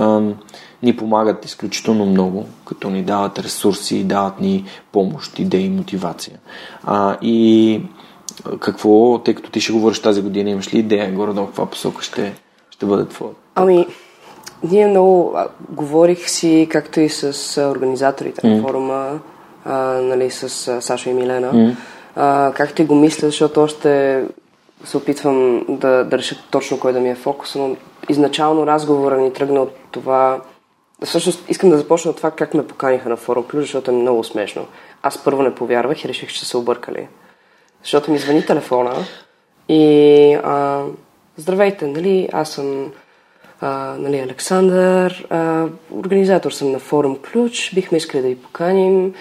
ни 0.82 0.96
помагат 0.96 1.44
изключително 1.44 2.06
много, 2.06 2.46
като 2.64 2.90
ни 2.90 3.02
дават 3.02 3.38
ресурси, 3.38 4.04
дават 4.04 4.40
ни 4.40 4.64
помощ, 4.92 5.38
идеи, 5.38 5.68
мотивация. 5.68 6.38
А, 6.84 7.16
и 7.22 7.80
какво, 8.60 9.18
тъй 9.18 9.34
като 9.34 9.50
ти 9.50 9.60
ще 9.60 9.72
говориш 9.72 9.98
тази 9.98 10.22
година, 10.22 10.50
имаш 10.50 10.74
ли 10.74 10.78
идея 10.78 11.12
горе-долу 11.12 11.46
каква 11.46 11.66
посока 11.66 12.02
ще, 12.02 12.34
ще 12.70 12.86
бъде 12.86 13.04
твоя? 13.08 13.32
Ами, 13.54 13.86
ние 14.70 14.86
много 14.86 15.32
а, 15.36 15.46
говорих 15.70 16.28
си, 16.28 16.68
както 16.70 17.00
и 17.00 17.08
с 17.08 17.56
а, 17.58 17.68
организаторите 17.70 18.40
mm. 18.40 18.56
на 18.56 18.62
форума, 18.62 19.20
а, 19.64 19.76
нали, 20.02 20.30
с 20.30 20.68
а, 20.68 20.80
Сашо 20.80 21.10
и 21.10 21.12
Милена, 21.12 21.52
mm. 21.52 21.76
а, 22.16 22.52
както 22.56 22.82
и 22.82 22.84
го 22.84 22.94
мисля, 22.94 23.28
защото 23.28 23.62
още 23.62 24.22
се 24.84 24.96
опитвам 24.96 25.64
да, 25.68 26.04
да 26.04 26.18
реша 26.18 26.36
точно 26.50 26.80
кой 26.80 26.92
да 26.92 27.00
ми 27.00 27.10
е 27.10 27.14
фокус, 27.14 27.54
но 27.54 27.76
изначално 28.08 28.66
разговора 28.66 29.16
ни 29.16 29.32
тръгна 29.32 29.62
от 29.62 29.76
това 29.90 30.40
Всъщност 31.04 31.44
искам 31.48 31.70
да 31.70 31.78
започна 31.78 32.10
от 32.10 32.16
това 32.16 32.30
как 32.30 32.54
ме 32.54 32.66
поканиха 32.66 33.08
на 33.08 33.16
форум 33.16 33.44
Ключ, 33.44 33.62
защото 33.62 33.90
е 33.90 33.94
много 33.94 34.24
смешно. 34.24 34.66
Аз 35.02 35.24
първо 35.24 35.42
не 35.42 35.54
повярвах 35.54 36.04
и 36.04 36.08
реших, 36.08 36.32
че 36.32 36.46
се 36.46 36.56
объркали. 36.56 37.08
Защото 37.82 38.10
ми 38.10 38.18
звъни 38.18 38.46
телефона 38.46 38.94
и 39.68 40.34
а, 40.44 40.82
здравейте, 41.36 41.86
нали, 41.86 42.28
аз 42.32 42.50
съм 42.50 42.92
а, 43.60 43.96
нали, 43.98 44.18
Александър, 44.18 45.26
а, 45.30 45.66
организатор 45.92 46.50
съм 46.50 46.72
на 46.72 46.78
форум 46.78 47.18
Ключ, 47.32 47.74
бихме 47.74 47.98
искали 47.98 48.22
да 48.22 48.28
ви 48.28 48.42
поканим. 48.42 49.14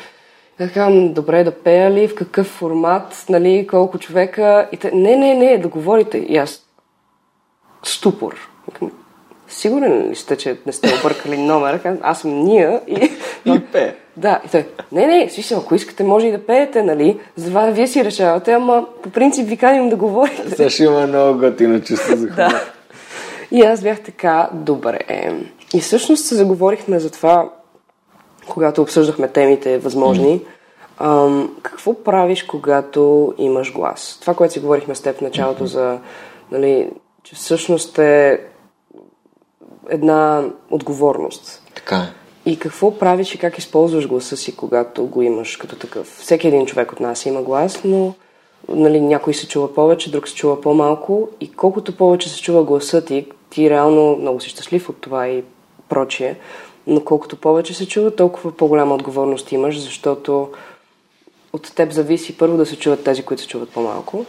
Казвам, 0.68 1.14
добре, 1.14 1.44
да 1.44 1.52
пея 1.52 1.92
ли, 1.92 2.08
в 2.08 2.16
какъв 2.16 2.48
формат, 2.48 3.26
нали, 3.30 3.68
колко 3.70 4.00
човека. 4.00 4.70
И 4.72 4.78
те, 4.78 4.92
не, 4.92 5.16
не, 5.16 5.34
не, 5.34 5.58
да 5.58 5.68
говорите. 5.68 6.18
И 6.18 6.38
аз 6.38 6.66
ступор. 7.84 8.50
Сигурен 9.48 10.10
ли 10.10 10.16
сте, 10.16 10.38
че 10.38 10.58
не 10.66 10.74
сте 10.74 10.94
объркали 11.00 11.38
номера? 11.38 11.98
Аз 12.02 12.22
съм 12.22 12.44
Ния 12.44 12.82
и... 12.88 13.12
И 13.46 13.60
пе. 13.72 13.96
Да, 14.18 14.42
и 14.46 14.50
той, 14.50 14.66
не, 14.92 15.08
не, 15.08 15.30
смисъл, 15.30 15.60
ако 15.60 15.76
искате, 15.76 16.04
може 16.04 16.28
и 16.28 16.32
да 16.32 16.46
пеете, 16.46 16.84
нали? 16.84 17.20
За 17.36 17.48
това 17.48 17.66
вие 17.66 17.88
си 17.88 18.06
решавате, 18.06 18.52
ама 18.52 18.86
по 19.04 19.10
принцип 19.10 19.48
ви 19.48 19.58
каним 19.58 19.90
да 19.90 19.96
говорите. 19.96 20.50
Сега 20.50 20.70
ще 20.70 20.84
има 20.84 21.08
много 21.08 21.40
готино 21.40 21.82
чувство 21.82 22.18
за 22.18 22.28
да. 22.36 22.64
И 23.52 23.62
аз 23.62 23.82
бях 23.82 24.00
така, 24.00 24.50
добре. 24.54 25.00
И 25.74 25.80
всъщност 25.82 26.26
се 26.26 26.36
заговорихме 26.36 27.00
за 27.00 27.12
това, 27.12 27.50
когато 28.50 28.82
обсъждахме 28.82 29.28
темите 29.28 29.78
възможни. 29.78 30.40
Mm. 30.40 30.46
Ам, 31.00 31.56
какво 31.62 32.04
правиш, 32.04 32.44
когато 32.44 33.34
имаш 33.38 33.74
глас? 33.74 34.18
Това, 34.22 34.34
което 34.34 34.54
си 34.54 34.60
говорихме 34.60 34.96
с 34.96 35.02
теб 35.02 35.18
в 35.18 35.22
началото 35.22 35.64
mm-hmm. 35.64 35.68
за, 35.68 36.00
нали, 36.52 36.90
че 37.24 37.36
всъщност 37.36 37.98
е 37.98 38.42
една 39.90 40.44
отговорност. 40.72 41.64
Така 41.76 41.96
е. 41.96 42.22
И 42.46 42.60
какво 42.60 42.98
правиш 42.98 43.36
и 43.36 43.38
как 43.38 43.58
използваш 43.58 44.08
гласа 44.08 44.38
си, 44.38 44.56
когато 44.56 45.06
го 45.06 45.22
имаш 45.22 45.56
като 45.56 45.76
такъв? 45.76 46.08
Всеки 46.08 46.48
един 46.48 46.66
човек 46.66 46.92
от 46.92 47.00
нас 47.00 47.26
има 47.26 47.42
глас, 47.42 47.82
но 47.84 48.14
нали, 48.70 49.02
някой 49.02 49.34
се 49.34 49.48
чува 49.48 49.74
повече, 49.74 50.12
друг 50.12 50.28
се 50.28 50.36
чува 50.36 50.62
по-малко 50.62 51.30
и 51.40 51.52
колкото 51.52 51.98
повече 51.98 52.30
се 52.30 52.42
чува 52.42 52.64
гласа 52.64 53.06
ти, 53.06 53.26
ти 53.50 53.70
реално 53.70 54.18
много 54.18 54.40
си 54.40 54.50
щастлив 54.50 54.90
от 54.90 55.02
това 55.02 55.28
и 55.28 55.44
прочие, 55.90 56.38
но 56.88 57.04
колкото 57.04 57.36
повече 57.36 57.74
се 57.74 57.88
чува, 57.88 58.16
толкова 58.16 58.58
по-голяма 58.58 58.96
отговорност 58.96 59.52
имаш, 59.52 59.82
защото 59.82 60.50
от 61.54 61.76
теб 61.76 61.92
зависи 61.92 62.38
първо 62.38 62.58
да 62.58 62.66
се 62.66 62.80
чуват 62.80 63.04
тези, 63.04 63.24
които 63.24 63.44
се 63.44 63.48
чуват 63.48 63.70
по-малко, 63.70 64.26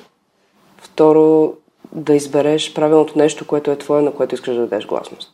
второ 0.79 1.55
да 1.93 2.15
избереш 2.15 2.75
правилното 2.75 3.19
нещо, 3.19 3.47
което 3.47 3.71
е 3.71 3.79
твое, 3.79 4.03
на 4.03 4.13
което 4.13 4.35
искаш 4.35 4.55
да 4.55 4.61
дадеш 4.61 4.87
гласност 4.87 5.33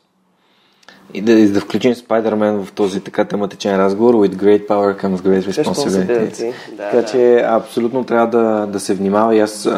и 1.15 1.21
да, 1.21 1.49
да 1.49 1.61
включим 1.61 1.95
Спайдермен 1.95 2.65
в 2.65 2.73
този 2.73 3.01
така 3.01 3.25
тематичен 3.25 3.77
разговор 3.77 4.15
with 4.15 4.35
great 4.35 4.69
power 4.69 5.05
comes 5.05 5.17
great 5.17 5.53
responsibility. 5.53 6.53
Да, 6.71 6.77
така 6.77 6.97
да. 6.97 7.05
че 7.05 7.43
абсолютно 7.47 8.05
трябва 8.05 8.27
да, 8.27 8.67
да 8.67 8.81
се 8.81 8.95
внимава 8.95 9.37
и 9.37 9.41
аз 9.41 9.69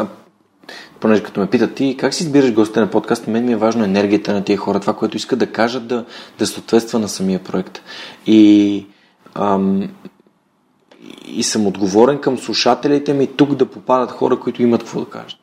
понеже 1.00 1.22
като 1.22 1.40
ме 1.40 1.46
питат 1.46 1.74
ти 1.74 1.96
как 1.98 2.14
си 2.14 2.22
избираш 2.22 2.52
гостите 2.52 2.80
на 2.80 2.90
подкаст, 2.90 3.26
мен 3.26 3.44
ми 3.44 3.52
е 3.52 3.56
важно 3.56 3.84
енергията 3.84 4.32
на 4.32 4.44
тия 4.44 4.58
хора, 4.58 4.80
това, 4.80 4.94
което 4.94 5.16
искат 5.16 5.38
да 5.38 5.46
кажат, 5.46 5.86
да, 5.86 6.04
да 6.38 6.46
съответства 6.46 6.98
на 6.98 7.08
самия 7.08 7.38
проект. 7.38 7.82
И, 8.26 8.86
ам, 9.34 9.88
и 11.26 11.42
съм 11.42 11.66
отговорен 11.66 12.18
към 12.18 12.38
слушателите 12.38 13.14
ми 13.14 13.26
тук 13.26 13.54
да 13.54 13.66
попадат 13.66 14.10
хора, 14.10 14.40
които 14.40 14.62
имат 14.62 14.80
какво 14.80 15.00
да 15.00 15.06
кажат. 15.06 15.38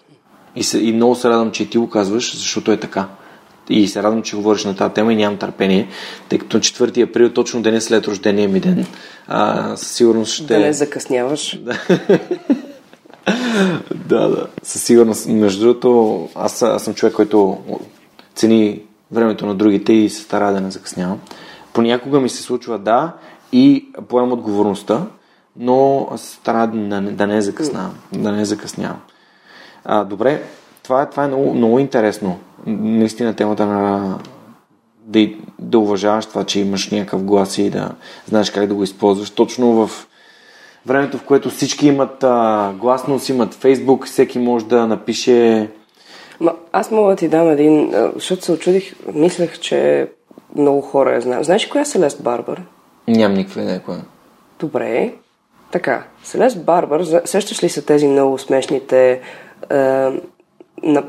И, 0.55 0.64
се, 0.64 0.80
и 0.80 0.93
много 0.93 1.16
се 1.16 1.30
радвам, 1.30 1.51
че 1.51 1.64
и 1.64 1.70
ти 1.70 1.78
го 1.78 1.89
казваш, 1.89 2.38
защото 2.38 2.72
е 2.72 2.78
така 2.78 3.08
и 3.70 3.88
се 3.88 4.03
радвам, 4.03 4.22
че 4.22 4.36
говориш 4.36 4.66
на 4.66 4.76
тази 4.76 4.93
тема 4.93 5.14
и 5.14 5.16
нямам 5.16 5.38
търпение, 5.38 5.88
тъй 6.30 6.39
като 6.39 6.60
4 6.60 7.10
април, 7.10 7.30
точно 7.30 7.62
ден 7.62 7.82
след 7.82 8.08
рождения 8.08 8.49
ми 8.49 8.60
ден, 8.60 8.86
а, 9.28 9.78
със 9.78 9.91
сигурност 9.91 10.34
ще... 10.34 10.43
Да 10.43 10.60
не 10.60 10.74
закъсняваш. 10.74 11.60
да, 13.96 14.30
да. 14.30 14.48
Със 14.64 14.84
сигурност. 14.84 15.28
Между 15.28 15.62
другото, 15.62 16.30
аз, 16.36 16.62
аз 16.62 16.84
съм 16.84 16.94
човек, 16.94 17.14
който 17.14 17.58
цени 18.36 18.82
времето 19.12 19.46
на 19.46 19.56
другите 19.56 19.94
и 19.94 20.10
се 20.10 20.22
стара 20.22 20.54
да 20.54 20.62
не 20.62 20.72
закъснявам. 20.72 21.20
Понякога 21.74 22.20
ми 22.20 22.30
се 22.30 22.44
случва 22.44 22.80
да 22.80 23.14
и 23.52 23.86
поемам 24.08 24.32
отговорността, 24.32 25.06
но 25.56 26.10
се 26.16 26.36
стара 26.36 26.68
да, 26.68 27.02
да 27.02 27.28
не 27.28 27.42
закъснявам. 27.42 27.96
Да 28.14 28.32
не 28.32 28.46
закъснявам. 28.46 29.02
А, 29.86 30.04
добре, 30.04 30.44
това, 30.84 31.06
това 31.06 31.24
е 31.24 31.28
много, 31.28 31.54
много 31.54 31.80
интересно. 31.80 32.40
Наистина 32.66 33.34
темата 33.34 33.66
на 33.66 34.18
да, 35.02 35.30
да 35.60 35.80
уважаваш 35.80 36.26
това, 36.26 36.44
че 36.44 36.60
имаш 36.60 36.90
някакъв 36.92 37.24
глас 37.24 37.58
и 37.58 37.70
да 37.70 37.92
знаеш 38.28 38.52
как 38.52 38.68
да 38.68 38.76
го 38.76 38.84
използваш. 38.84 39.30
Точно 39.30 39.88
в 39.88 40.08
времето, 40.88 41.18
в 41.18 41.24
което 41.24 41.50
всички 41.50 41.88
имат 41.88 42.24
а, 42.24 42.74
гласност, 42.80 43.30
имат 43.30 43.54
Фейсбук, 43.54 44.06
всеки 44.06 44.40
може 44.40 44.66
да 44.66 44.88
напише... 44.88 45.70
Ма, 46.40 46.54
аз 46.72 46.92
мога 46.92 47.10
да 47.10 47.16
ти 47.16 47.28
дам 47.28 47.50
един, 47.50 47.94
защото 48.16 48.46
се 48.46 48.52
очудих, 48.52 48.96
мислех, 49.14 49.60
че 49.60 50.08
много 50.56 50.82
хора 50.82 51.14
я 51.14 51.22
знаят. 51.22 51.46
Знаеш 51.46 51.66
коя 51.66 51.82
е 51.82 51.86
Селест 51.86 52.24
Барбар? 52.24 52.62
Нямам 53.08 53.38
никаква 53.38 53.62
идея 53.62 53.80
коя. 53.80 54.02
Добре. 54.60 55.14
Така, 55.72 56.04
Селест 56.24 56.64
Барбар, 56.64 57.02
сещаш 57.26 57.64
ли 57.64 57.70
са 57.70 57.86
тези 57.86 58.08
много 58.08 58.38
смешните 58.38 59.22
е, 59.70 59.76
на, 60.84 61.04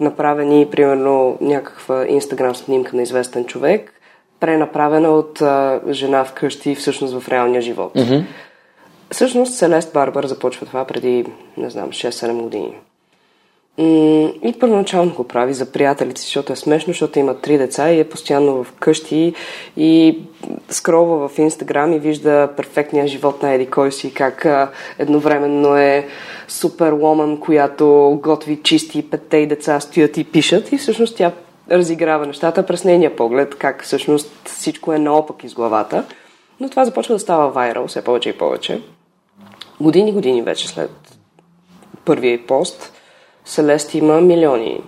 направени, 0.00 0.68
примерно, 0.70 1.38
някаква 1.40 2.06
инстаграм 2.08 2.54
снимка 2.54 2.96
на 2.96 3.02
известен 3.02 3.44
човек, 3.44 3.92
пренаправена 4.40 5.08
от 5.08 5.42
а, 5.42 5.80
жена 5.90 6.24
вкъщи, 6.24 6.74
всъщност 6.74 7.20
в 7.20 7.28
реалния 7.28 7.60
живот. 7.60 7.94
Mm-hmm. 7.94 8.24
Всъщност 9.10 9.54
Селест 9.54 9.92
Барбар 9.92 10.24
започва 10.24 10.66
това 10.66 10.84
преди, 10.84 11.24
не 11.56 11.70
знам, 11.70 11.90
6-7 11.90 12.42
години. 12.42 12.74
И 14.42 14.54
първоначално 14.60 15.14
го 15.14 15.28
прави 15.28 15.54
за 15.54 15.72
приятелите 15.72 16.20
защото 16.20 16.52
е 16.52 16.56
смешно, 16.56 16.92
защото 16.92 17.18
има 17.18 17.34
три 17.34 17.58
деца 17.58 17.90
и 17.90 18.00
е 18.00 18.08
постоянно 18.08 18.64
в 18.64 18.72
къщи 18.72 19.34
и 19.76 20.18
скролва 20.68 21.28
в 21.28 21.38
Инстаграм 21.38 21.92
и 21.92 21.98
вижда 21.98 22.48
перфектния 22.56 23.06
живот 23.06 23.42
на 23.42 23.52
Еди 23.52 23.66
кой 23.66 23.92
си, 23.92 24.14
как 24.14 24.46
едновременно 24.98 25.76
е 25.76 26.06
супер 26.48 26.92
ломан, 26.92 27.40
която 27.40 28.18
готви, 28.22 28.62
чисти, 28.62 29.10
петте 29.10 29.36
и 29.36 29.46
деца 29.46 29.80
стоят 29.80 30.16
и 30.16 30.24
пишат 30.24 30.72
и 30.72 30.78
всъщност 30.78 31.16
тя 31.16 31.32
разиграва 31.70 32.26
нещата 32.26 32.66
през 32.66 32.84
нейния 32.84 33.16
поглед, 33.16 33.54
как 33.54 33.84
всъщност 33.84 34.48
всичко 34.48 34.92
е 34.92 34.98
наопак 34.98 35.44
из 35.44 35.54
главата. 35.54 36.04
Но 36.60 36.68
това 36.68 36.84
започва 36.84 37.14
да 37.14 37.18
става 37.18 37.50
вайрал 37.50 37.86
все 37.86 38.04
повече 38.04 38.28
и 38.28 38.38
повече. 38.38 38.82
Години, 39.80 40.12
години 40.12 40.42
вече 40.42 40.68
след 40.68 41.18
първия 42.04 42.46
пост– 42.46 42.92
Селест 43.46 43.94
има 43.94 44.20
милиони 44.20 44.82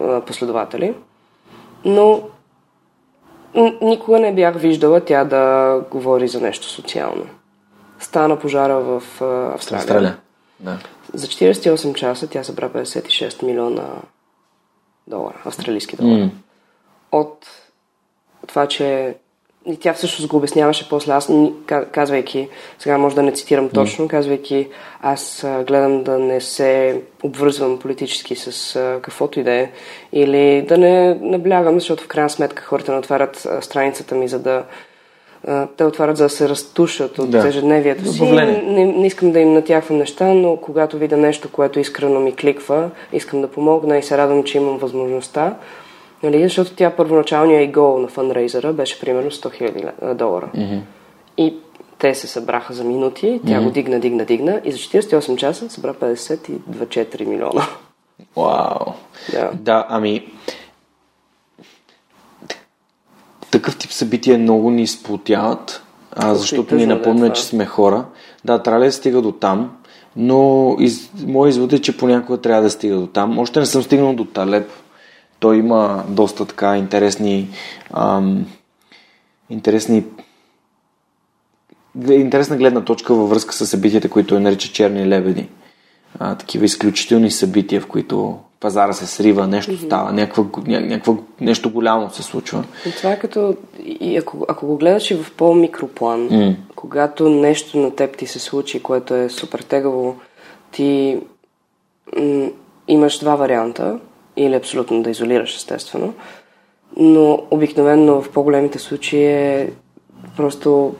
а, 0.00 0.20
последователи, 0.20 0.94
но 1.84 2.22
никога 3.82 4.18
не 4.18 4.34
бях 4.34 4.56
виждала 4.56 5.00
тя 5.00 5.24
да 5.24 5.74
говори 5.90 6.28
за 6.28 6.40
нещо 6.40 6.66
социално. 6.66 7.26
Стана 7.98 8.38
пожара 8.38 8.80
в 8.80 9.02
а, 9.20 9.54
Австралия. 9.54 9.80
Австралия, 9.80 10.18
да. 10.60 10.78
За 11.14 11.26
48 11.26 11.94
часа 11.94 12.28
тя 12.28 12.44
събра 12.44 12.68
56 12.68 13.42
милиона 13.42 13.88
долара, 15.06 15.42
австралийски 15.44 15.96
долара. 15.96 16.24
М. 16.24 16.30
От 17.12 17.46
това, 18.46 18.66
че 18.66 19.16
и 19.68 19.76
тя 19.76 19.92
всъщност 19.92 20.28
го 20.28 20.36
обясняваше 20.36 20.88
после, 20.88 21.12
аз 21.12 21.30
казвайки, 21.92 22.48
сега 22.78 22.98
може 22.98 23.14
да 23.14 23.22
не 23.22 23.32
цитирам 23.32 23.68
точно, 23.68 24.08
казвайки, 24.08 24.68
аз 25.02 25.46
гледам 25.66 26.02
да 26.02 26.18
не 26.18 26.40
се 26.40 27.00
обвързвам 27.22 27.78
политически 27.78 28.36
с 28.36 28.78
каквото 29.02 29.40
и 29.40 29.42
да 29.42 29.52
е, 29.52 29.70
или 30.12 30.62
да 30.68 30.78
не 30.78 31.14
наблягам, 31.14 31.74
защото 31.74 32.04
в 32.04 32.08
крайна 32.08 32.30
сметка 32.30 32.62
хората 32.62 32.92
не 32.92 32.98
отварят 32.98 33.48
страницата 33.60 34.14
ми, 34.14 34.28
за 34.28 34.38
да 34.38 34.64
те 35.76 35.84
отварят 35.84 36.16
за 36.16 36.24
да 36.24 36.30
се 36.30 36.48
разтушат 36.48 37.18
от 37.18 37.30
Да. 37.30 37.48
ежедневието 37.48 38.12
си. 38.12 38.22
Не, 38.22 38.84
не 38.84 39.06
искам 39.06 39.32
да 39.32 39.40
им 39.40 39.52
натяхвам 39.52 39.98
неща, 39.98 40.26
но 40.26 40.56
когато 40.56 40.98
видя 40.98 41.16
нещо, 41.16 41.52
което 41.52 41.80
искрено 41.80 42.20
ми 42.20 42.36
кликва, 42.36 42.90
искам 43.12 43.40
да 43.40 43.48
помогна 43.48 43.98
и 43.98 44.02
се 44.02 44.18
радвам, 44.18 44.44
че 44.44 44.58
имам 44.58 44.78
възможността. 44.78 45.54
Нали, 46.22 46.42
защото 46.42 46.74
тя 46.74 46.90
първоначалният 46.90 47.68
и 47.68 47.72
гол 47.72 47.98
на 47.98 48.08
фанрейзера 48.08 48.72
беше 48.72 49.00
примерно 49.00 49.30
100 49.30 49.92
000 50.02 50.14
долара. 50.14 50.50
Мгм. 50.54 50.78
И 51.36 51.54
те 51.98 52.14
се 52.14 52.26
събраха 52.26 52.72
за 52.74 52.84
минути, 52.84 53.40
тя 53.46 53.60
го 53.60 53.70
дигна, 53.70 54.00
дигна, 54.00 54.24
дигна 54.24 54.60
и 54.64 54.72
за 54.72 54.78
48 54.78 55.36
часа 55.36 55.70
събра 55.70 55.94
52-4 55.94 57.24
милиона. 57.24 57.66
Вау. 58.36 58.92
Да. 59.32 59.50
Да, 59.54 59.86
ами... 59.88 60.26
Такъв 63.50 63.78
тип 63.78 63.92
събития 63.92 64.38
много 64.38 64.70
ни 64.70 64.86
сплотяват, 64.86 65.82
а, 66.12 66.34
защото 66.34 66.74
ни 66.74 66.86
да 66.86 66.94
напомня, 66.94 67.24
това. 67.24 67.32
че 67.34 67.42
сме 67.42 67.66
хора. 67.66 68.04
Да, 68.44 68.62
трябва 68.62 68.80
ли 68.80 68.84
да 68.84 68.92
стига 68.92 69.22
до 69.22 69.32
там, 69.32 69.76
но 70.16 70.76
из... 70.78 71.10
моят 71.26 71.52
извод 71.54 71.72
е, 71.72 71.78
че 71.78 71.96
понякога 71.96 72.38
трябва 72.40 72.62
да 72.62 72.70
стига 72.70 72.96
до 72.96 73.06
там. 73.06 73.38
Още 73.38 73.60
не 73.60 73.66
съм 73.66 73.82
стигнал 73.82 74.14
до 74.14 74.24
Талеб. 74.24 74.70
Той 75.40 75.56
има 75.56 76.04
доста 76.08 76.46
така 76.46 76.76
интересни 76.76 77.48
ам, 77.94 78.46
интересни 79.50 80.04
интересна 82.10 82.56
гледна 82.56 82.84
точка 82.84 83.14
във 83.14 83.30
връзка 83.30 83.54
с 83.54 83.66
събитията, 83.66 84.08
които 84.08 84.36
е 84.36 84.40
нарича 84.40 84.72
черни 84.72 85.08
лебеди. 85.08 85.48
А, 86.18 86.34
такива 86.34 86.64
изключителни 86.64 87.30
събития, 87.30 87.80
в 87.80 87.86
които 87.86 88.38
пазара 88.60 88.92
се 88.92 89.06
срива, 89.06 89.46
нещо 89.46 89.78
става, 89.78 90.12
някаква, 90.12 90.44
ня, 90.66 90.80
някаква, 90.80 91.14
нещо 91.40 91.70
голямо 91.70 92.10
се 92.10 92.22
случва. 92.22 92.64
И 92.86 92.92
това 92.92 93.10
е 93.12 93.18
като, 93.18 93.56
и 93.84 94.16
ако, 94.16 94.44
ако 94.48 94.66
го 94.66 94.76
гледаш 94.76 95.10
и 95.10 95.14
в 95.14 95.32
по-микроплан, 95.36 96.28
М. 96.30 96.54
когато 96.76 97.28
нещо 97.28 97.78
на 97.78 97.94
теб 97.94 98.16
ти 98.16 98.26
се 98.26 98.38
случи, 98.38 98.82
което 98.82 99.14
е 99.14 99.28
супер 99.28 99.60
тегаво, 99.60 100.16
ти 100.72 101.18
м- 102.16 102.48
имаш 102.88 103.18
два 103.18 103.36
варианта, 103.36 103.98
или 104.38 104.54
абсолютно 104.54 105.02
да 105.02 105.10
изолираш, 105.10 105.56
естествено, 105.56 106.14
но 106.96 107.42
обикновено 107.50 108.22
в 108.22 108.30
по-големите 108.30 108.78
случаи 108.78 109.24
е 109.24 109.72
просто 110.36 110.94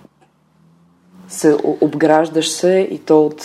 се 1.28 1.56
обграждаш 1.80 2.48
се 2.50 2.88
и 2.90 2.98
то 2.98 3.26
от 3.26 3.44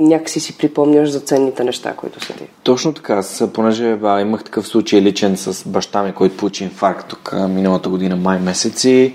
някакси 0.00 0.40
си 0.40 0.58
припомняш 0.58 1.08
за 1.08 1.20
ценните 1.20 1.64
неща, 1.64 1.94
които 1.96 2.24
са 2.24 2.32
ти. 2.32 2.44
Точно 2.62 2.92
така, 2.92 3.14
аз, 3.14 3.44
понеже 3.54 3.96
ба, 3.96 4.20
имах 4.20 4.44
такъв 4.44 4.66
случай 4.68 5.02
личен 5.02 5.36
с 5.36 5.68
баща 5.68 6.02
ми, 6.02 6.12
който 6.12 6.36
получи 6.36 6.64
инфаркт 6.64 7.08
тук 7.08 7.32
а, 7.32 7.48
миналата 7.48 7.88
година, 7.88 8.16
май 8.16 8.38
месец 8.38 8.84
и 8.84 9.14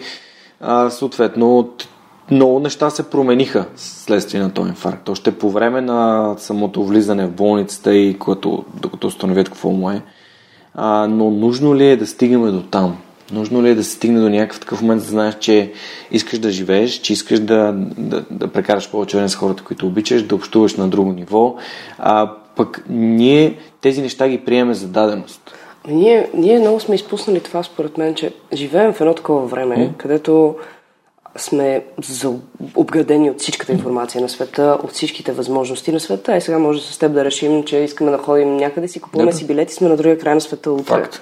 а, 0.60 0.90
съответно 0.90 1.58
от- 1.58 1.88
много 2.32 2.60
неща 2.60 2.90
се 2.90 3.10
промениха 3.10 3.66
следствие 3.76 4.42
на 4.42 4.54
този 4.54 4.70
инфаркт. 4.70 5.10
Още 5.10 5.32
по 5.32 5.50
време 5.50 5.82
на 5.82 6.34
самото 6.38 6.84
влизане 6.84 7.26
в 7.26 7.32
болницата 7.32 7.96
и 7.96 8.20
когато, 8.20 8.66
докато 8.82 9.08
установят 9.08 9.50
какво 9.50 9.70
му 9.70 9.92
е. 9.92 10.02
А, 10.76 11.08
но 11.08 11.32
нужно 11.32 11.76
ли 11.76 11.88
е 11.88 11.98
да 11.98 12.08
стигнем 12.08 12.52
до 12.52 12.62
там? 12.62 12.98
Нужно 13.32 13.64
ли 13.64 13.70
е 13.70 13.76
да 13.76 13.84
се 13.84 13.92
стигне 13.92 14.20
до 14.20 14.30
някакъв 14.30 14.60
такъв 14.60 14.82
момент, 14.82 15.02
да 15.02 15.08
знаеш, 15.08 15.36
че 15.40 15.72
искаш 16.12 16.40
да 16.40 16.52
живееш, 16.52 16.92
че 16.92 17.14
искаш 17.14 17.40
да, 17.40 17.74
да, 17.98 18.26
да 18.32 18.48
прекараш 18.48 18.92
повече 18.92 19.18
време 19.18 19.30
с 19.30 19.36
хората, 19.36 19.64
които 19.64 19.88
обичаш, 19.88 20.24
да 20.24 20.36
общуваш 20.36 20.76
на 20.76 20.88
друго 20.88 21.12
ниво, 21.12 21.56
а 21.98 22.32
пък 22.56 22.84
ние 22.90 23.58
тези 23.82 24.02
неща 24.02 24.30
ги 24.30 24.38
приемаме 24.38 24.74
за 24.74 24.88
даденост. 24.88 25.42
Ние, 25.88 26.30
ние 26.34 26.60
много 26.60 26.80
сме 26.80 26.96
изпуснали 26.96 27.40
това, 27.40 27.64
според 27.64 27.98
мен, 27.98 28.16
че 28.16 28.34
живеем 28.54 28.94
в 28.94 29.02
едно 29.02 29.14
такова 29.14 29.46
време, 29.46 29.76
mm. 29.76 29.98
където 29.98 30.56
сме 31.38 31.86
обградени 32.76 33.30
от 33.30 33.40
всичката 33.40 33.72
информация 33.72 34.22
на 34.22 34.30
света, 34.30 34.78
от 34.84 34.92
всичките 34.92 35.32
възможности 35.32 35.92
на 35.92 36.00
света. 36.00 36.38
И 36.38 36.42
сега 36.42 36.60
може 36.60 36.82
с 36.82 36.98
теб 36.98 37.14
да 37.14 37.26
решим, 37.26 37.64
че 37.64 37.78
искаме 37.78 38.12
да 38.12 38.18
ходим 38.18 38.58
някъде 38.58 38.88
си, 38.88 39.02
купуваме 39.02 39.32
Да, 39.32 39.38
си 39.38 39.48
билети, 39.48 39.74
сме 39.74 39.90
на 39.90 39.98
другия 39.98 40.18
край 40.18 40.36
на 40.36 40.42
света 40.42 40.72
утре. 40.72 40.84
Факт. 40.84 41.22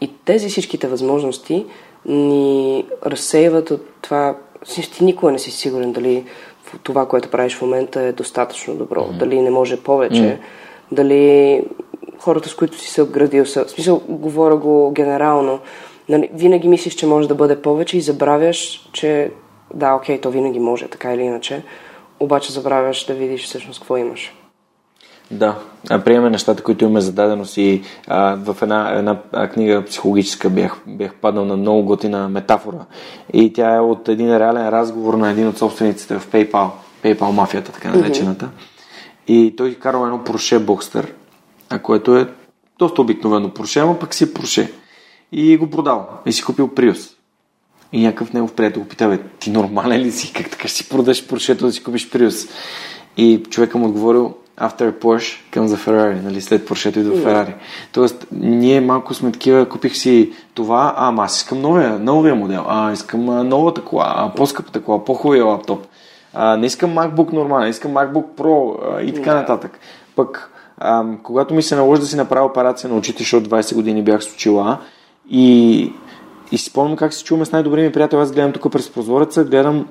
И 0.00 0.10
тези 0.24 0.48
всичките 0.48 0.86
възможности 0.86 1.66
ни 2.06 2.86
разсейват 3.06 3.70
от 3.70 3.86
това. 4.02 4.36
Ти 4.74 5.04
никога 5.04 5.32
не 5.32 5.38
си 5.38 5.50
сигурен 5.50 5.92
дали 5.92 6.24
това, 6.82 7.08
което 7.08 7.30
правиш 7.30 7.56
в 7.56 7.62
момента 7.62 8.00
е 8.00 8.12
достатъчно 8.12 8.74
добро, 8.74 9.08
дали 9.18 9.40
не 9.40 9.50
може 9.50 9.82
повече, 9.82 10.38
дали 10.92 11.62
хората, 12.18 12.48
с 12.48 12.54
които 12.54 12.78
си 12.78 12.90
се 12.90 13.02
обградил 13.02 13.46
са... 13.46 13.64
В 13.64 13.70
смисъл, 13.70 14.02
говоря 14.08 14.56
го 14.56 14.90
генерално. 14.90 15.60
Нали, 16.08 16.30
винаги 16.32 16.68
мислиш, 16.68 16.94
че 16.94 17.06
може 17.06 17.28
да 17.28 17.34
бъде 17.34 17.62
повече 17.62 17.96
и 17.96 18.00
забравяш, 18.00 18.88
че 18.92 19.30
да, 19.74 19.94
окей, 19.94 20.20
то 20.20 20.30
винаги 20.30 20.58
може, 20.58 20.88
така 20.88 21.14
или 21.14 21.22
иначе. 21.22 21.62
Обаче 22.20 22.52
забравяш 22.52 23.04
да 23.06 23.14
видиш 23.14 23.44
всъщност 23.44 23.80
какво 23.80 23.96
имаш. 23.96 24.34
Да, 25.30 25.58
приемаме 26.04 26.30
нещата, 26.30 26.62
които 26.62 26.84
имаме 26.84 27.00
за 27.00 27.12
даденост 27.12 27.56
и 27.56 27.82
а, 28.08 28.36
в 28.36 28.62
една, 28.62 28.98
една 28.98 29.20
книга 29.48 29.84
психологическа 29.84 30.50
бях, 30.50 30.80
бях 30.86 31.14
паднал 31.14 31.44
на 31.44 31.56
много 31.56 31.84
готина 31.84 32.28
метафора 32.28 32.84
и 33.32 33.52
тя 33.52 33.74
е 33.74 33.80
от 33.80 34.08
един 34.08 34.36
реален 34.36 34.68
разговор 34.68 35.14
на 35.14 35.30
един 35.30 35.48
от 35.48 35.58
собствениците 35.58 36.18
в 36.18 36.28
PayPal, 36.30 36.68
PayPal 37.04 37.30
мафията, 37.30 37.72
така 37.72 37.90
наречената. 37.90 38.48
И 39.28 39.54
той 39.56 39.74
карал 39.74 40.04
едно 40.04 40.18
Porsche 40.18 40.58
Boxster, 40.58 41.06
а 41.70 41.78
което 41.78 42.16
е 42.16 42.28
доста 42.78 43.02
обикновено 43.02 43.48
Porsche, 43.48 43.82
ама 43.82 43.98
пък 43.98 44.14
си 44.14 44.24
е 44.24 44.26
Porsche. 44.26 44.70
И 45.32 45.56
го 45.56 45.70
продал. 45.70 46.08
И 46.26 46.32
си 46.32 46.44
купил 46.44 46.68
Prius. 46.68 47.14
И 47.92 48.02
някакъв 48.02 48.32
негов 48.32 48.52
приятел 48.52 48.82
го 48.82 48.88
пита, 48.88 49.08
бе, 49.08 49.18
ти 49.38 49.50
нормален 49.50 50.00
ли 50.00 50.10
си? 50.10 50.32
Как 50.32 50.50
така 50.50 50.68
ще 50.68 50.76
си 50.76 50.88
продаш 50.88 51.26
Поршето 51.26 51.66
да 51.66 51.72
си 51.72 51.82
купиш 51.82 52.10
Prius? 52.10 52.50
И 53.16 53.42
човека 53.50 53.78
му 53.78 53.86
отговорил, 53.86 54.34
after 54.56 54.92
Porsche 54.92 55.40
comes 55.52 55.72
a 55.72 55.76
Ferrari, 55.76 56.22
нали, 56.22 56.40
след 56.40 56.66
Поршето 56.66 56.98
идва 56.98 57.20
Ферари. 57.20 57.54
Тоест, 57.92 58.26
ние 58.32 58.80
малко 58.80 59.14
сме 59.14 59.32
такива, 59.32 59.68
купих 59.68 59.96
си 59.96 60.32
това, 60.54 60.94
а, 60.96 61.08
ама 61.08 61.24
аз 61.24 61.36
искам 61.36 61.60
новия, 61.60 61.98
новия 61.98 62.34
модел, 62.34 62.64
а, 62.68 62.92
искам 62.92 63.28
а, 63.28 63.44
новата 63.44 63.84
кола, 63.84 64.12
а, 64.16 64.34
по-скъпата 64.34 64.82
кола, 64.82 65.04
по-хубавия 65.04 65.44
лаптоп. 65.44 65.86
А, 66.34 66.56
не 66.56 66.66
искам 66.66 66.90
MacBook 66.90 67.32
нормален, 67.32 67.70
искам 67.70 67.92
MacBook 67.92 68.24
Pro 68.36 68.76
а, 68.82 69.02
и 69.02 69.14
така 69.14 69.34
нататък. 69.34 69.78
Пък, 70.16 70.50
а, 70.78 71.04
когато 71.22 71.54
ми 71.54 71.62
се 71.62 71.76
наложи 71.76 72.00
да 72.00 72.06
си 72.06 72.16
направя 72.16 72.46
операция 72.46 72.90
на 72.90 72.96
очите, 72.96 73.22
защото 73.22 73.50
20 73.50 73.74
години 73.74 74.02
бях 74.02 74.24
с 74.24 74.34
очила 74.34 74.78
и, 75.32 75.92
и 76.52 76.58
си 76.58 76.64
спомням 76.64 76.96
как 76.96 77.14
се 77.14 77.24
чуваме 77.24 77.44
с 77.44 77.52
най-добрия 77.52 77.86
ми 77.86 77.92
приятел. 77.92 78.20
Аз 78.20 78.32
гледам 78.32 78.52
тук 78.52 78.72
през 78.72 78.90
прозореца, 78.90 79.44
гледам 79.44 79.86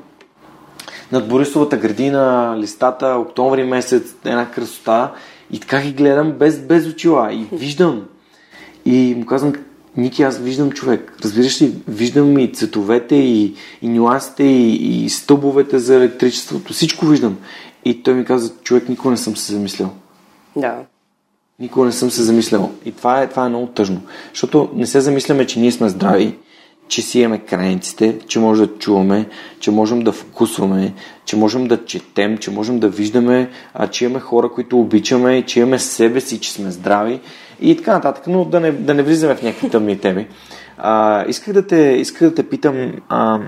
над 1.11 1.27
Борисовата 1.27 1.77
градина, 1.77 2.55
листата, 2.57 3.07
октомври 3.07 3.63
месец, 3.63 4.15
една 4.25 4.51
красота 4.51 5.11
и 5.51 5.59
така 5.59 5.81
ги 5.81 5.91
гледам 5.91 6.31
без, 6.31 6.59
без 6.59 6.87
очила 6.87 7.33
и 7.33 7.47
виждам. 7.51 8.03
И 8.85 9.15
му 9.17 9.25
казвам, 9.25 9.53
Ники, 9.97 10.23
аз 10.23 10.39
виждам 10.39 10.71
човек. 10.71 11.17
Разбираш 11.23 11.61
ли, 11.61 11.73
виждам 11.87 12.39
и 12.39 12.53
цветовете, 12.53 13.15
и, 13.15 13.55
и 13.81 13.87
нюансите, 13.87 14.43
и, 14.43 15.03
и 15.05 15.09
стълбовете 15.09 15.79
за 15.79 15.95
електричеството. 15.95 16.73
Всичко 16.73 17.05
виждам. 17.05 17.37
И 17.85 18.03
той 18.03 18.13
ми 18.13 18.25
каза, 18.25 18.53
човек, 18.63 18.89
никога 18.89 19.11
не 19.11 19.17
съм 19.17 19.35
се 19.35 19.53
замислял. 19.53 19.89
Да. 20.55 20.75
Никога 21.61 21.85
не 21.85 21.91
съм 21.91 22.11
се 22.11 22.23
замислял. 22.23 22.71
И 22.85 22.91
това 22.91 23.21
е, 23.21 23.29
това 23.29 23.45
е 23.45 23.49
много 23.49 23.67
тъжно. 23.67 24.01
Защото 24.29 24.69
не 24.75 24.85
се 24.85 25.01
замисляме, 25.01 25.47
че 25.47 25.59
ние 25.59 25.71
сме 25.71 25.89
здрави, 25.89 26.37
че 26.87 27.01
си 27.01 27.19
имаме 27.19 27.39
крайниците, 27.39 28.19
че 28.27 28.39
може 28.39 28.67
да 28.67 28.77
чуваме, 28.77 29.25
че 29.59 29.71
можем 29.71 30.01
да 30.01 30.11
вкусваме, 30.11 30.93
че 31.25 31.35
можем 31.35 31.67
да 31.67 31.85
четем, 31.85 32.37
че 32.37 32.51
можем 32.51 32.79
да 32.79 32.89
виждаме, 32.89 33.49
а, 33.73 33.87
че 33.87 34.05
имаме 34.05 34.19
хора, 34.19 34.49
които 34.49 34.79
обичаме, 34.79 35.41
че 35.41 35.59
имаме 35.59 35.79
себе 35.79 36.21
си, 36.21 36.39
че 36.39 36.51
сме 36.51 36.71
здрави 36.71 37.19
и 37.61 37.77
така 37.77 37.93
нататък. 37.93 38.23
Но 38.27 38.45
да 38.45 38.59
не, 38.59 38.71
да 38.71 38.93
не 38.93 39.03
влизаме 39.03 39.35
в 39.35 39.41
някакви 39.41 39.69
тъмни 39.69 39.99
теми. 39.99 40.27
А, 40.83 41.25
исках, 41.27 41.53
да 41.53 41.67
те, 41.67 41.77
исках 41.77 42.29
да 42.29 42.35
те 42.35 42.49
питам 42.49 42.93
а, 43.09 43.39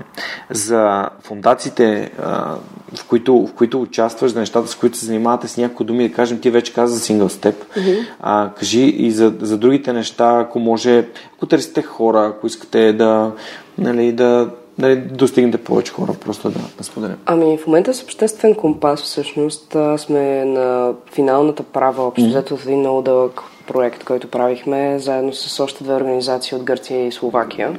за 0.50 1.08
фундациите, 1.22 2.10
а, 2.22 2.54
в, 2.94 3.04
които, 3.08 3.46
в 3.46 3.52
които 3.52 3.80
участваш, 3.80 4.32
за 4.32 4.40
нещата, 4.40 4.68
с 4.68 4.74
които 4.74 4.98
се 4.98 5.06
занимавате 5.06 5.48
с 5.48 5.56
някои 5.56 5.86
думи, 5.86 6.08
да 6.08 6.14
кажем, 6.14 6.40
ти 6.40 6.50
вече 6.50 6.72
каза 6.72 6.96
за 6.96 7.00
Single 7.00 7.28
Step. 7.28 7.54
Mm-hmm. 7.54 8.06
А, 8.20 8.50
кажи 8.58 8.80
и 8.80 9.10
за, 9.10 9.34
за 9.40 9.58
другите 9.58 9.92
неща, 9.92 10.38
ако 10.40 10.58
може, 10.58 11.06
ако 11.36 11.46
търсите 11.46 11.82
хора, 11.82 12.32
ако 12.36 12.46
искате 12.46 12.92
да, 12.92 13.32
нали, 13.78 14.12
да, 14.12 14.50
да 14.78 14.96
достигнете 14.96 15.58
повече 15.58 15.92
хора, 15.92 16.12
просто 16.24 16.50
да, 16.50 16.60
да 16.78 16.84
споделям. 16.84 17.16
Ами 17.26 17.58
в 17.58 17.66
момента 17.66 17.94
с 17.94 18.02
обществен 18.02 18.54
компас 18.54 19.02
всъщност 19.02 19.76
сме 19.96 20.44
на 20.44 20.92
финалната 21.12 21.62
права, 21.62 22.06
общо 22.06 22.26
взето 22.26 22.56
в 22.56 22.66
един 22.66 22.78
много 22.78 23.02
дълъг 23.02 23.40
проект, 23.66 24.04
който 24.04 24.30
правихме 24.30 24.98
заедно 24.98 25.32
с 25.32 25.60
още 25.60 25.84
две 25.84 25.94
организации 25.94 26.56
от 26.56 26.62
Гърция 26.62 27.06
и 27.06 27.12
Словакия. 27.12 27.78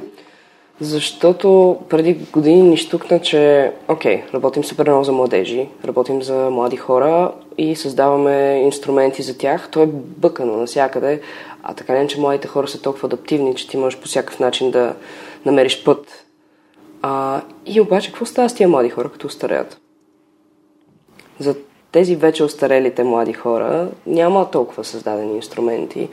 Защото 0.80 1.78
преди 1.88 2.14
години 2.32 2.62
ни 2.62 2.76
штукна, 2.76 3.20
че 3.20 3.72
окей, 3.88 4.22
работим 4.34 4.64
супер 4.64 4.88
много 4.88 5.04
за 5.04 5.12
младежи, 5.12 5.68
работим 5.84 6.22
за 6.22 6.50
млади 6.50 6.76
хора 6.76 7.32
и 7.58 7.76
създаваме 7.76 8.62
инструменти 8.64 9.22
за 9.22 9.38
тях. 9.38 9.68
То 9.70 9.82
е 9.82 9.86
бъкано 9.92 10.56
навсякъде, 10.56 11.20
а 11.62 11.74
така 11.74 11.92
не, 11.92 12.06
че 12.06 12.20
младите 12.20 12.48
хора 12.48 12.68
са 12.68 12.82
толкова 12.82 13.06
адаптивни, 13.06 13.54
че 13.54 13.68
ти 13.68 13.76
можеш 13.76 14.00
по 14.00 14.06
всякакъв 14.06 14.40
начин 14.40 14.70
да 14.70 14.94
намериш 15.46 15.84
път. 15.84 16.24
А, 17.02 17.40
и 17.66 17.80
обаче, 17.80 18.08
какво 18.08 18.26
става 18.26 18.48
с 18.48 18.54
тия 18.54 18.68
млади 18.68 18.90
хора, 18.90 19.12
като 19.12 19.26
устареят? 19.26 19.80
За 21.38 21.54
тези 21.96 22.16
вече 22.16 22.44
остарелите 22.44 23.04
млади 23.04 23.32
хора 23.32 23.88
няма 24.06 24.50
толкова 24.50 24.84
създадени 24.84 25.36
инструменти. 25.36 26.08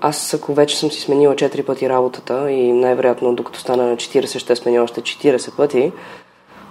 Аз, 0.00 0.34
ако 0.34 0.54
вече 0.54 0.78
съм 0.78 0.90
си 0.90 1.00
сменила 1.00 1.34
4 1.34 1.64
пъти 1.64 1.88
работата 1.88 2.50
и 2.50 2.72
най-вероятно 2.72 3.34
докато 3.34 3.58
стана 3.58 3.86
на 3.86 3.96
40 3.96 4.38
ще 4.38 4.56
сменя 4.56 4.82
още 4.82 5.00
40 5.00 5.56
пъти, 5.56 5.92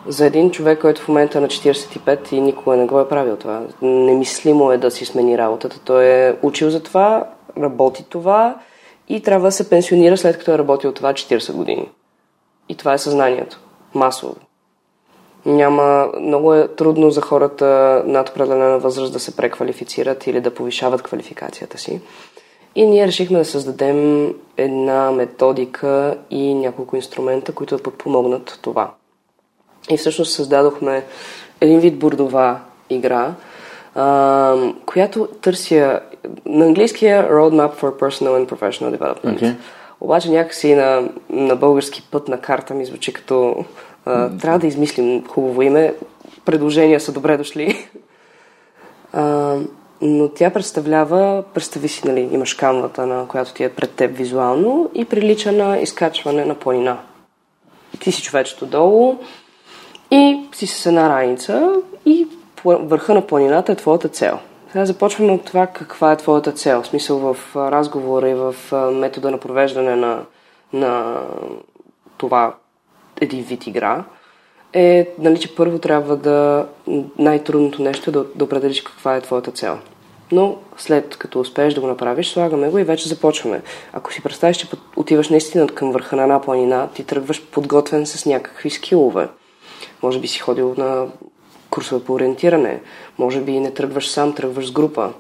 за 0.08 0.26
един 0.26 0.52
човек, 0.52 0.82
който 0.82 1.02
в 1.02 1.08
момента 1.08 1.38
е 1.38 1.42
на 1.42 1.48
45 1.48 2.34
и 2.34 2.42
никога 2.42 2.78
не 2.78 2.86
го 2.86 3.00
е 3.00 3.08
правил 3.08 3.36
това, 3.36 3.62
немислимо 3.82 4.72
е 4.72 4.78
да 4.78 4.92
си 4.92 5.06
смени 5.06 5.38
работата. 5.38 5.80
Той 5.80 6.06
е 6.06 6.36
учил 6.42 6.70
за 6.70 6.84
това, 6.84 7.30
работи 7.58 8.06
това 8.10 8.56
и 9.10 9.22
трябва 9.22 9.48
да 9.48 9.52
се 9.52 9.70
пенсионира 9.70 10.18
след 10.18 10.38
като 10.38 10.52
е 10.52 10.58
работил 10.58 10.92
това 10.92 11.14
40 11.14 11.54
години. 11.54 11.90
И 12.70 12.76
това 12.76 12.94
е 12.94 12.98
съзнанието. 12.98 13.60
Масово. 13.94 14.36
Няма, 15.46 16.08
много 16.22 16.54
е 16.54 16.68
трудно 16.68 17.12
за 17.12 17.22
хората 17.22 18.02
над 18.06 18.30
определена 18.30 18.80
възраст 18.80 19.14
да 19.14 19.20
се 19.20 19.36
преквалифицират 19.36 20.28
или 20.28 20.42
да 20.42 20.54
повишават 20.54 21.02
квалификацията 21.02 21.78
си. 21.78 22.02
И 22.76 22.86
ние 22.86 23.08
решихме 23.08 23.38
да 23.38 23.46
създадем 23.46 24.34
една 24.58 25.12
методика 25.12 26.18
и 26.30 26.54
няколко 26.54 26.96
инструмента, 26.96 27.52
които 27.52 27.78
да 27.78 27.84
подпомогнат 27.84 28.60
това. 28.62 28.92
И 29.90 29.98
всъщност 29.98 30.34
създадохме 30.34 31.04
един 31.62 31.80
вид 31.80 32.00
бордова 32.00 32.60
игра, 32.90 33.34
а, 33.96 34.56
която 34.86 35.28
търся 35.42 36.00
на 36.46 36.66
английския 36.66 37.30
Roadmap 37.30 37.82
for 37.82 38.00
Personal 38.00 38.46
and 38.46 38.48
Professional 38.48 38.98
Development. 38.98 39.42
Okay. 39.42 39.56
Обаче 40.02 40.30
някакси 40.30 40.76
на, 40.76 41.10
на 41.30 41.56
български 41.56 42.08
път 42.12 42.28
на 42.28 42.42
карта 42.42 42.74
ми 42.74 42.86
звучи 42.86 43.14
като 43.14 43.66
а, 44.06 44.30
трябва 44.38 44.60
да 44.60 44.68
измислим 44.68 45.28
хубаво 45.28 45.62
име. 45.62 45.94
Предложения 46.46 47.00
са 47.00 47.12
добре 47.12 47.38
дошли. 47.38 47.88
А, 49.14 49.58
но 50.02 50.30
тя 50.30 50.50
представлява, 50.50 51.44
представи 51.54 51.88
си, 51.88 52.08
нали, 52.08 52.30
имаш 52.32 52.54
камвата, 52.54 53.06
на 53.06 53.28
която 53.28 53.54
ти 53.54 53.64
е 53.64 53.70
пред 53.70 53.92
теб 53.92 54.18
визуално 54.18 54.90
и 54.94 55.06
прилича 55.06 55.52
на 55.52 55.78
изкачване 55.78 56.46
на 56.46 56.56
планина. 56.56 56.98
Ти 58.00 58.12
си 58.12 58.22
човечето 58.24 58.66
долу 58.66 59.18
и 60.12 60.40
си 60.52 60.68
с 60.68 60.86
една 60.86 61.10
раница 61.10 61.76
и 62.06 62.28
върха 62.66 63.14
на 63.14 63.28
планината 63.28 63.72
е 63.72 63.76
твоята 63.76 64.10
цел. 64.10 64.40
Сега 64.72 64.86
започваме 64.86 65.32
от 65.32 65.46
това 65.46 65.68
каква 65.68 66.12
е 66.12 66.18
твоята 66.18 66.52
цел. 66.52 66.82
В 66.82 66.88
смисъл 66.88 67.18
в 67.18 67.56
разговора 67.56 68.30
и 68.30 68.34
в 68.34 68.56
метода 68.92 69.32
на 69.32 69.38
провеждане 69.38 69.96
на, 69.96 70.22
на 70.74 71.22
това 72.18 72.56
един 73.22 73.44
вид 73.44 73.68
игра 73.68 74.04
е, 74.74 75.10
нали, 75.20 75.40
че 75.40 75.56
първо 75.56 75.80
трябва 75.80 76.18
да 76.18 76.68
най-трудното 77.18 77.82
нещо 77.82 78.10
е 78.10 78.14
да, 78.14 78.26
да 78.36 78.44
определиш 78.44 78.82
каква 78.82 79.16
е 79.16 79.22
твоята 79.22 79.52
цел. 79.52 79.78
Но 80.32 80.58
след 80.78 81.18
като 81.18 81.40
успееш 81.40 81.74
да 81.74 81.82
го 81.82 81.88
направиш, 81.88 82.30
слагаме 82.30 82.70
го 82.70 82.80
и 82.80 82.84
вече 82.84 83.10
започваме. 83.10 83.62
Ако 83.94 84.14
си 84.14 84.24
представиш, 84.24 84.58
че 84.58 84.68
отиваш 84.96 85.30
наистина 85.30 85.68
към 85.68 85.92
върха 85.92 86.16
на 86.16 86.24
една 86.24 86.42
планина, 86.42 86.88
ти 86.88 87.04
тръгваш 87.04 87.46
подготвен 87.46 88.06
с 88.06 88.26
някакви 88.26 88.70
скилове. 88.70 89.28
Може 90.04 90.20
би 90.20 90.28
си 90.28 90.40
ходил 90.40 90.76
на 90.78 91.08
курсове 91.70 92.04
по 92.06 92.14
ориентиране, 92.14 92.82
може 93.18 93.42
би 93.42 93.60
не 93.60 93.74
тръгваш 93.74 94.10
сам, 94.10 94.36
тръгваш 94.36 94.68
с 94.68 94.72
група. 94.72 95.14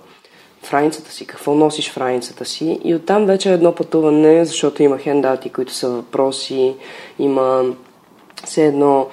В 0.63 0.73
раницата 0.73 1.11
си, 1.11 1.27
какво 1.27 1.55
носиш 1.55 1.91
в 1.91 1.97
раницата 1.97 2.45
си 2.45 2.79
и 2.83 2.95
оттам 2.95 3.25
вече 3.25 3.49
е 3.49 3.53
едно 3.53 3.75
пътуване, 3.75 4.45
защото 4.45 4.83
има 4.83 4.97
хендати, 4.97 5.49
които 5.49 5.73
са 5.73 5.89
въпроси, 5.89 6.75
има 7.19 7.63
все 8.45 8.65
едно 8.65 9.07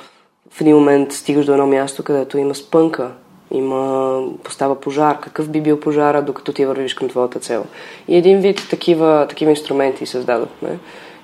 в 0.51 0.61
един 0.61 0.77
момент 0.77 1.13
стигаш 1.13 1.47
до 1.47 1.53
едно 1.53 1.67
място, 1.67 2.03
където 2.03 2.39
има 2.39 2.55
спънка, 2.55 3.11
има 3.51 4.23
постава 4.45 4.81
пожар. 4.81 5.21
Какъв 5.21 5.49
би 5.49 5.61
бил 5.61 5.81
пожара, 5.81 6.23
докато 6.23 6.53
ти 6.53 6.67
вървиш 6.67 6.95
към 6.95 7.09
твоята 7.09 7.39
цел? 7.39 7.65
И 8.09 8.17
един 8.17 8.41
вид 8.41 8.67
такива, 8.71 9.27
такива 9.29 9.51
инструменти 9.51 10.07
създадохме. 10.07 10.79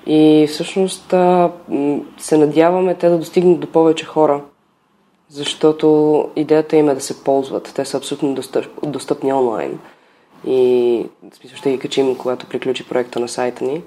И 0.05 0.47
всъщност 0.49 1.13
се 2.17 2.37
надяваме 2.37 2.95
те 2.95 3.09
да 3.09 3.17
достигнат 3.17 3.59
до 3.59 3.67
повече 3.67 4.05
хора, 4.05 4.41
защото 5.29 6.25
идеята 6.35 6.75
им 6.75 6.89
е 6.89 6.95
да 6.95 7.01
се 7.01 7.23
ползват. 7.23 7.71
Те 7.75 7.85
са 7.85 7.97
абсолютно 7.97 8.33
достъп, 8.33 8.65
достъпни 8.83 9.33
онлайн. 9.33 9.79
И 10.45 11.05
в 11.31 11.35
смисъл 11.35 11.57
ще 11.57 11.71
ги 11.71 11.79
качим, 11.79 12.15
когато 12.15 12.45
приключи 12.45 12.87
проекта 12.87 13.19
на 13.19 13.27
сайта 13.27 13.65
ни. 13.65 13.83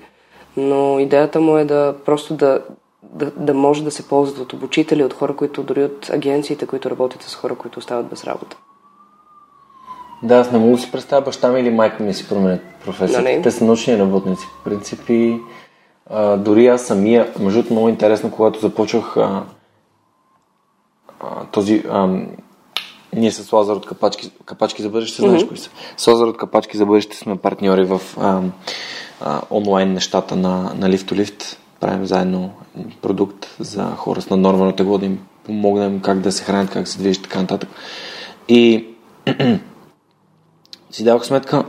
Но 0.56 0.98
идеята 0.98 1.40
му 1.40 1.56
е 1.56 1.64
да 1.64 1.94
просто 2.04 2.34
да, 2.34 2.62
да, 3.02 3.30
да 3.30 3.54
може 3.54 3.84
да 3.84 3.90
се 3.90 4.08
ползват 4.08 4.38
от 4.38 4.52
обучители, 4.52 5.04
от 5.04 5.12
хора, 5.12 5.36
които 5.36 5.62
дори 5.62 5.84
от 5.84 6.10
агенциите, 6.12 6.66
които 6.66 6.90
работят 6.90 7.22
с 7.22 7.34
хора, 7.34 7.54
които 7.54 7.78
остават 7.78 8.06
без 8.06 8.24
работа. 8.24 8.56
Да, 10.22 10.34
аз 10.36 10.52
не 10.52 10.58
мога 10.58 10.72
да 10.72 10.78
си 10.78 10.92
представя 10.92 11.22
баща 11.22 11.52
ми 11.52 11.60
или 11.60 11.70
майка 11.70 12.02
ми 12.02 12.14
си 12.14 12.28
променят 12.28 12.60
професията. 12.84 13.42
Те 13.42 13.50
са 13.50 13.64
научни 13.64 13.98
работници. 13.98 14.46
В 14.46 14.64
принцип 14.64 15.00
и 15.08 15.40
а, 16.10 16.36
дори 16.36 16.66
аз 16.66 16.82
самия, 16.82 17.32
между 17.38 17.62
много 17.70 17.88
интересно, 17.88 18.30
когато 18.30 18.60
започвах 18.60 19.16
а, 19.16 19.44
а, 21.20 21.44
този 21.52 21.84
а, 21.90 22.08
ние 23.16 23.32
с 23.32 23.52
Лазар 23.52 23.76
от 23.76 23.86
Капачки, 23.86 24.30
Капачки 24.44 24.82
за 24.82 24.88
бъдеще, 24.88 25.22
знаеш 25.22 25.42
mm-hmm. 25.42 25.48
кои 25.48 25.56
са. 25.56 25.70
С 25.96 26.06
Лазар 26.06 26.26
от 26.26 26.36
Капачки 26.36 26.76
за 26.76 26.86
бъдеще 26.86 27.16
сме 27.16 27.36
партньори 27.36 27.84
в 27.84 28.00
а, 28.18 28.40
а, 29.20 29.40
онлайн 29.50 29.92
нещата 29.92 30.36
на, 30.36 30.74
на 30.74 30.90
Lift 30.90 31.12
to 31.12 31.24
Lift 31.24 31.56
правим 31.80 32.06
заедно 32.06 32.50
продукт 33.02 33.56
за 33.58 33.84
хора 33.96 34.20
с 34.20 34.30
наднормено 34.30 34.72
тегло, 34.72 34.98
да 34.98 35.06
им 35.06 35.18
помогнем 35.44 36.00
как 36.00 36.20
да 36.20 36.32
се 36.32 36.44
хранят, 36.44 36.70
как 36.70 36.88
се 36.88 36.98
движат 36.98 37.20
и 37.20 37.22
така 37.22 37.40
нататък. 37.40 37.68
И 38.48 38.86
си 40.90 41.04
давах 41.04 41.26
сметка, 41.26 41.64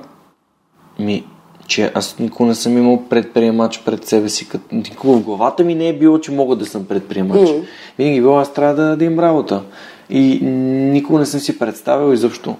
ми, 0.99 1.25
че 1.67 1.91
аз 1.95 2.19
никога 2.19 2.47
не 2.47 2.55
съм 2.55 2.77
имал 2.77 3.03
предприемач 3.09 3.81
пред 3.85 4.05
себе 4.05 4.29
си. 4.29 4.49
Като... 4.49 4.75
Никога 4.75 5.17
в 5.17 5.23
главата 5.23 5.63
ми 5.63 5.75
не 5.75 5.87
е 5.87 5.97
било, 5.97 6.19
че 6.19 6.31
мога 6.31 6.55
да 6.55 6.65
съм 6.65 6.85
предприемач. 6.85 7.49
Mm. 7.49 7.63
Винаги 7.97 8.17
е 8.17 8.21
било, 8.21 8.37
аз 8.37 8.53
трябва 8.53 8.75
да, 8.75 8.97
да 8.97 9.05
им 9.05 9.19
работа. 9.19 9.63
И 10.11 10.45
никога 10.45 11.19
не 11.19 11.25
съм 11.25 11.39
си 11.39 11.59
представил 11.59 12.13
изобщо 12.13 12.55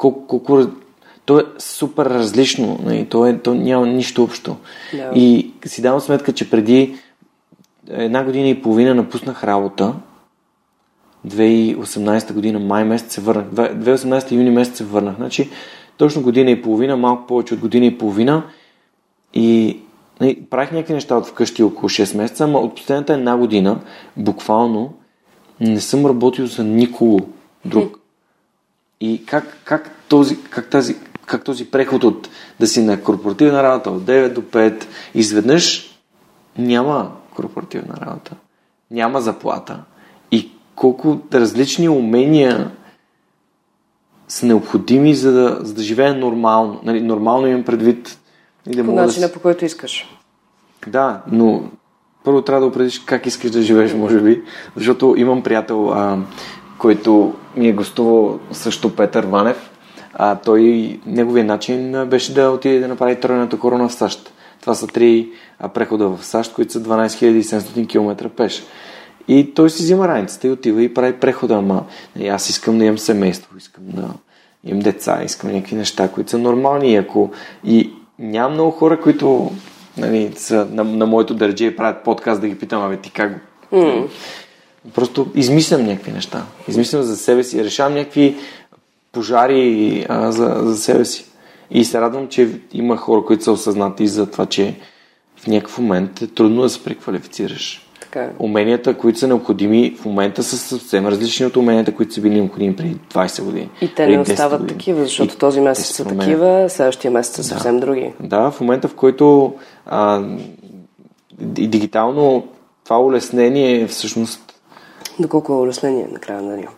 колко, 0.00 0.26
колко 0.26 0.66
то 1.24 1.38
е 1.38 1.44
супер 1.58 2.06
различно. 2.06 2.78
Нали? 2.82 3.06
То, 3.06 3.26
е, 3.26 3.38
то 3.38 3.54
няма 3.54 3.86
нищо 3.86 4.22
общо. 4.22 4.56
Yeah. 4.92 5.12
И 5.14 5.52
си 5.66 5.82
давам 5.82 6.00
сметка, 6.00 6.32
че 6.32 6.50
преди 6.50 6.94
една 7.88 8.24
година 8.24 8.48
и 8.48 8.62
половина 8.62 8.94
напуснах 8.94 9.44
работа. 9.44 9.94
2018 11.28 12.32
година, 12.32 12.58
май 12.58 12.84
месец 12.84 13.14
се 13.14 13.20
върнах. 13.20 13.46
2018 13.46 14.32
юни 14.32 14.50
месец 14.50 14.76
се 14.76 14.84
върнах. 14.84 15.16
Значи, 15.16 15.50
точно 15.96 16.22
година 16.22 16.50
и 16.50 16.62
половина, 16.62 16.96
малко 16.96 17.26
повече 17.26 17.54
от 17.54 17.60
година 17.60 17.86
и 17.86 17.98
половина. 17.98 18.42
И 19.34 19.78
нали, 20.20 20.42
правих 20.50 20.72
някакви 20.72 20.94
неща 20.94 21.16
от 21.16 21.26
вкъщи 21.26 21.62
около 21.62 21.88
6 21.88 22.16
месеца, 22.16 22.46
но 22.46 22.58
от 22.58 22.74
последната 22.74 23.12
една 23.12 23.36
година, 23.36 23.80
буквално, 24.16 24.94
не 25.60 25.80
съм 25.80 26.06
работил 26.06 26.46
за 26.46 26.64
никого 26.64 27.20
друг. 27.64 27.98
И 29.00 29.26
как, 29.26 29.56
как, 29.64 29.90
този, 30.08 30.42
как 30.42 30.70
тази, 30.70 30.96
как 31.26 31.44
този 31.44 31.70
преход 31.70 32.04
от 32.04 32.28
да 32.60 32.66
си 32.66 32.82
на 32.82 33.02
корпоративна 33.02 33.62
работа 33.62 33.90
от 33.90 34.02
9 34.02 34.32
до 34.32 34.42
5, 34.42 34.84
изведнъж 35.14 35.90
няма 36.58 37.12
корпоративна 37.34 37.94
работа, 38.06 38.36
няма 38.90 39.20
заплата 39.20 39.84
и 40.30 40.50
колко 40.74 41.20
различни 41.34 41.88
умения 41.88 42.70
са 44.28 44.46
необходими, 44.46 45.14
за 45.14 45.32
да, 45.32 45.58
за 45.60 45.74
да 45.74 45.82
живее 45.82 46.12
нормално. 46.12 46.80
Нали, 46.82 47.00
нормално 47.00 47.46
имам 47.46 47.64
предвид. 47.64 48.18
И 48.66 48.76
да 48.76 48.84
по 48.84 48.92
начина, 48.92 49.26
да... 49.26 49.32
по 49.32 49.40
който 49.40 49.64
искаш. 49.64 50.08
Да, 50.86 51.22
но 51.32 51.70
първо 52.24 52.42
трябва 52.42 52.60
да 52.60 52.66
определиш 52.66 52.98
как 52.98 53.26
искаш 53.26 53.50
да 53.50 53.62
живееш, 53.62 53.94
може 53.94 54.20
би, 54.20 54.42
защото 54.76 55.14
имам 55.16 55.42
приятел, 55.42 55.92
а, 55.92 56.18
който 56.78 57.34
ми 57.56 57.68
е 57.68 57.72
гостувал 57.72 58.38
също 58.52 58.96
Петър 58.96 59.26
Ванев, 59.26 59.70
а 60.14 60.36
той, 60.36 60.98
неговия 61.06 61.44
начин 61.44 62.06
беше 62.06 62.34
да 62.34 62.50
отиде 62.50 62.80
да 62.80 62.88
направи 62.88 63.20
тройната 63.20 63.58
корона 63.58 63.88
в 63.88 63.92
САЩ. 63.92 64.32
Това 64.60 64.74
са 64.74 64.86
три 64.86 65.28
прехода 65.74 66.08
в 66.08 66.24
САЩ, 66.24 66.54
които 66.54 66.72
са 66.72 66.82
12 66.82 67.40
700 67.40 67.88
км 67.88 68.28
пеш. 68.28 68.62
И 69.28 69.54
той 69.54 69.70
си 69.70 69.82
взима 69.82 70.08
раницата 70.08 70.46
и 70.46 70.50
отива 70.50 70.82
и 70.82 70.94
прави 70.94 71.12
прехода. 71.12 71.54
Ама 71.54 71.84
нали, 72.16 72.28
аз 72.28 72.48
искам 72.48 72.78
да 72.78 72.84
имам 72.84 72.98
семейство, 72.98 73.56
искам 73.58 73.84
да, 73.86 74.08
имам 74.64 74.80
деца, 74.80 75.22
искам 75.24 75.52
някакви 75.52 75.76
неща, 75.76 76.08
които 76.08 76.30
са 76.30 76.38
нормални. 76.38 76.92
И, 76.92 76.96
ако... 76.96 77.30
и 77.64 77.92
няма 78.18 78.54
много 78.54 78.70
хора, 78.70 79.00
които 79.00 79.50
нали, 79.96 80.32
са 80.36 80.66
на, 80.70 80.84
на 80.84 81.06
моето 81.06 81.34
държе 81.34 81.64
и 81.64 81.76
правят 81.76 82.04
подкаст 82.04 82.40
да 82.40 82.48
ги 82.48 82.58
питам, 82.58 82.82
абе 82.82 82.96
ти 82.96 83.10
как 83.10 83.46
Mm. 83.72 84.08
Просто 84.94 85.26
измислям 85.34 85.86
някакви 85.86 86.12
неща. 86.12 86.44
Измислям 86.68 87.02
за 87.02 87.16
себе 87.16 87.44
си. 87.44 87.64
Решавам 87.64 87.94
някакви 87.94 88.36
пожари 89.12 90.06
а, 90.08 90.32
за, 90.32 90.56
за 90.62 90.76
себе 90.76 91.04
си. 91.04 91.24
И 91.70 91.84
се 91.84 92.00
радвам, 92.00 92.28
че 92.28 92.48
има 92.72 92.96
хора, 92.96 93.24
които 93.24 93.44
са 93.44 93.52
осъзнати 93.52 94.06
за 94.06 94.30
това, 94.30 94.46
че 94.46 94.74
в 95.36 95.46
някакъв 95.46 95.78
момент 95.78 96.22
е 96.22 96.26
трудно 96.26 96.62
да 96.62 96.68
се 96.68 96.84
преквалифицираш. 96.84 97.86
Така 98.00 98.20
е. 98.24 98.30
Уменията, 98.38 98.94
които 98.94 99.18
са 99.18 99.28
необходими 99.28 99.96
в 100.00 100.04
момента 100.04 100.42
са 100.42 100.58
съвсем 100.58 101.06
различни 101.06 101.46
от 101.46 101.56
уменията, 101.56 101.94
които 101.94 102.14
са 102.14 102.20
били 102.20 102.34
необходими 102.34 102.76
преди 102.76 102.96
20 103.14 103.42
години. 103.42 103.70
И 103.80 103.94
те 103.94 104.06
не 104.06 104.16
10 104.16 104.20
остават 104.20 104.60
години. 104.60 104.78
такива, 104.78 105.02
защото 105.02 105.34
И 105.34 105.38
този 105.38 105.60
месец 105.60 105.86
се 105.86 105.94
са 105.94 106.04
такива, 106.04 106.66
следващия 106.68 107.10
месец 107.10 107.36
са 107.36 107.44
съвсем 107.44 107.80
други. 107.80 108.12
Да, 108.20 108.50
в 108.50 108.60
момента 108.60 108.88
в 108.88 108.94
който 108.94 109.54
а, 109.90 110.22
и 111.56 111.68
дигитално 111.68 112.44
това 112.84 113.00
улеснение 113.00 113.86
всъщност 113.86 114.50
Доколко 115.18 115.52
е 115.52 115.56
улеснение 115.56 116.08
накрая 116.12 116.42
на 116.42 116.50
деня. 116.50 116.68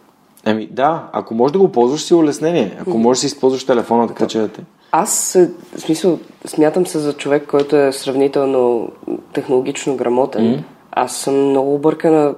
Ами 0.44 0.66
да, 0.66 1.08
ако 1.12 1.34
можеш 1.34 1.52
да 1.52 1.58
го 1.58 1.72
ползваш 1.72 2.02
си 2.02 2.14
е 2.14 2.16
улеснение. 2.16 2.76
Ако 2.80 2.98
можеш 2.98 3.18
да 3.18 3.20
си 3.20 3.26
използваш 3.34 3.64
телефона 3.64 4.08
така, 4.08 4.26
че 4.26 4.38
да 4.38 4.48
те... 4.48 4.60
Аз, 4.92 5.14
се- 5.14 5.50
в 5.76 5.80
смисъл, 5.80 6.18
смятам 6.46 6.86
се 6.86 6.98
за 6.98 7.12
човек, 7.12 7.46
който 7.46 7.76
е 7.76 7.92
сравнително 7.92 8.88
технологично 9.32 9.96
грамотен. 9.96 10.42
Mm. 10.42 10.62
Аз 10.92 11.16
съм 11.16 11.48
много 11.48 11.74
объркана 11.74 12.34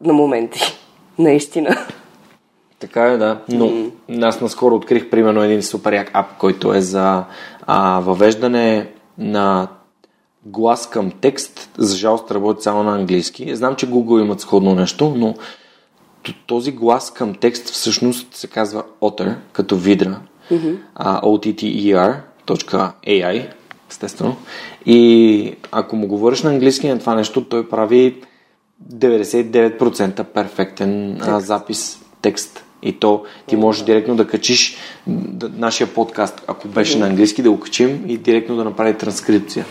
на 0.00 0.12
моменти. 0.12 0.60
Наистина. 1.18 1.76
Така 2.78 3.02
е, 3.02 3.16
да. 3.16 3.38
Но 3.48 3.72
аз 4.22 4.40
наскоро 4.40 4.74
открих 4.74 5.10
примерно 5.10 5.42
един 5.42 5.62
супер 5.62 5.92
як 5.92 6.10
ап, 6.14 6.26
който 6.38 6.74
е 6.74 6.80
за 6.80 7.24
а, 7.66 8.00
въвеждане 8.00 8.88
на 9.18 9.68
глас 10.44 10.90
към 10.90 11.10
текст. 11.20 11.70
За 11.78 11.96
жалост 11.96 12.30
работи 12.30 12.62
само 12.62 12.82
на 12.82 12.94
английски. 12.94 13.56
Знам, 13.56 13.76
че 13.76 13.90
Google 13.90 14.22
имат 14.22 14.40
сходно 14.40 14.74
нещо, 14.74 15.14
но 15.16 15.34
този 16.46 16.72
глас 16.72 17.12
към 17.14 17.34
текст 17.34 17.68
всъщност 17.68 18.34
се 18.34 18.46
казва 18.46 18.84
Otter, 19.00 19.34
като 19.52 19.76
видра. 19.76 20.20
А, 20.94 21.20
otter.ai, 21.20 21.82
естествено. 23.90 24.36
И 24.86 25.54
ако 25.72 25.96
му 25.96 26.06
говориш 26.06 26.42
на 26.42 26.50
английски 26.50 26.88
на 26.88 26.98
това 26.98 27.14
нещо, 27.14 27.44
той 27.44 27.68
прави 27.68 28.22
99% 28.94 30.24
перфектен 30.24 31.20
а, 31.22 31.40
запис 31.40 32.00
текст. 32.22 32.61
И 32.82 32.92
то 32.92 33.24
ти 33.46 33.56
можеш 33.56 33.84
директно 33.84 34.16
да 34.16 34.26
качиш 34.26 34.76
да, 35.06 35.50
нашия 35.56 35.86
подкаст, 35.86 36.42
ако 36.46 36.68
беше 36.68 36.98
на 36.98 37.06
английски, 37.06 37.42
да 37.42 37.50
го 37.50 37.60
качим 37.60 38.04
и 38.06 38.16
директно 38.16 38.56
да 38.56 38.64
направи 38.64 38.94
транскрипция. 38.94 39.64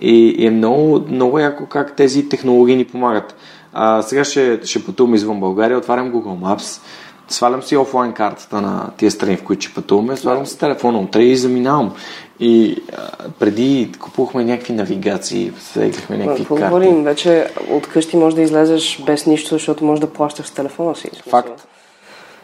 И, 0.00 0.28
и 0.38 0.46
е 0.46 0.50
много, 0.50 1.04
много 1.08 1.38
яко 1.38 1.66
как 1.66 1.96
тези 1.96 2.28
технологии 2.28 2.76
ни 2.76 2.84
помагат. 2.84 3.36
А, 3.72 4.02
сега 4.02 4.24
ще, 4.24 4.60
ще 4.64 4.84
пътувам 4.84 5.14
извън 5.14 5.40
България, 5.40 5.78
отварям 5.78 6.12
Google 6.12 6.56
Maps, 6.56 6.80
свалям 7.28 7.62
си 7.62 7.76
офлайн 7.76 8.12
картата 8.12 8.60
на 8.60 8.90
тия 8.96 9.10
страни, 9.10 9.36
в 9.36 9.44
които 9.44 9.62
ще 9.62 9.74
пътуваме, 9.74 10.16
свалям 10.16 10.46
си 10.46 10.58
телефона 10.58 10.98
утре 10.98 11.22
и 11.22 11.36
заминавам. 11.36 11.92
И 12.40 12.76
а, 12.96 13.08
преди 13.38 13.92
купувахме 14.00 14.44
някакви 14.44 14.72
навигации, 14.72 15.52
сегахме 15.60 16.16
някакви 16.16 16.42
Какво 16.42 16.54
карти. 16.54 16.68
говорим? 16.68 17.04
Вече 17.04 17.50
от 17.70 17.86
къщи 17.86 18.16
можеш 18.16 18.34
да 18.34 18.42
излезеш 18.42 19.02
без 19.06 19.26
нищо, 19.26 19.48
защото 19.48 19.84
можеш 19.84 20.00
да 20.00 20.12
плащаш 20.12 20.46
с 20.46 20.50
телефона 20.50 20.96
си. 20.96 21.10
Факт. 21.28 21.68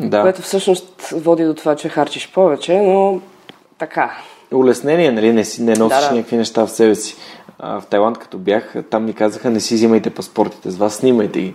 Да. 0.01 0.23
Което 0.23 0.43
всъщност 0.43 1.09
води 1.13 1.45
до 1.45 1.55
това, 1.55 1.77
че 1.77 1.89
харчиш 1.89 2.33
повече, 2.33 2.81
но 2.81 3.21
така. 3.79 4.13
улеснение, 4.53 5.13
нали, 5.13 5.33
не, 5.33 5.45
си, 5.45 5.63
не 5.63 5.73
носиш 5.73 5.99
Да, 6.01 6.09
да. 6.09 6.15
някакви 6.15 6.37
неща 6.37 6.67
в 6.67 6.71
себе 6.71 6.95
си. 6.95 7.17
А, 7.59 7.81
в 7.81 7.87
Тайланд, 7.87 8.19
като 8.19 8.39
бях, 8.39 8.75
там 8.91 9.05
ни 9.05 9.13
казаха, 9.15 9.51
не 9.51 9.61
си 9.61 9.75
взимайте 9.75 10.11
паспортите 10.11 10.71
с 10.71 10.77
вас, 10.77 10.95
снимайте 10.95 11.41
ги. 11.41 11.55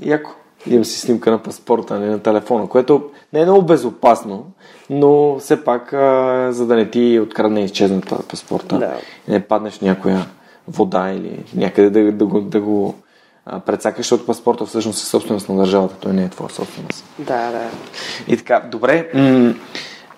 Яко. 0.00 0.30
Имам 0.66 0.84
си 0.84 1.00
снимка 1.00 1.30
на 1.30 1.42
паспорта, 1.42 1.98
не 1.98 2.06
на 2.06 2.18
телефона, 2.18 2.68
което 2.68 3.10
не 3.32 3.40
е 3.40 3.44
много 3.44 3.62
безопасно, 3.62 4.46
но 4.90 5.38
все 5.38 5.64
пак, 5.64 5.92
а, 5.92 6.48
за 6.52 6.66
да 6.66 6.76
не 6.76 6.90
ти 6.90 7.20
открадне 7.22 7.60
и 7.60 7.64
изчезне 7.64 8.00
това 8.00 8.18
паспорта, 8.28 8.78
Да. 8.78 8.96
не 9.28 9.40
паднеш 9.40 9.80
някоя 9.80 10.26
вода 10.68 11.10
или 11.10 11.44
някъде 11.54 11.90
да, 12.04 12.12
да 12.12 12.26
го, 12.26 12.40
да 12.40 12.60
го 12.60 12.94
а, 13.48 13.60
прецакаш, 13.60 13.98
защото 13.98 14.26
паспорта 14.26 14.66
всъщност 14.66 15.02
е 15.02 15.06
собственост 15.06 15.48
на 15.48 15.56
държавата, 15.56 15.94
той 16.00 16.12
не 16.12 16.24
е 16.24 16.28
твоя 16.28 16.50
собственост. 16.50 17.04
Да, 17.18 17.50
да. 17.50 17.70
И 18.28 18.36
така, 18.36 18.62
добре. 18.70 19.10
М- 19.14 19.54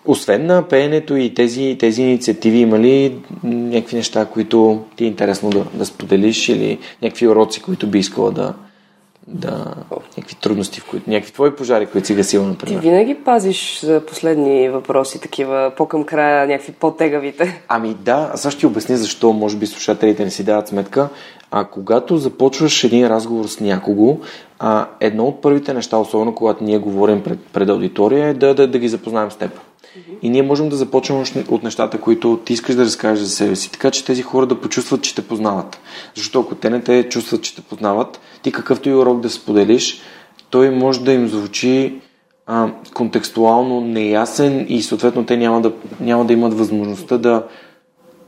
освен 0.04 0.46
на 0.46 0.68
пеенето 0.68 1.16
и 1.16 1.34
тези, 1.34 1.76
тези 1.80 2.02
инициативи, 2.02 2.58
има 2.58 2.78
ли 2.78 3.16
някакви 3.44 3.96
неща, 3.96 4.26
които 4.26 4.84
ти 4.96 5.04
е 5.04 5.06
интересно 5.06 5.50
да, 5.50 5.64
да 5.74 5.86
споделиш 5.86 6.48
или 6.48 6.78
някакви 7.02 7.28
уроци, 7.28 7.62
които 7.62 7.86
би 7.86 7.98
искала 7.98 8.30
да, 8.30 8.54
да 9.26 9.74
някакви 10.16 10.34
трудности, 10.34 10.80
в 10.80 10.84
които, 10.90 11.10
някакви 11.10 11.32
твои 11.32 11.56
пожари, 11.56 11.86
които 11.86 12.06
си 12.06 12.14
гасила, 12.14 12.44
Ти 12.44 12.48
например? 12.50 12.80
винаги 12.80 13.14
пазиш 13.14 13.80
за 13.80 14.00
последни 14.06 14.68
въпроси, 14.68 15.20
такива 15.20 15.72
по-към 15.76 16.04
края, 16.04 16.46
някакви 16.46 16.72
по-тегавите. 16.72 17.62
Ами 17.68 17.94
да, 17.94 18.30
аз 18.34 18.50
ще 18.50 18.60
ти 18.60 18.66
обясня 18.66 18.96
защо, 18.96 19.32
може 19.32 19.56
би 19.56 19.66
слушателите 19.66 20.24
не 20.24 20.30
си 20.30 20.44
дават 20.44 20.68
сметка. 20.68 21.08
А 21.50 21.64
когато 21.64 22.16
започваш 22.16 22.84
един 22.84 23.06
разговор 23.06 23.46
с 23.46 23.60
някого, 23.60 24.18
а, 24.58 24.86
едно 25.00 25.24
от 25.24 25.42
първите 25.42 25.74
неща, 25.74 25.96
особено 25.96 26.34
когато 26.34 26.64
ние 26.64 26.78
говорим 26.78 27.22
пред, 27.22 27.38
пред 27.52 27.68
аудитория, 27.68 28.28
е 28.28 28.34
да, 28.34 28.54
да, 28.54 28.68
да 28.68 28.78
ги 28.78 28.88
запознаем 28.88 29.30
с 29.30 29.36
теб. 29.36 29.60
И 30.22 30.30
ние 30.30 30.42
можем 30.42 30.68
да 30.68 30.76
започнем 30.76 31.24
от 31.48 31.62
нещата, 31.62 32.00
които 32.00 32.40
ти 32.44 32.52
искаш 32.52 32.74
да 32.74 32.84
разкажеш 32.84 33.24
за 33.24 33.30
себе 33.30 33.56
си, 33.56 33.72
така 33.72 33.90
че 33.90 34.04
тези 34.04 34.22
хора 34.22 34.46
да 34.46 34.60
почувстват, 34.60 35.02
че 35.02 35.14
те 35.14 35.22
познават. 35.22 35.80
Защото 36.14 36.40
ако 36.40 36.54
те 36.54 36.70
не 36.70 36.80
те 36.80 37.08
чувстват, 37.08 37.42
че 37.42 37.56
те 37.56 37.62
познават, 37.62 38.20
ти 38.42 38.52
какъвто 38.52 38.88
и 38.88 38.94
урок 38.94 39.20
да 39.20 39.30
споделиш, 39.30 40.00
той 40.50 40.70
може 40.70 41.00
да 41.00 41.12
им 41.12 41.28
звучи 41.28 42.00
а, 42.46 42.70
контекстуално 42.94 43.80
неясен 43.80 44.66
и 44.68 44.82
съответно 44.82 45.26
те 45.26 45.36
няма 45.36 45.60
да, 45.60 45.72
няма 46.00 46.24
да 46.24 46.32
имат 46.32 46.54
възможността 46.54 47.18
да, 47.18 47.46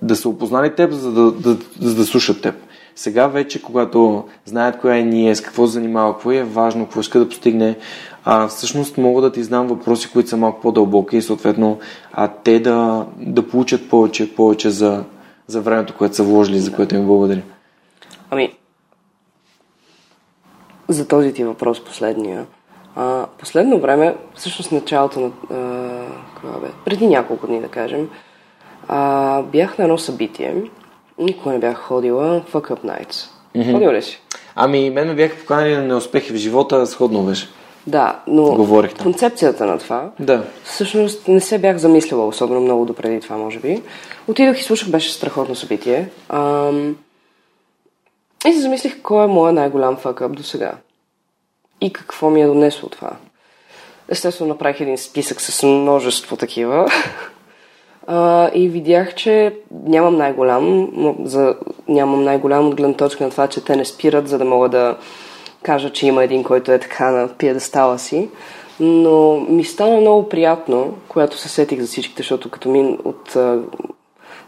да 0.03 0.17
са 0.17 0.29
опознали 0.29 0.75
теб, 0.75 0.93
за 0.93 1.13
да, 1.13 1.33
да, 1.33 1.57
за 1.81 1.95
да 1.95 2.05
слушат 2.05 2.43
теб. 2.43 2.55
Сега 2.97 3.27
вече, 3.27 3.63
когато 3.63 4.25
знаят 4.45 4.79
коя 4.79 4.97
е 4.97 5.03
ние, 5.03 5.35
с 5.35 5.41
какво 5.41 5.67
се 5.67 5.73
занимава, 5.73 6.13
какво 6.13 6.33
е 6.33 6.43
важно, 6.43 6.85
какво 6.85 7.01
иска 7.01 7.19
да 7.19 7.29
постигне, 7.29 7.77
а, 8.25 8.49
всъщност 8.49 8.99
мога 8.99 9.23
да 9.23 9.33
ти 9.33 9.43
знам 9.43 9.67
въпроси, 9.67 10.11
които 10.13 10.29
са 10.29 10.37
малко 10.37 10.61
по-дълбоки 10.61 11.17
и 11.17 11.23
съответно 11.23 11.79
а, 12.13 12.29
те 12.29 12.61
да, 12.61 13.07
да 13.19 13.49
получат 13.49 13.89
повече, 13.89 14.35
повече 14.35 14.71
за, 14.71 15.05
за 15.47 15.61
времето, 15.61 15.95
което 15.99 16.17
са 16.17 16.23
вложили, 16.23 16.59
за 16.59 16.73
което 16.73 16.95
им 16.95 17.07
благодаря. 17.07 17.43
Ами, 18.31 18.53
за 20.89 21.09
този 21.09 21.33
ти 21.33 21.45
въпрос 21.45 21.85
последния. 21.85 22.47
А, 22.97 23.27
последно 23.39 23.81
време, 23.81 24.17
всъщност 24.35 24.73
началото 24.73 25.21
на... 25.21 25.27
А, 25.27 26.41
кога 26.41 26.59
бе? 26.59 26.69
Преди 26.85 27.07
няколко 27.07 27.47
дни, 27.47 27.61
да 27.61 27.69
кажем, 27.69 28.09
а, 28.89 29.43
бях 29.43 29.79
на 29.79 29.85
едно 29.85 29.99
събитие. 29.99 30.63
Никога 31.23 31.53
не 31.53 31.59
бях 31.59 31.79
ходила. 31.79 32.43
Fuck 32.53 32.71
Up 32.71 32.85
Nights. 32.85 33.29
Mm-hmm. 33.57 33.73
Ходила 33.73 33.93
ли 33.93 34.03
си? 34.03 34.21
Ами, 34.55 34.91
мен 34.91 35.09
ме 35.09 35.15
бяха 35.15 35.37
поканали 35.37 35.77
на 35.77 35.83
неуспехи 35.83 36.33
в 36.33 36.37
живота, 36.37 36.87
сходно 36.87 37.23
беше. 37.23 37.49
Да, 37.87 38.21
но 38.27 38.43
Говорихте. 38.55 39.03
концепцията 39.03 39.67
на 39.67 39.79
това 39.79 40.11
Да. 40.21 40.45
Всъщност 40.65 41.29
не 41.29 41.41
се 41.41 41.59
бях 41.59 41.77
замислила 41.77 42.27
особено 42.27 42.61
много 42.61 42.85
допреди 42.85 43.21
това, 43.21 43.37
може 43.37 43.59
би. 43.59 43.83
Отидох 44.29 44.61
и 44.61 44.63
слушах, 44.63 44.91
беше 44.91 45.13
страхотно 45.13 45.55
събитие. 45.55 46.09
Ам... 46.29 46.97
И 48.49 48.53
се 48.53 48.61
замислих 48.61 49.03
кой 49.03 49.25
е 49.25 49.27
моят 49.27 49.55
най-голям 49.55 49.97
факъп 49.97 50.37
до 50.37 50.43
сега. 50.43 50.73
И 51.81 51.93
какво 51.93 52.31
ми 52.31 52.43
е 52.43 52.47
донесло 52.47 52.89
това. 52.89 53.11
Естествено, 54.09 54.49
направих 54.49 54.81
един 54.81 54.99
списък 54.99 55.41
с 55.41 55.63
множество 55.63 56.37
такива. 56.37 56.89
А, 58.07 58.51
и 58.55 58.69
видях, 58.69 59.15
че 59.15 59.57
нямам 59.85 60.17
най-голям, 60.17 60.89
за, 61.25 61.55
нямам 61.89 62.25
най-голям 62.25 62.69
от 62.69 62.75
гледна 62.75 62.95
точка 62.95 63.25
на 63.25 63.31
това, 63.31 63.47
че 63.47 63.65
те 63.65 63.77
не 63.77 63.85
спират, 63.85 64.29
за 64.29 64.39
да 64.39 64.45
мога 64.45 64.69
да 64.69 64.97
кажа, 65.63 65.91
че 65.91 66.07
има 66.07 66.25
един, 66.25 66.45
който 66.45 66.73
е 66.73 66.79
така 66.79 67.11
на 67.11 67.29
пиедестала 67.29 67.99
си. 67.99 68.29
Но 68.81 69.41
ми 69.41 69.65
стана 69.65 70.01
много 70.01 70.29
приятно, 70.29 70.95
когато 71.09 71.39
се 71.39 71.49
сетих 71.49 71.81
за 71.81 71.87
всичките, 71.87 72.23
защото 72.23 72.51
като 72.51 72.69
ми 72.69 72.99
от 73.05 73.37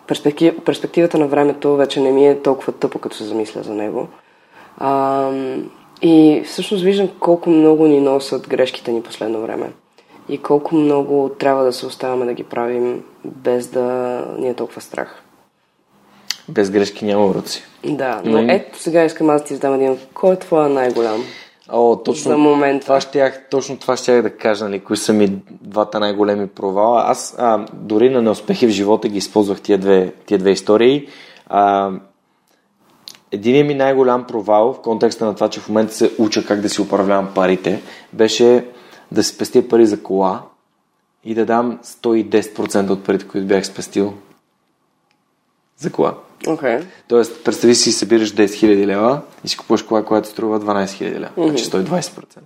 перспектив, 0.07 0.55
перспективата 0.65 1.19
на 1.19 1.27
времето 1.27 1.77
вече 1.77 2.01
не 2.01 2.11
ми 2.11 2.29
е 2.29 2.43
толкова 2.43 2.73
тъпо, 2.73 2.99
като 2.99 3.17
се 3.17 3.25
замисля 3.25 3.63
за 3.63 3.75
него. 3.75 4.09
А, 4.79 5.31
и 6.03 6.43
всъщност 6.47 6.85
виждам 6.85 7.09
колко 7.21 7.51
много 7.51 7.87
ни 7.87 8.01
носят 8.01 8.49
грешките 8.49 8.93
ни 8.93 9.03
последно 9.03 9.41
време. 9.41 9.73
И 10.29 10.39
колко 10.39 10.75
много 10.75 11.31
трябва 11.39 11.65
да 11.65 11.73
се 11.73 11.87
оставаме 11.87 12.27
да 12.27 12.33
ги 12.33 12.45
правим, 12.45 13.05
без 13.25 13.67
да 13.67 13.83
ни 14.39 14.49
е 14.49 14.55
толкова 14.55 14.81
страх. 14.81 15.23
Без 16.49 16.71
грешки 16.71 17.05
няма 17.05 17.27
уроци. 17.27 17.63
Да, 17.85 18.23
но 18.25 18.39
Ами- 18.39 18.53
ето 18.53 18.79
сега 18.79 19.05
искам 19.05 19.31
аз 19.31 19.43
да 19.43 19.49
ти 19.49 19.55
задам 19.55 19.75
един. 19.75 19.99
Кой 20.15 20.35
е 20.35 20.39
твоя 20.39 20.69
най-голям? 20.69 21.25
О, 21.69 21.97
точно, 21.97 22.31
за 22.31 22.39
момент. 22.39 22.83
Това 22.83 23.01
щях, 23.01 23.43
точно 23.51 23.77
това 23.77 23.97
щях 23.97 24.23
да 24.23 24.37
кажа, 24.37 24.65
нали, 24.65 24.81
кои 24.81 24.97
са 24.97 25.13
ми 25.13 25.33
двата 25.49 26.01
най-големи 26.01 26.47
провала. 26.47 27.03
Аз 27.07 27.35
а, 27.39 27.67
дори 27.73 28.11
на 28.11 28.23
неуспехи 28.23 28.67
в 28.67 28.71
живота 28.71 29.09
ги 29.09 29.19
използвах 29.19 29.61
тия 29.61 29.79
две, 29.79 30.13
тия 30.27 30.39
две 30.39 30.51
истории. 30.51 31.09
А, 31.47 31.91
един 33.33 33.67
ми 33.67 33.75
най-голям 33.75 34.25
провал 34.25 34.73
в 34.73 34.81
контекста 34.81 35.25
на 35.25 35.35
това, 35.35 35.49
че 35.49 35.61
в 35.61 35.69
момента 35.69 35.95
се 35.95 36.11
уча 36.19 36.47
как 36.47 36.61
да 36.61 36.69
си 36.69 36.83
управлявам 36.83 37.29
парите, 37.35 37.83
беше 38.13 38.65
да 39.15 39.25
спестя 39.25 39.69
пари 39.69 39.87
за 39.87 40.03
кола 40.03 40.43
и 41.25 41.35
да 41.35 41.47
дам 41.47 41.79
110% 41.85 42.91
от 42.91 43.05
парите, 43.05 43.29
които 43.29 43.47
бях 43.47 43.67
спестил 43.67 44.15
за 45.79 45.93
кола. 45.93 46.15
Okay. 46.45 46.85
Тоест, 47.09 47.45
представи 47.45 47.75
си, 47.75 47.93
събираш 47.93 48.35
10 48.35 48.45
000 48.45 48.87
лева 48.87 49.21
и 49.45 49.49
си 49.49 49.57
купуваш 49.57 49.83
кола, 49.83 50.05
която 50.05 50.29
струва 50.29 50.61
12 50.61 50.85
000 50.85 51.13
лева. 51.13 51.31
Mm-hmm. 51.37 51.49
Значи 51.49 51.65
120%. 51.65 52.39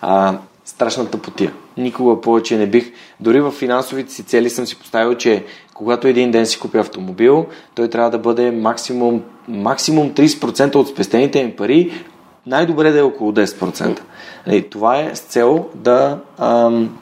А, 0.00 0.38
страшната 0.64 1.22
потия. 1.22 1.52
Никога 1.76 2.20
повече 2.20 2.58
не 2.58 2.66
бих. 2.66 2.92
Дори 3.20 3.40
в 3.40 3.50
финансовите 3.50 4.12
си 4.12 4.22
цели 4.22 4.50
съм 4.50 4.66
си 4.66 4.78
поставил, 4.78 5.14
че 5.14 5.44
когато 5.74 6.08
един 6.08 6.30
ден 6.30 6.46
си 6.46 6.60
купя 6.60 6.78
автомобил, 6.78 7.46
той 7.74 7.88
трябва 7.88 8.10
да 8.10 8.18
бъде 8.18 8.50
максимум, 8.50 9.22
максимум 9.48 10.10
30% 10.10 10.74
от 10.74 10.88
спестените 10.88 11.44
ми 11.44 11.56
пари, 11.56 12.04
най-добре 12.46 12.92
да 12.92 12.98
е 12.98 13.02
около 13.02 13.32
10%. 13.32 14.00
Нали, 14.46 14.70
това 14.70 15.00
е 15.00 15.14
с 15.14 15.20
цел 15.20 15.68
да, 15.74 16.18
ам, 16.38 16.98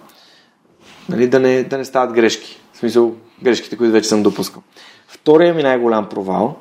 нали, 1.08 1.28
да, 1.28 1.40
не, 1.40 1.62
да 1.62 1.78
не 1.78 1.84
стават 1.84 2.12
грешки. 2.12 2.60
В 2.72 2.78
смисъл, 2.78 3.12
грешките, 3.42 3.76
които 3.76 3.92
вече 3.92 4.08
съм 4.08 4.22
допускал. 4.22 4.62
Втория 5.08 5.54
ми 5.54 5.62
най-голям 5.62 6.08
провал, 6.08 6.56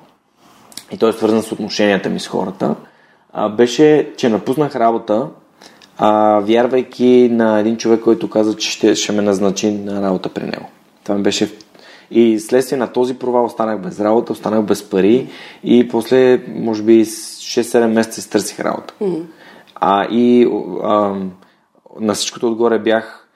и 0.91 0.97
той 0.97 1.09
е 1.09 1.13
свързан 1.13 1.43
с 1.43 1.51
отношенията 1.51 2.09
ми 2.09 2.19
с 2.19 2.27
хората, 2.27 2.75
а, 3.33 3.49
беше, 3.49 4.11
че 4.17 4.29
напуснах 4.29 4.75
работа, 4.75 5.27
а, 5.97 6.39
вярвайки 6.39 7.29
на 7.31 7.59
един 7.59 7.77
човек, 7.77 8.01
който 8.01 8.29
каза, 8.29 8.57
че 8.57 8.71
ще, 8.71 8.95
ще 8.95 9.11
ме 9.11 9.21
назначи 9.21 9.71
на 9.71 10.01
работа 10.01 10.29
при 10.29 10.43
него. 10.43 10.69
Това 11.03 11.15
ми 11.15 11.23
беше 11.23 11.51
и 12.11 12.39
следствие 12.39 12.77
на 12.77 12.87
този 12.87 13.13
провал 13.13 13.45
останах 13.45 13.81
без 13.81 13.99
работа, 13.99 14.33
останах 14.33 14.61
без 14.61 14.89
пари 14.89 15.27
и 15.63 15.87
после, 15.87 16.41
може 16.47 16.83
би, 16.83 17.05
6-7 17.51 17.87
месеца 17.87 18.19
изтърсих 18.19 18.59
работа. 18.59 18.93
Mm-hmm. 19.01 19.23
А, 19.75 20.07
и 20.11 20.47
а, 20.83 21.15
на 21.99 22.13
всичкото 22.13 22.47
отгоре 22.47 22.79
бях 22.79 23.27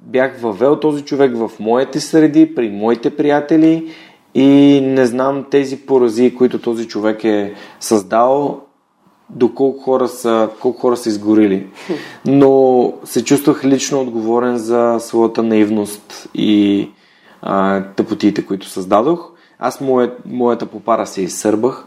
бях 0.00 0.40
въвел 0.40 0.80
този 0.80 1.04
човек 1.04 1.36
в 1.36 1.50
моите 1.60 2.00
среди, 2.00 2.54
при 2.54 2.70
моите 2.70 3.16
приятели 3.16 3.92
и 4.34 4.80
не 4.82 5.06
знам 5.06 5.46
тези 5.50 5.86
порази, 5.86 6.34
които 6.34 6.58
този 6.58 6.88
човек 6.88 7.24
е 7.24 7.54
създал, 7.80 8.60
до 9.30 9.54
колко 9.54 9.82
хора 9.82 10.08
са, 10.08 10.48
колко 10.60 10.80
хора 10.80 10.96
са 10.96 11.08
изгорили. 11.08 11.66
Но 12.26 12.92
се 13.04 13.24
чувствах 13.24 13.64
лично 13.64 14.00
отговорен 14.00 14.56
за 14.56 14.96
своята 15.00 15.42
наивност 15.42 16.28
и 16.34 16.90
а, 17.42 17.82
тъпотиите, 17.82 18.46
които 18.46 18.68
създадох. 18.68 19.30
Аз 19.58 19.80
моят, 19.80 20.18
моята 20.26 20.66
попара 20.66 21.06
се 21.06 21.22
изсърбах. 21.22 21.84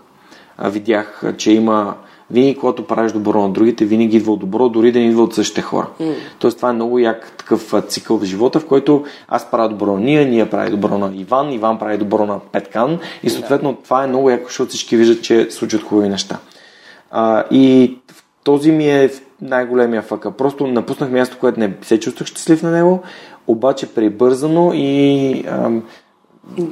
Видях, 0.59 1.23
че 1.37 1.51
има 1.51 1.95
винаги, 2.31 2.55
когато 2.55 2.87
правиш 2.87 3.11
добро 3.11 3.41
на 3.41 3.49
другите, 3.49 3.85
винаги 3.85 4.17
идва 4.17 4.33
от 4.33 4.39
добро, 4.39 4.69
дори 4.69 4.91
да 4.91 4.99
не 4.99 5.05
идва 5.05 5.23
от 5.23 5.35
същите 5.35 5.61
хора. 5.61 5.87
Mm. 6.01 6.13
Тоест, 6.39 6.57
това 6.57 6.69
е 6.69 6.73
много 6.73 6.99
як 6.99 7.31
такъв 7.37 7.73
цикъл 7.87 8.17
в 8.17 8.23
живота, 8.23 8.59
в 8.59 8.67
който 8.67 9.03
аз 9.27 9.51
правя 9.51 9.69
добро 9.69 9.93
на 9.93 9.99
ние, 9.99 10.25
ние 10.25 10.49
прави 10.49 10.69
добро 10.69 10.97
на 10.97 11.11
Иван, 11.15 11.53
Иван 11.53 11.79
прави 11.79 11.97
добро 11.97 12.25
на 12.25 12.39
Петкан 12.39 12.99
и 13.23 13.29
съответно 13.29 13.73
yeah. 13.73 13.83
това 13.83 14.03
е 14.03 14.07
много 14.07 14.29
яко, 14.29 14.43
защото 14.45 14.69
всички 14.69 14.97
виждат, 14.97 15.23
че 15.23 15.51
случват 15.51 15.83
хубави 15.83 16.09
неща. 16.09 16.37
А, 17.11 17.43
и 17.51 17.97
този 18.43 18.71
ми 18.71 18.89
е 18.89 19.11
най-големия 19.41 20.01
фъка. 20.01 20.31
Просто 20.31 20.67
напуснах 20.67 21.11
място, 21.11 21.37
което 21.39 21.59
не 21.59 21.73
се 21.81 21.99
чувствах 21.99 22.27
щастлив 22.27 22.63
на 22.63 22.71
него, 22.71 23.03
обаче 23.47 23.93
прибързано 23.93 24.71
и... 24.73 25.43
Ам... 25.47 25.83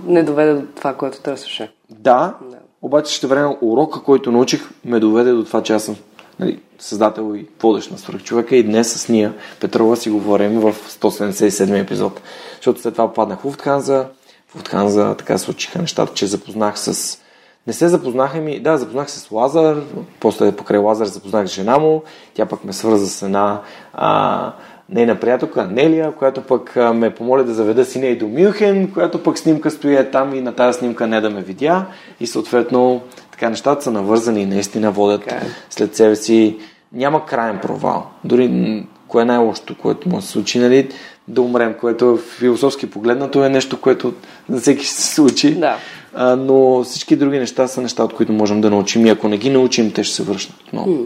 Не 0.06 0.24
доведе 0.24 0.54
до 0.54 0.68
това, 0.76 0.94
което 0.94 1.22
търсеше. 1.22 1.72
Да, 1.90 2.34
да. 2.52 2.58
обаче 2.82 3.16
ще 3.16 3.28
време 3.28 3.58
урока, 3.62 4.04
който 4.04 4.32
научих, 4.32 4.70
ме 4.86 5.00
доведе 5.00 5.32
до 5.32 5.46
това, 5.46 5.64
че 5.64 5.74
аз 5.74 5.84
съм 5.84 5.96
нали, 6.40 6.60
създател 6.80 7.36
и 7.36 7.48
водещ 7.62 7.92
на 7.92 7.98
свръхчовека 7.98 8.56
и 8.56 8.64
днес 8.64 8.94
с 8.94 9.10
Ния 9.10 9.34
Петрова 9.60 9.96
си 9.96 10.10
говорим 10.10 10.60
в 10.60 10.74
177 10.74 11.82
епизод. 11.82 12.22
Защото 12.56 12.82
след 12.82 12.94
това 12.94 13.14
паднах 13.14 13.40
в 13.40 13.46
Луфтханза, 13.46 14.06
в 14.48 14.56
Луфтханза 14.56 15.16
така 15.16 15.38
случиха 15.38 15.80
нещата, 15.80 16.14
че 16.14 16.28
запознах 16.28 16.80
с 16.80 17.20
не 17.68 17.74
се 17.74 17.88
запознаха 17.88 18.38
ми, 18.38 18.60
да, 18.60 18.78
запознах 18.78 19.12
се 19.12 19.20
с 19.20 19.32
Лазар, 19.32 19.84
после 20.20 20.52
покрай 20.52 20.80
Лазар 20.80 21.06
запознах 21.06 21.46
жена 21.46 21.78
му, 21.78 22.04
тя 22.34 22.46
пък 22.46 22.64
ме 22.64 22.74
свърза 22.74 23.08
с 23.08 23.22
една 23.22 23.62
а, 23.94 24.54
нейна 24.90 25.16
приятелка 25.16 25.68
Нелия, 25.72 26.12
която 26.12 26.42
пък 26.42 26.76
ме 26.76 27.10
помоли 27.10 27.44
да 27.44 27.54
заведа 27.54 27.86
сина 27.86 28.06
и 28.06 28.18
до 28.18 28.28
Мюнхен, 28.28 28.92
която 28.92 29.24
пък 29.24 29.38
снимка 29.38 29.72
стои 29.72 29.98
там 30.12 30.36
и 30.36 30.42
на 30.42 30.52
тази 30.52 30.80
снимка 30.80 31.08
не 31.08 31.22
да 31.22 31.30
ме 31.30 31.42
видя 31.42 31.86
и 32.20 32.28
съответно 32.28 33.02
така 33.32 33.50
нещата 33.50 33.84
са 33.84 33.92
навързани 33.92 34.42
и 34.42 34.46
наистина 34.46 34.92
водят 34.92 35.22
okay. 35.22 35.42
Е. 35.42 35.46
след 35.70 35.96
себе 35.96 36.16
си 36.16 36.58
няма 36.94 37.26
крайен 37.26 37.60
провал. 37.62 38.08
Дори 38.24 38.84
кое 39.08 39.22
е 39.22 39.26
най-лошото, 39.26 39.76
което 39.76 40.10
му 40.10 40.22
се 40.22 40.28
случи, 40.28 40.60
нали, 40.60 40.90
да 41.28 41.42
умрем, 41.42 41.76
което 41.82 42.18
философски 42.18 42.90
погледнато 42.90 43.44
е 43.44 43.50
нещо, 43.50 43.82
което 43.82 44.14
за 44.50 44.62
всеки 44.62 44.86
се 44.86 45.16
случи. 45.16 45.56
Да. 45.56 45.78
А, 46.14 46.36
но 46.36 46.84
всички 46.84 47.16
други 47.16 47.40
неща 47.40 47.68
са 47.68 47.82
неща, 47.82 48.04
от 48.04 48.14
които 48.14 48.34
можем 48.34 48.62
да 48.62 48.70
научим 48.70 49.06
и 49.06 49.10
ако 49.10 49.28
не 49.28 49.38
ги 49.38 49.50
научим, 49.50 49.92
те 49.92 50.04
ще 50.04 50.16
се 50.16 50.24
връщат. 50.24 50.56
Но... 50.74 50.86
Mm. 50.86 51.06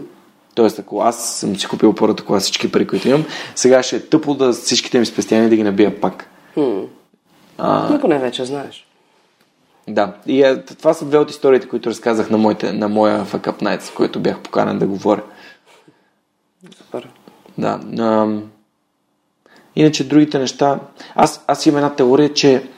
Тоест, 0.54 0.78
ако 0.78 1.00
аз 1.00 1.38
съм 1.38 1.56
си 1.56 1.66
купил 1.66 1.94
първата 1.94 2.24
кола 2.24 2.40
всички 2.40 2.72
пари, 2.72 2.86
които 2.86 3.08
имам, 3.08 3.24
сега 3.54 3.82
ще 3.82 3.96
е 3.96 4.00
тъпо 4.00 4.34
да 4.34 4.52
всичките 4.52 4.98
ми 4.98 5.06
спестявания 5.06 5.50
да 5.50 5.56
ги 5.56 5.62
набия 5.62 6.00
пак. 6.00 6.28
Mm. 6.56 6.86
А... 7.58 7.88
Но 7.90 8.00
поне 8.00 8.18
вече 8.18 8.44
знаеш. 8.44 8.86
Да, 9.88 10.14
и 10.26 10.42
а, 10.42 10.64
това 10.64 10.94
са 10.94 11.04
две 11.04 11.18
от 11.18 11.30
историите, 11.30 11.68
които 11.68 11.90
разказах 11.90 12.30
на, 12.30 12.38
моите, 12.38 12.72
на 12.72 12.88
моя 12.88 13.24
Fuck 13.24 13.50
Up 13.50 13.62
Nights, 13.62 13.82
в 13.82 13.94
който 13.94 14.20
бях 14.20 14.40
поканен 14.40 14.78
да 14.78 14.86
говоря. 14.86 15.22
Супер. 16.76 17.08
Да. 17.58 17.80
А, 17.98 18.28
иначе 19.76 20.08
другите 20.08 20.38
неща... 20.38 20.80
Аз, 21.14 21.44
аз 21.46 21.66
имам 21.66 21.76
една 21.76 21.94
теория, 21.94 22.32
че 22.32 22.68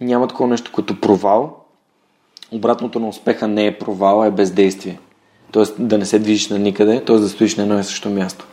няма 0.00 0.28
такова 0.28 0.48
нещо 0.48 0.72
като 0.72 1.00
провал. 1.00 1.64
Обратното 2.52 3.00
на 3.00 3.08
успеха 3.08 3.48
не 3.48 3.66
е 3.66 3.78
провал, 3.78 4.22
а 4.22 4.26
е 4.26 4.30
бездействие. 4.30 4.98
Тоест 5.52 5.74
да 5.78 5.98
не 5.98 6.06
се 6.06 6.18
движиш 6.18 6.48
на 6.48 6.58
никъде, 6.58 7.04
т.е. 7.04 7.16
да 7.16 7.28
стоиш 7.28 7.56
на 7.56 7.62
едно 7.62 7.78
и 7.78 7.84
също 7.84 8.10
място. 8.10 8.46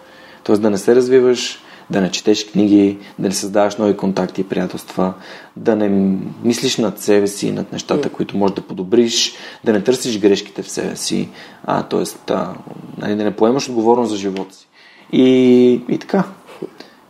Тоест 0.44 0.62
да 0.62 0.70
не 0.70 0.78
се 0.78 0.96
развиваш, 0.96 1.60
да 1.90 2.02
не 2.02 2.12
четеш 2.12 2.52
книги, 2.52 2.98
да 3.20 3.28
не 3.28 3.34
създаваш 3.34 3.76
нови 3.76 3.98
контакти 3.98 4.42
и 4.42 4.44
приятелства, 4.44 5.14
да 5.56 5.76
не 5.76 6.18
мислиш 6.44 6.78
над 6.78 7.00
себе 7.00 7.28
си, 7.28 7.52
над 7.52 7.72
нещата, 7.72 8.10
които 8.10 8.38
можеш 8.38 8.56
да 8.56 8.62
подобриш, 8.62 9.34
да 9.64 9.74
не 9.74 9.84
търсиш 9.84 10.20
грешките 10.20 10.64
в 10.64 10.70
себе 10.70 10.96
си, 10.96 11.30
а, 11.66 11.84
т.е. 11.84 12.34
А, 12.34 12.54
нали, 12.98 13.16
да 13.16 13.24
не 13.24 13.36
поемаш 13.36 13.70
отговорност 13.70 14.12
за 14.12 14.18
живота 14.18 14.56
си. 14.56 14.68
И, 15.12 15.82
и 15.90 15.98
така. 15.98 16.24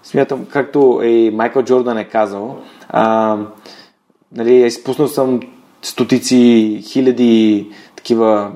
Смятам, 0.03 0.45
както 0.45 1.01
и 1.03 1.31
Майкъл 1.33 1.63
Джордан 1.63 1.97
е 1.97 2.09
казал, 2.09 2.59
а, 2.89 3.37
нали, 4.31 4.65
изпуснал 4.65 5.07
съм 5.07 5.39
стотици, 5.81 6.81
хиляди 6.83 7.67
такива 7.95 8.51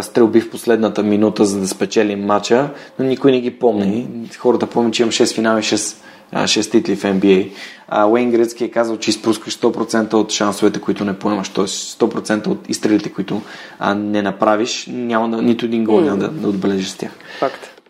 стрелби 0.00 0.40
в 0.40 0.50
последната 0.50 1.02
минута, 1.02 1.44
за 1.44 1.60
да 1.60 1.68
спечелим 1.68 2.24
матча, 2.24 2.70
но 2.98 3.04
никой 3.04 3.30
не 3.30 3.40
ги 3.40 3.58
помни. 3.58 4.08
Хората 4.38 4.66
помнят, 4.66 4.94
че 4.94 5.02
имам 5.02 5.12
6 5.12 5.34
финали, 5.34 5.62
6, 5.62 5.96
6 6.34 6.70
титли 6.70 6.96
в 6.96 7.02
NBA. 7.02 7.50
А 7.88 8.06
Уейн 8.06 8.30
Грецки 8.30 8.64
е 8.64 8.70
казал, 8.70 8.96
че 8.96 9.10
изпускаш 9.10 9.58
100% 9.58 10.14
от 10.14 10.32
шансовете, 10.32 10.80
които 10.80 11.04
не 11.04 11.18
поемаш, 11.18 11.48
т.е. 11.48 11.64
100% 11.64 12.46
от 12.46 12.68
изстрелите, 12.68 13.12
които 13.12 13.42
а, 13.78 13.94
не 13.94 14.22
направиш, 14.22 14.86
няма 14.90 15.42
нито 15.42 15.64
един 15.64 15.84
гол 15.84 16.00
няма 16.00 16.16
да, 16.16 16.28
да 16.28 16.48
отбележиш 16.48 16.88
с 16.88 16.96
тях. 16.96 17.12
Факт. 17.38 17.80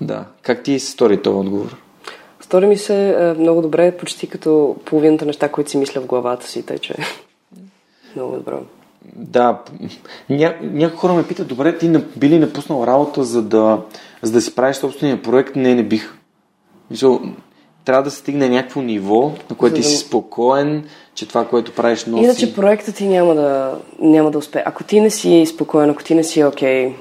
Да. 0.00 0.24
Как 0.42 0.62
ти 0.62 0.78
се 0.78 0.90
стори 0.90 1.22
този 1.22 1.36
отговор? 1.36 1.76
Стори 2.40 2.66
ми 2.66 2.76
се 2.76 3.10
е, 3.10 3.34
много 3.40 3.62
добре, 3.62 3.96
почти 3.96 4.26
като 4.26 4.76
половината 4.84 5.26
неща, 5.26 5.48
които 5.48 5.70
си 5.70 5.76
мисля 5.76 6.00
в 6.00 6.06
главата 6.06 6.46
си, 6.46 6.66
тъй 6.66 6.78
че 6.78 6.94
много 8.16 8.36
добро. 8.36 8.60
Да, 9.16 9.58
ня, 10.30 10.54
някои 10.62 10.98
хора 10.98 11.12
ме 11.12 11.26
питат, 11.26 11.48
добре, 11.48 11.78
ти 11.78 11.92
би 12.16 12.28
ли 12.28 12.38
напуснал 12.38 12.86
работа, 12.86 13.24
за 13.24 13.42
да, 13.42 13.78
за 14.22 14.32
да 14.32 14.40
си 14.40 14.54
правиш 14.54 14.76
собствения 14.76 15.22
проект? 15.22 15.56
Не, 15.56 15.74
не 15.74 15.82
бих. 15.82 16.14
Мисъл, 16.90 17.20
трябва 17.84 18.02
да 18.02 18.10
се 18.10 18.18
стигне 18.18 18.48
някакво 18.48 18.82
ниво, 18.82 19.32
на 19.50 19.56
което 19.56 19.76
ти 19.76 19.82
си 19.82 19.96
спокоен, 19.96 20.84
че 21.14 21.28
това, 21.28 21.48
което 21.48 21.72
правиш 21.72 22.04
носи... 22.04 22.24
Иначе 22.24 22.54
проектът 22.54 22.94
ти 22.94 23.06
няма 23.06 23.34
да, 23.34 23.78
няма 24.00 24.30
да 24.30 24.38
успее. 24.38 24.62
Ако 24.66 24.84
ти 24.84 25.00
не 25.00 25.10
си 25.10 25.46
спокоен, 25.46 25.90
ако 25.90 26.04
ти 26.04 26.14
не 26.14 26.24
си 26.24 26.44
окей, 26.44 26.88
okay, 26.88 26.94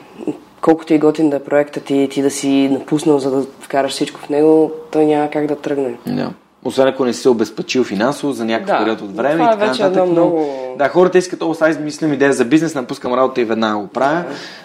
колкото 0.62 0.93
и 0.93 0.99
готин 0.99 1.30
да 1.30 1.36
е 1.36 1.43
проектът 1.43 1.84
ти, 1.84 2.08
ти 2.12 2.22
да 2.22 2.32
си 2.32 2.70
напуснал, 2.72 3.20
за 3.20 3.32
да 3.32 3.45
вкараш 3.60 3.91
всичко 3.91 4.20
в 4.20 4.30
него, 4.30 4.72
той 4.91 5.06
няма 5.06 5.30
как 5.30 5.47
да 5.47 5.56
тръгне. 5.56 5.97
Да. 6.08 6.34
Освен 6.66 6.88
ако 6.88 7.05
не 7.05 7.14
си 7.14 7.22
се 7.22 7.30
обезпечил 7.30 7.84
финансово 7.84 8.34
за 8.34 8.45
някакъв 8.45 8.78
Да, 8.78 8.84
период 8.84 9.01
от 9.01 9.16
време 9.16 9.34
това 9.34 9.45
и 9.45 9.47
е 9.47 9.51
така 9.51 9.66
вече 9.66 9.84
нататък. 9.84 10.05
Но, 10.05 10.11
много- 10.11 10.76
да, 10.78 10.89
хората 10.89 11.18
искат, 11.18 11.41
о, 11.41 11.53
сега 11.53 11.70
измислям 11.70 12.14
идея 12.14 12.34
за 12.34 12.45
бизнес, 12.45 12.76
напускам 12.76 13.14
работа 13.14 13.41
и 13.41 13.45
веднага 13.45 13.78
го 13.78 13.88
правя. 13.88 14.24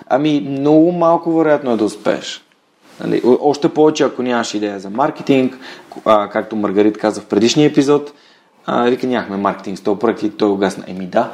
Ами, 0.09 0.47
много 0.51 0.93
малко 0.93 1.33
вероятно 1.39 1.73
е 1.73 1.77
да 1.77 1.85
успееш. 1.85 2.45
Нали, 3.01 3.23
още 3.41 3.69
повече, 3.69 4.05
ако 4.05 4.23
нямаш 4.23 4.55
идея 4.55 4.81
за 4.81 4.91
маркетинг, 4.91 5.59
а, 6.05 6.29
както 6.29 6.57
Маргарит 6.57 6.99
каза 6.99 7.21
в 7.21 7.27
предишния 7.27 7.67
епизод, 7.67 8.13
а, 8.67 8.85
вика, 8.85 9.07
нямахме 9.07 9.37
маркетинг 9.37 9.79
с 9.79 9.83
този 9.83 9.99
проект 9.99 10.23
и 10.23 10.31
той 10.31 10.51
угасна. 10.51 10.85
Еми 10.87 11.07
да. 11.07 11.31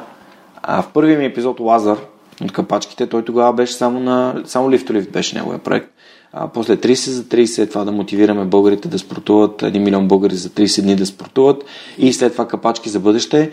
А 0.63 0.81
в 0.81 0.87
първия 0.93 1.17
ми 1.17 1.25
епизод 1.25 1.59
Лазар 1.59 1.97
от 2.43 2.51
капачките, 2.51 3.07
той 3.07 3.25
тогава 3.25 3.53
беше 3.53 3.73
само 3.73 3.99
на... 3.99 4.35
Само 4.45 4.71
лифтолифт 4.71 5.11
беше 5.11 5.35
неговия 5.35 5.59
проект. 5.59 5.89
А, 6.37 6.47
после 6.47 6.77
30 6.77 6.93
за 7.09 7.23
30 7.23 7.63
е 7.63 7.65
това 7.65 7.83
да 7.83 7.91
мотивираме 7.91 8.45
българите 8.45 8.87
да 8.87 8.99
спортуват, 8.99 9.61
1 9.61 9.79
милион 9.79 10.07
българи 10.07 10.35
за 10.35 10.49
30 10.49 10.81
дни 10.81 10.95
да 10.95 11.05
спортуват 11.05 11.63
и 11.97 12.13
след 12.13 12.31
това 12.31 12.47
капачки 12.47 12.89
за 12.89 12.99
бъдеще. 12.99 13.51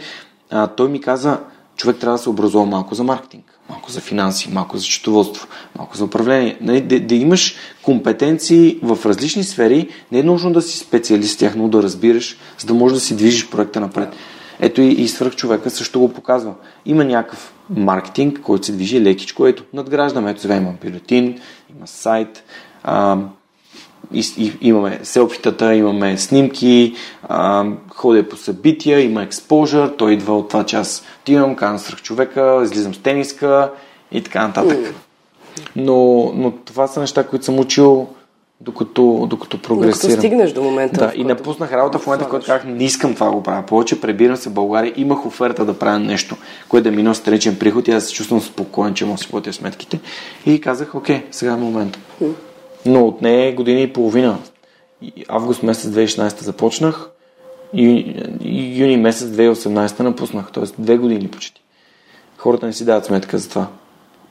А, 0.50 0.66
той 0.66 0.88
ми 0.88 1.00
каза, 1.00 1.38
човек 1.76 1.96
трябва 1.96 2.18
да 2.18 2.22
се 2.22 2.30
образува 2.30 2.64
малко 2.64 2.94
за 2.94 3.04
маркетинг, 3.04 3.58
малко 3.70 3.90
за 3.90 4.00
финанси, 4.00 4.50
малко 4.52 4.76
за 4.76 4.82
счетоводство, 4.82 5.48
малко 5.78 5.96
за 5.96 6.04
управление. 6.04 6.58
Нали, 6.60 6.80
да, 6.80 7.00
да 7.00 7.14
имаш 7.14 7.56
компетенции 7.82 8.78
в 8.82 8.98
различни 9.06 9.44
сфери, 9.44 9.88
не 10.12 10.18
е 10.18 10.22
нужно 10.22 10.52
да 10.52 10.62
си 10.62 10.78
специалист 10.78 11.38
тях, 11.38 11.56
но 11.56 11.68
да 11.68 11.82
разбираш, 11.82 12.36
за 12.58 12.66
да 12.66 12.74
можеш 12.74 12.94
да 12.94 13.00
си 13.00 13.16
движиш 13.16 13.50
проекта 13.50 13.80
напред. 13.80 14.08
Ето 14.60 14.80
и, 14.80 14.88
и 14.88 15.08
свърх 15.08 15.36
човека 15.36 15.70
също 15.70 16.00
го 16.00 16.12
показва. 16.12 16.54
Има 16.86 17.04
някакъв 17.04 17.54
маркетинг, 17.70 18.40
който 18.40 18.66
се 18.66 18.72
движи 18.72 19.00
лекичко. 19.00 19.46
Ето, 19.46 19.64
надграждаме. 19.72 20.30
Ето 20.30 20.40
сега 20.40 20.56
има 20.56 20.74
бюлетин, 20.84 21.40
има 21.76 21.86
сайт, 21.86 22.44
а, 22.84 23.16
и, 24.12 24.24
и, 24.38 24.52
имаме 24.60 25.00
селфитата, 25.02 25.74
имаме 25.74 26.18
снимки, 26.18 26.94
а, 27.28 27.64
ходя 27.94 28.28
по 28.28 28.36
събития, 28.36 29.00
има 29.00 29.22
експожър, 29.22 29.88
той 29.88 30.12
идва 30.12 30.38
от 30.38 30.48
това, 30.48 30.64
че 30.64 30.76
аз 30.76 31.04
отивам, 31.20 31.56
казвам 31.56 31.78
свърх 31.78 32.02
човека, 32.02 32.60
излизам 32.64 32.94
с 32.94 32.98
тениска 32.98 33.70
и 34.12 34.22
така 34.22 34.46
нататък. 34.46 34.94
Но, 35.76 36.32
но 36.34 36.50
това 36.50 36.86
са 36.86 37.00
неща, 37.00 37.26
които 37.26 37.44
съм 37.44 37.58
учил 37.58 38.08
докато, 38.60 39.26
докато 39.30 39.62
прогресирам. 39.62 40.10
Докато 40.10 40.20
стигнеш 40.20 40.52
до 40.52 40.62
момента. 40.62 41.06
Да, 41.06 41.12
и 41.14 41.24
напуснах 41.24 41.72
работа 41.72 41.98
в 41.98 42.06
момента, 42.06 42.26
в 42.26 42.28
който 42.28 42.46
казах, 42.46 42.64
не 42.64 42.84
искам 42.84 43.14
това 43.14 43.26
да 43.26 43.32
го 43.32 43.42
правя 43.42 43.62
повече, 43.62 44.00
прибирам 44.00 44.36
се 44.36 44.48
в 44.48 44.52
България, 44.52 44.92
имах 44.96 45.26
оферта 45.26 45.64
да 45.64 45.78
правя 45.78 45.98
нещо, 45.98 46.36
което 46.68 46.90
да 46.90 46.96
ми 46.96 47.02
носи 47.02 47.20
страничен 47.20 47.58
приход 47.58 47.88
и 47.88 47.90
аз 47.90 48.04
се 48.04 48.12
чувствам 48.12 48.40
спокоен, 48.40 48.94
че 48.94 49.04
мога 49.04 49.16
да 49.16 49.22
си 49.22 49.30
платя 49.30 49.52
сметките. 49.52 50.00
И 50.46 50.60
казах, 50.60 50.94
окей, 50.94 51.22
сега 51.30 51.52
е 51.52 51.56
момента. 51.56 51.98
Но 52.86 53.06
от 53.06 53.22
нея 53.22 53.54
година 53.54 53.80
и 53.80 53.92
половина. 53.92 54.38
Август 55.28 55.62
месец 55.62 55.90
2016 55.90 56.42
започнах 56.42 57.10
и, 57.74 57.84
и 58.40 58.82
юни 58.82 58.96
месец 58.96 59.28
2018 59.28 60.00
напуснах, 60.00 60.52
т.е. 60.52 60.64
две 60.78 60.96
години 60.96 61.28
почти. 61.28 61.62
Хората 62.36 62.66
не 62.66 62.72
си 62.72 62.84
дават 62.84 63.04
сметка 63.04 63.38
за 63.38 63.48
това. 63.48 63.68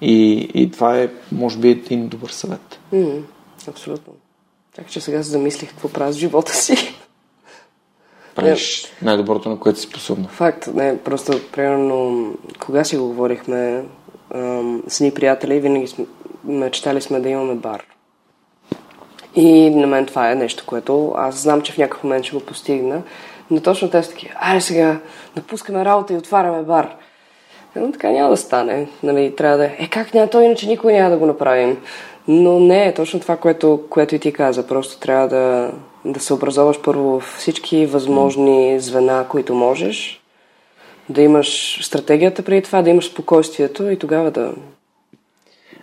И, 0.01 0.33
и 0.53 0.71
това 0.71 0.97
е, 0.99 1.09
може 1.31 1.57
би, 1.57 1.69
един 1.69 2.07
добър 2.07 2.29
съвет. 2.29 2.79
М, 2.91 3.21
Абсолютно. 3.67 4.13
Така 4.75 4.89
че 4.89 5.01
сега 5.01 5.23
се 5.23 5.29
замислих 5.29 5.69
какво 5.69 5.89
правя 5.89 6.13
с 6.13 6.17
живота 6.17 6.53
си. 6.55 6.75
Правиш 8.35 8.85
най-доброто, 9.01 9.49
на 9.49 9.59
което 9.59 9.79
си 9.79 9.87
способна. 9.87 10.27
Факт, 10.27 10.67
не, 10.73 10.97
просто 10.97 11.39
примерно, 11.51 12.33
кога 12.59 12.83
си 12.83 12.97
го 12.97 13.07
говорихме 13.07 13.85
ам, 14.35 14.83
с 14.87 14.99
ни 14.99 15.13
приятели, 15.13 15.59
винаги 15.59 15.87
сме, 15.87 16.05
мечтали 16.43 17.01
сме 17.01 17.19
да 17.19 17.29
имаме 17.29 17.55
бар. 17.55 17.83
И 19.36 19.69
на 19.69 19.88
мен 19.88 20.05
това 20.05 20.32
е 20.32 20.36
нещо, 20.36 20.63
което 20.67 21.13
аз 21.17 21.41
знам, 21.41 21.61
че 21.61 21.71
в 21.71 21.77
някакъв 21.77 22.03
момент 22.03 22.25
ще 22.25 22.36
го 22.36 22.41
постигна. 22.41 23.01
Но 23.51 23.61
точно 23.61 23.89
те 23.89 24.03
са 24.03 24.09
такива, 24.09 24.34
айде 24.39 24.61
сега, 24.61 24.99
напускаме 25.36 25.86
работа 25.86 26.13
и 26.13 26.17
отваряме 26.17 26.63
бар. 26.63 26.95
Но 27.75 27.91
така 27.91 28.09
няма 28.09 28.29
да 28.29 28.38
стане. 28.38 28.88
Нали, 29.03 29.36
трябва 29.36 29.57
да 29.57 29.65
е, 29.65 29.75
е 29.79 29.88
как 29.88 30.13
няма, 30.13 30.27
то 30.27 30.41
иначе 30.41 30.67
никой 30.67 30.93
няма 30.93 31.09
да 31.09 31.17
го 31.17 31.25
направим. 31.25 31.77
Но 32.27 32.59
не 32.59 32.88
е 32.88 32.93
точно 32.93 33.19
това, 33.19 33.38
което, 33.38 33.84
което 33.89 34.15
и 34.15 34.19
ти 34.19 34.34
каза. 34.34 34.67
Просто 34.67 34.99
трябва 34.99 35.27
да, 35.27 35.71
да 36.05 36.19
се 36.19 36.34
образоваш 36.34 36.82
първо 36.82 37.19
в 37.19 37.36
всички 37.38 37.86
възможни 37.86 38.79
звена, 38.79 39.25
които 39.29 39.53
можеш. 39.53 40.21
Да 41.09 41.21
имаш 41.21 41.79
стратегията 41.86 42.43
преди 42.43 42.61
това, 42.61 42.82
да 42.82 42.89
имаш 42.89 43.11
спокойствието 43.11 43.89
и 43.89 43.99
тогава 43.99 44.32
да... 44.32 44.53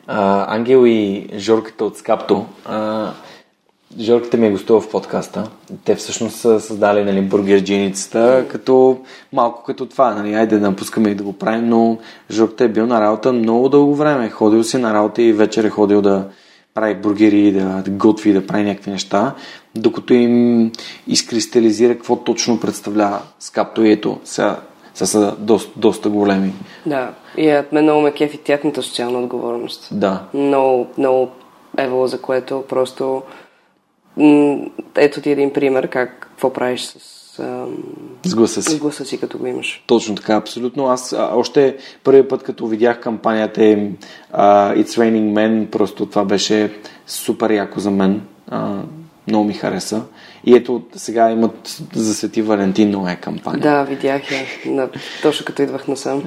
А, 0.06 0.54
Ангел 0.56 0.86
и 0.86 1.28
Жорката 1.34 1.84
от 1.84 1.96
Скапто. 1.96 2.46
А, 2.64 3.12
Жорката 4.00 4.36
ми 4.36 4.46
е 4.46 4.50
гостува 4.50 4.80
в 4.80 4.90
подкаста. 4.90 5.50
Те 5.84 5.94
всъщност 5.94 6.36
са 6.36 6.60
създали 6.60 7.04
нали, 7.04 7.20
бургерджиницата, 7.20 8.44
като 8.48 8.98
малко 9.32 9.62
като 9.62 9.86
това. 9.86 10.14
Нали, 10.14 10.34
айде 10.34 10.58
да 10.58 10.70
напускаме 10.70 11.10
и 11.10 11.14
да 11.14 11.24
го 11.24 11.32
правим, 11.32 11.68
но 11.68 11.98
Жорката 12.30 12.64
е 12.64 12.68
бил 12.68 12.86
на 12.86 13.00
работа 13.00 13.32
много 13.32 13.68
дълго 13.68 13.94
време. 13.94 14.30
Ходил 14.30 14.64
си 14.64 14.78
на 14.78 14.94
работа 14.94 15.22
и 15.22 15.32
вечер 15.32 15.64
е 15.64 15.70
ходил 15.70 16.02
да 16.02 16.28
прави 16.74 16.94
бургери, 16.94 17.52
да, 17.52 17.82
да 17.84 17.90
готви, 17.90 18.32
да 18.32 18.46
прави 18.46 18.64
някакви 18.64 18.90
неща, 18.90 19.34
докато 19.74 20.14
им 20.14 20.72
изкристализира 21.06 21.94
какво 21.94 22.16
точно 22.16 22.60
представлява 22.60 23.20
Скапто 23.38 23.84
и 23.84 23.92
ето, 23.92 24.18
сега, 24.24 24.56
сега 24.94 25.06
са 25.06 25.36
доста, 25.38 25.80
доста 25.80 26.08
големи. 26.08 26.52
Да, 26.86 27.10
и 27.36 27.52
от 27.52 27.72
мен 27.72 27.84
много 27.84 28.00
ме 28.00 28.12
кефи 28.12 28.38
тяхната 28.38 28.82
социална 28.82 29.18
отговорност. 29.18 29.88
Да. 29.92 30.22
Много, 30.34 30.86
много 30.98 31.28
евало, 31.78 32.06
за 32.06 32.20
което 32.20 32.64
просто... 32.68 33.22
Ето 34.96 35.20
ти 35.20 35.30
един 35.30 35.52
пример, 35.52 35.88
как, 35.88 36.20
какво 36.20 36.52
правиш 36.52 36.82
с, 36.82 36.98
С 38.24 38.34
гласа 38.34 38.62
си. 38.62 38.70
с 38.70 38.78
гласа 38.78 39.04
си, 39.04 39.20
като 39.20 39.38
го 39.38 39.46
имаш. 39.46 39.84
Точно 39.86 40.14
така, 40.14 40.34
абсолютно. 40.34 40.86
Аз 40.86 41.12
а, 41.12 41.30
още 41.34 41.76
първият 42.04 42.28
път, 42.28 42.42
като 42.42 42.66
видях 42.66 43.00
кампанията 43.00 43.64
им 43.64 43.96
It's 44.34 44.84
Raining 44.84 45.32
Men, 45.32 45.66
просто 45.66 46.06
това 46.06 46.24
беше 46.24 46.72
супер 47.06 47.50
яко 47.50 47.80
за 47.80 47.90
мен. 47.90 48.22
А, 48.50 48.74
много 49.26 49.44
ми 49.44 49.54
хареса. 49.54 50.02
И 50.44 50.54
ето 50.56 50.82
сега 50.96 51.30
имат 51.30 51.78
за 51.94 52.14
Свети 52.14 52.42
Валентин 52.42 52.90
нова 52.90 53.16
кампания. 53.16 53.60
Да, 53.62 53.84
видях 53.84 54.22
я, 54.30 54.46
на, 54.66 54.88
точно 55.22 55.46
като 55.46 55.62
идвах 55.62 55.88
насам. 55.88 56.22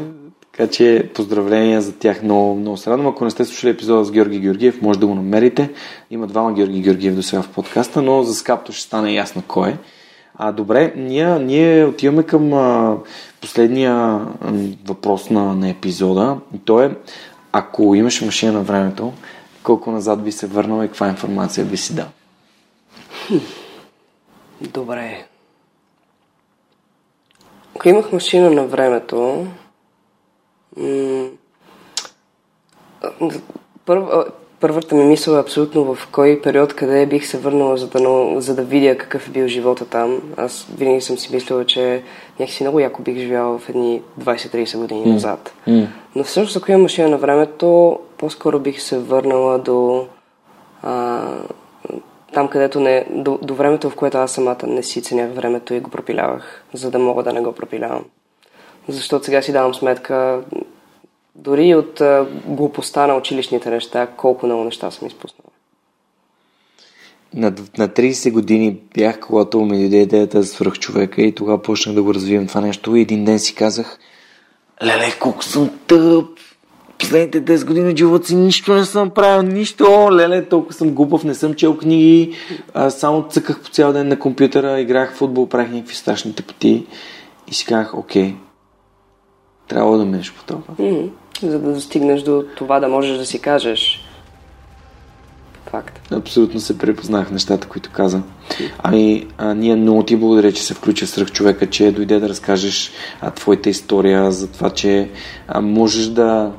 Така 0.62 0.74
че 0.74 1.10
поздравления 1.16 1.82
за 1.82 1.94
тях. 1.94 2.24
Много, 2.24 2.56
много 2.56 2.78
се 2.78 2.90
радвам. 2.90 3.08
Ако 3.08 3.26
не 3.26 3.32
сте 3.32 3.46
слушали 3.46 3.72
епизода 3.72 4.04
с 4.06 4.12
Георги 4.12 4.40
Георгиев, 4.40 4.82
може 4.82 5.00
да 5.00 5.08
го 5.08 5.16
намерите. 5.16 5.70
Има 6.12 6.28
двама 6.28 6.54
Георги 6.54 6.82
Георгиев 6.82 7.16
до 7.16 7.24
сега 7.24 7.42
в 7.42 7.50
подкаста, 7.50 8.02
но 8.02 8.24
за 8.24 8.36
скапто 8.36 8.72
ще 8.72 8.82
стане 8.82 9.14
ясно 9.14 9.44
кой 9.48 9.70
е. 9.70 9.78
А, 10.36 10.52
добре, 10.52 10.94
ние, 10.96 11.40
ние 11.40 11.86
отиваме 11.86 12.24
към 12.24 12.54
а, 12.54 12.98
последния 13.42 13.94
а, 13.94 14.28
въпрос 14.86 15.30
на, 15.30 15.56
на 15.56 15.70
епизода. 15.70 16.38
И 16.56 16.60
то 16.60 16.82
е, 16.82 16.96
ако 17.52 17.96
имаш 17.96 18.22
машина 18.22 18.52
на 18.52 18.62
времето, 18.62 19.14
колко 19.64 19.92
назад 19.92 20.24
би 20.24 20.32
се 20.32 20.48
върнал 20.48 20.84
и 20.84 20.88
каква 20.88 21.08
информация 21.08 21.66
би 21.66 21.78
си 21.78 21.96
дал? 21.96 22.08
Добре. 24.62 25.26
Ако 27.76 27.90
имах 27.90 28.12
машина 28.12 28.52
на 28.52 28.66
времето, 28.66 29.48
първа, 33.86 34.26
първата 34.60 34.96
ми 34.96 35.06
мисъл 35.06 35.34
е 35.34 35.40
абсолютно 35.40 35.96
в 35.96 36.08
кой 36.12 36.42
период, 36.44 36.74
къде 36.74 37.06
бих 37.06 37.28
се 37.28 37.38
върнала, 37.38 37.78
за 37.78 37.88
да, 37.88 38.42
за 38.42 38.56
да 38.56 38.64
видя 38.64 38.98
какъв 38.98 39.28
е 39.28 39.32
бил 39.32 39.48
живота 39.48 39.86
там. 39.86 40.22
Аз 40.38 40.68
винаги 40.78 41.02
съм 41.02 41.18
си 41.18 41.36
мислила, 41.36 41.66
че 41.66 42.04
някакси 42.40 42.64
много 42.64 42.80
яко 42.80 43.02
бих 43.02 43.18
живяла 43.18 43.60
в 43.60 43.70
едни 43.70 44.02
20-30 44.20 44.78
години 44.78 45.06
назад. 45.06 45.54
Но 46.16 46.24
всъщност, 46.24 46.58
ако 46.58 46.72
имам 46.72 46.82
машина 46.82 47.10
на 47.10 47.18
времето, 47.18 48.00
по-скоро 48.18 48.60
бих 48.60 48.82
се 48.82 49.00
върнала 49.00 49.60
до 49.60 50.08
а, 50.82 51.22
там, 52.34 52.48
където 52.48 52.80
не, 52.80 53.06
до, 53.10 53.40
до 53.42 53.56
времето, 53.56 53.90
в 53.90 53.96
което 53.96 54.18
аз 54.18 54.32
самата 54.32 54.68
не 54.68 54.84
си 54.84 55.02
ценях 55.02 55.32
времето 55.34 55.74
и 55.74 55.80
го 55.80 55.90
пропилявах, 55.90 56.64
за 56.74 56.92
да 56.92 57.00
мога 57.00 57.24
да 57.24 57.34
не 57.34 57.42
го 57.42 57.52
пропилявам. 57.52 58.06
Защото 58.88 59.26
сега 59.26 59.42
си 59.42 59.52
давам 59.52 59.74
сметка, 59.74 60.42
дори 61.36 61.76
от 61.76 62.02
глупостта 62.46 63.08
на 63.08 63.16
училищните 63.16 63.70
неща, 63.70 64.08
колко 64.08 64.46
много 64.46 64.64
неща 64.64 64.92
съм 64.92 65.08
изпуснала. 65.08 65.52
На, 67.34 67.54
на 67.78 67.90
30 67.90 68.32
години 68.32 68.78
бях, 68.94 69.20
когато 69.20 69.62
ми 69.62 69.78
дойде 69.78 69.98
идеята 69.98 70.44
за 70.44 70.48
свръхчовека 70.48 71.22
и 71.22 71.36
тогава 71.36 71.62
почнах 71.62 71.96
да 71.96 72.04
го 72.04 72.14
развивам 72.14 72.48
това 72.48 72.62
нещо 72.62 72.96
и 72.96 73.02
един 73.02 73.26
ден 73.26 73.40
си 73.40 73.56
казах 73.56 74.00
Леле, 74.84 75.12
колко 75.20 75.44
съм 75.44 75.70
тъп! 75.88 76.26
Последните 77.00 77.46
10 77.46 77.66
години 77.66 77.90
от 77.90 77.98
живота 77.98 78.28
си 78.28 78.36
нищо 78.36 78.74
не 78.74 78.86
съм 78.86 79.10
правил, 79.10 79.52
нищо! 79.52 80.10
Леле, 80.12 80.46
толкова 80.46 80.74
съм 80.74 80.92
глупав, 80.92 81.24
не 81.24 81.34
съм 81.36 81.54
чел 81.54 81.78
книги, 81.78 82.36
а, 82.74 82.90
само 82.90 83.28
цъках 83.30 83.62
по 83.62 83.70
цял 83.70 83.94
ден 83.94 84.08
на 84.08 84.20
компютъра, 84.20 84.80
играх 84.80 85.14
в 85.14 85.18
футбол, 85.18 85.48
правих 85.48 85.72
някакви 85.72 85.96
страшни 85.96 86.36
тъпоти 86.36 86.86
и 87.48 87.54
си 87.54 87.66
казах, 87.66 87.98
окей, 87.98 88.36
трябва 89.68 89.98
да 89.98 90.06
минеш 90.06 90.34
по 90.34 90.44
това. 90.44 90.62
М-м. 90.80 91.10
За 91.44 91.60
да 91.60 91.74
достигнеш 91.74 92.22
до 92.22 92.46
това 92.56 92.80
да 92.80 92.88
можеш 92.88 93.18
да 93.18 93.26
си 93.26 93.40
кажеш 93.40 94.08
Факт. 95.72 96.12
Абсолютно 96.12 96.60
се 96.60 96.78
препознах 96.78 97.32
нещата, 97.32 97.68
които 97.68 97.90
каза. 97.94 98.22
Ами, 98.84 99.28
а, 99.38 99.54
ние 99.54 99.76
много 99.76 100.04
ти 100.04 100.16
благодаря, 100.16 100.52
че 100.52 100.64
се 100.64 100.74
включи 100.74 101.08
сръх 101.08 101.32
човека, 101.32 101.70
че 101.70 101.92
дойде 101.92 102.20
да 102.20 102.30
разкажеш 102.30 102.92
а, 103.22 103.32
твоята 103.32 103.70
история, 103.70 104.32
за 104.32 104.52
това, 104.52 104.70
че 104.70 105.10
а, 105.48 105.62
можеш 105.62 106.06
да 106.06 106.52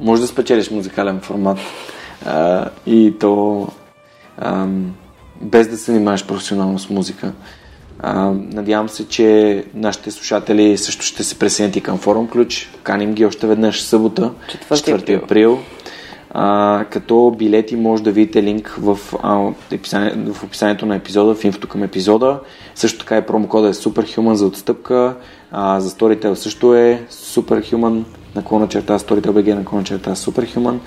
можеш 0.00 0.20
да 0.20 0.28
спечелиш 0.28 0.70
музикален 0.70 1.20
формат 1.20 1.58
а, 2.26 2.68
и 2.86 3.14
то 3.20 3.68
а, 4.38 4.66
без 5.40 5.68
да 5.68 5.76
се 5.76 5.92
занимаваш 5.92 6.26
професионално 6.26 6.78
с 6.78 6.90
музика. 6.90 7.32
А, 8.00 8.30
надявам 8.30 8.88
се, 8.88 9.08
че 9.08 9.64
нашите 9.74 10.10
слушатели 10.10 10.78
също 10.78 11.02
ще 11.02 11.24
се 11.24 11.38
присъединят 11.38 11.84
към 11.84 11.98
форум 11.98 12.28
ключ. 12.28 12.70
Каним 12.82 13.14
ги 13.14 13.24
още 13.24 13.46
веднъж 13.46 13.82
събота, 13.82 14.30
4 14.68 15.00
април. 15.00 15.18
април. 15.18 15.58
А, 16.30 16.84
като 16.90 17.34
билети 17.38 17.76
може 17.76 18.02
да 18.02 18.12
видите 18.12 18.42
линк 18.42 18.76
в, 18.78 18.98
а, 19.22 19.52
описание, 19.74 20.32
в 20.32 20.44
описанието 20.44 20.86
на 20.86 20.96
епизода, 20.96 21.34
в 21.34 21.44
инфото 21.44 21.68
към 21.68 21.82
епизода. 21.82 22.40
Също 22.74 22.98
така 22.98 23.16
и 23.16 23.22
промокода 23.22 23.68
е 23.68 23.72
Superhuman 23.72 24.32
за 24.32 24.46
отстъпка. 24.46 25.14
А, 25.50 25.80
за 25.80 25.90
Storytel 25.90 26.34
също 26.34 26.74
е 26.74 27.02
Superhuman 27.10 28.04
наклона 28.34 28.68
черта 28.68 28.98
StorytelBG 28.98 29.54
наклона 29.54 29.84
черта 29.84 30.14
Superhuman 30.14 30.78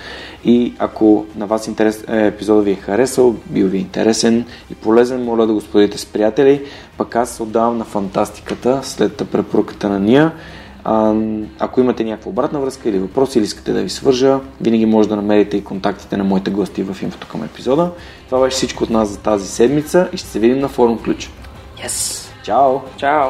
и 0.45 0.73
ако 0.79 1.25
на 1.35 1.45
вас 1.47 1.67
интерес, 1.67 2.03
е, 2.09 2.27
епизода 2.27 2.61
ви 2.61 2.71
е 2.71 2.75
харесал, 2.75 3.35
бил 3.45 3.67
ви 3.67 3.77
интересен 3.77 4.45
и 4.71 4.75
полезен, 4.75 5.23
моля 5.23 5.47
да 5.47 5.53
го 5.53 5.61
споделите 5.61 5.97
с 5.97 6.05
приятели. 6.05 6.61
Пък 6.97 7.15
аз 7.15 7.39
отдавам 7.39 7.77
на 7.77 7.85
фантастиката 7.85 8.79
след 8.83 9.17
препоръката 9.31 9.89
на 9.89 9.99
Ния. 9.99 10.31
А, 10.83 11.15
ако 11.59 11.79
имате 11.79 12.03
някаква 12.03 12.29
обратна 12.29 12.59
връзка 12.59 12.89
или 12.89 12.99
въпрос 12.99 13.35
или 13.35 13.43
искате 13.43 13.73
да 13.73 13.81
ви 13.81 13.89
свържа, 13.89 14.39
винаги 14.61 14.85
може 14.85 15.09
да 15.09 15.15
намерите 15.15 15.57
и 15.57 15.63
контактите 15.63 16.17
на 16.17 16.23
моите 16.23 16.51
гости 16.51 16.83
в 16.83 17.01
инфото 17.01 17.27
към 17.27 17.43
епизода. 17.43 17.91
Това 18.25 18.41
беше 18.41 18.55
всичко 18.55 18.83
от 18.83 18.89
нас 18.89 19.09
за 19.09 19.19
тази 19.19 19.47
седмица 19.47 20.09
и 20.13 20.17
ще 20.17 20.27
се 20.27 20.39
видим 20.39 20.59
на 20.59 20.67
форум 20.67 20.99
ключ. 21.03 21.31
Yes! 21.85 22.27
Чао! 22.43 22.79
Чао! 22.97 23.29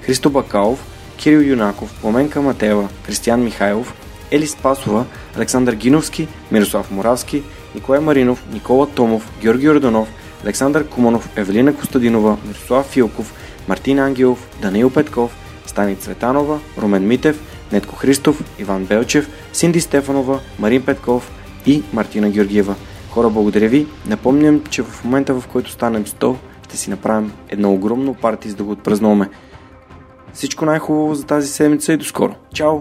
Христо 0.11 0.29
Бакалов, 0.29 0.85
Кирил 1.17 1.39
Юнаков, 1.39 2.01
Поменка 2.01 2.41
Матева, 2.41 2.89
Кристиян 3.05 3.43
Михайлов, 3.43 3.93
Ели 4.31 4.47
Спасова, 4.47 5.05
Александър 5.37 5.73
Гиновски, 5.73 6.27
Мирослав 6.51 6.91
Моравски, 6.91 7.43
Николай 7.75 7.99
Маринов, 7.99 8.43
Никола 8.53 8.87
Томов, 8.87 9.31
Георги 9.41 9.69
Орданов, 9.69 10.07
Александър 10.43 10.87
Куманов, 10.87 11.29
Евелина 11.35 11.75
Костадинова, 11.75 12.37
Мирослав 12.47 12.85
Филков, 12.85 13.33
Мартин 13.67 13.99
Ангелов, 13.99 14.47
Даниил 14.61 14.89
Петков, 14.89 15.35
Стани 15.65 15.95
Цветанова, 15.95 16.59
Румен 16.81 17.07
Митев, 17.07 17.41
Нетко 17.71 17.95
Христов, 17.95 18.43
Иван 18.59 18.85
Белчев, 18.85 19.29
Синди 19.53 19.81
Стефанова, 19.81 20.39
Марин 20.59 20.85
Петков 20.85 21.31
и 21.65 21.83
Мартина 21.93 22.29
Георгиева. 22.29 22.75
Хора, 23.09 23.29
благодаря 23.29 23.69
ви. 23.69 23.87
Напомням, 24.07 24.61
че 24.69 24.83
в 24.83 25.03
момента 25.03 25.33
в 25.33 25.47
който 25.47 25.71
станем 25.71 26.05
100, 26.05 26.35
ще 26.67 26.77
си 26.77 26.89
направим 26.89 27.31
едно 27.49 27.73
огромно 27.73 28.13
парти, 28.13 28.49
за 28.49 28.55
да 28.55 28.63
го 28.63 28.71
отпразнуваме. 28.71 29.29
Всичко 30.33 30.65
най-хубаво 30.65 31.15
за 31.15 31.25
тази 31.25 31.47
седмица 31.47 31.93
и 31.93 31.97
до 31.97 32.05
скоро. 32.05 32.35
Чао! 32.53 32.79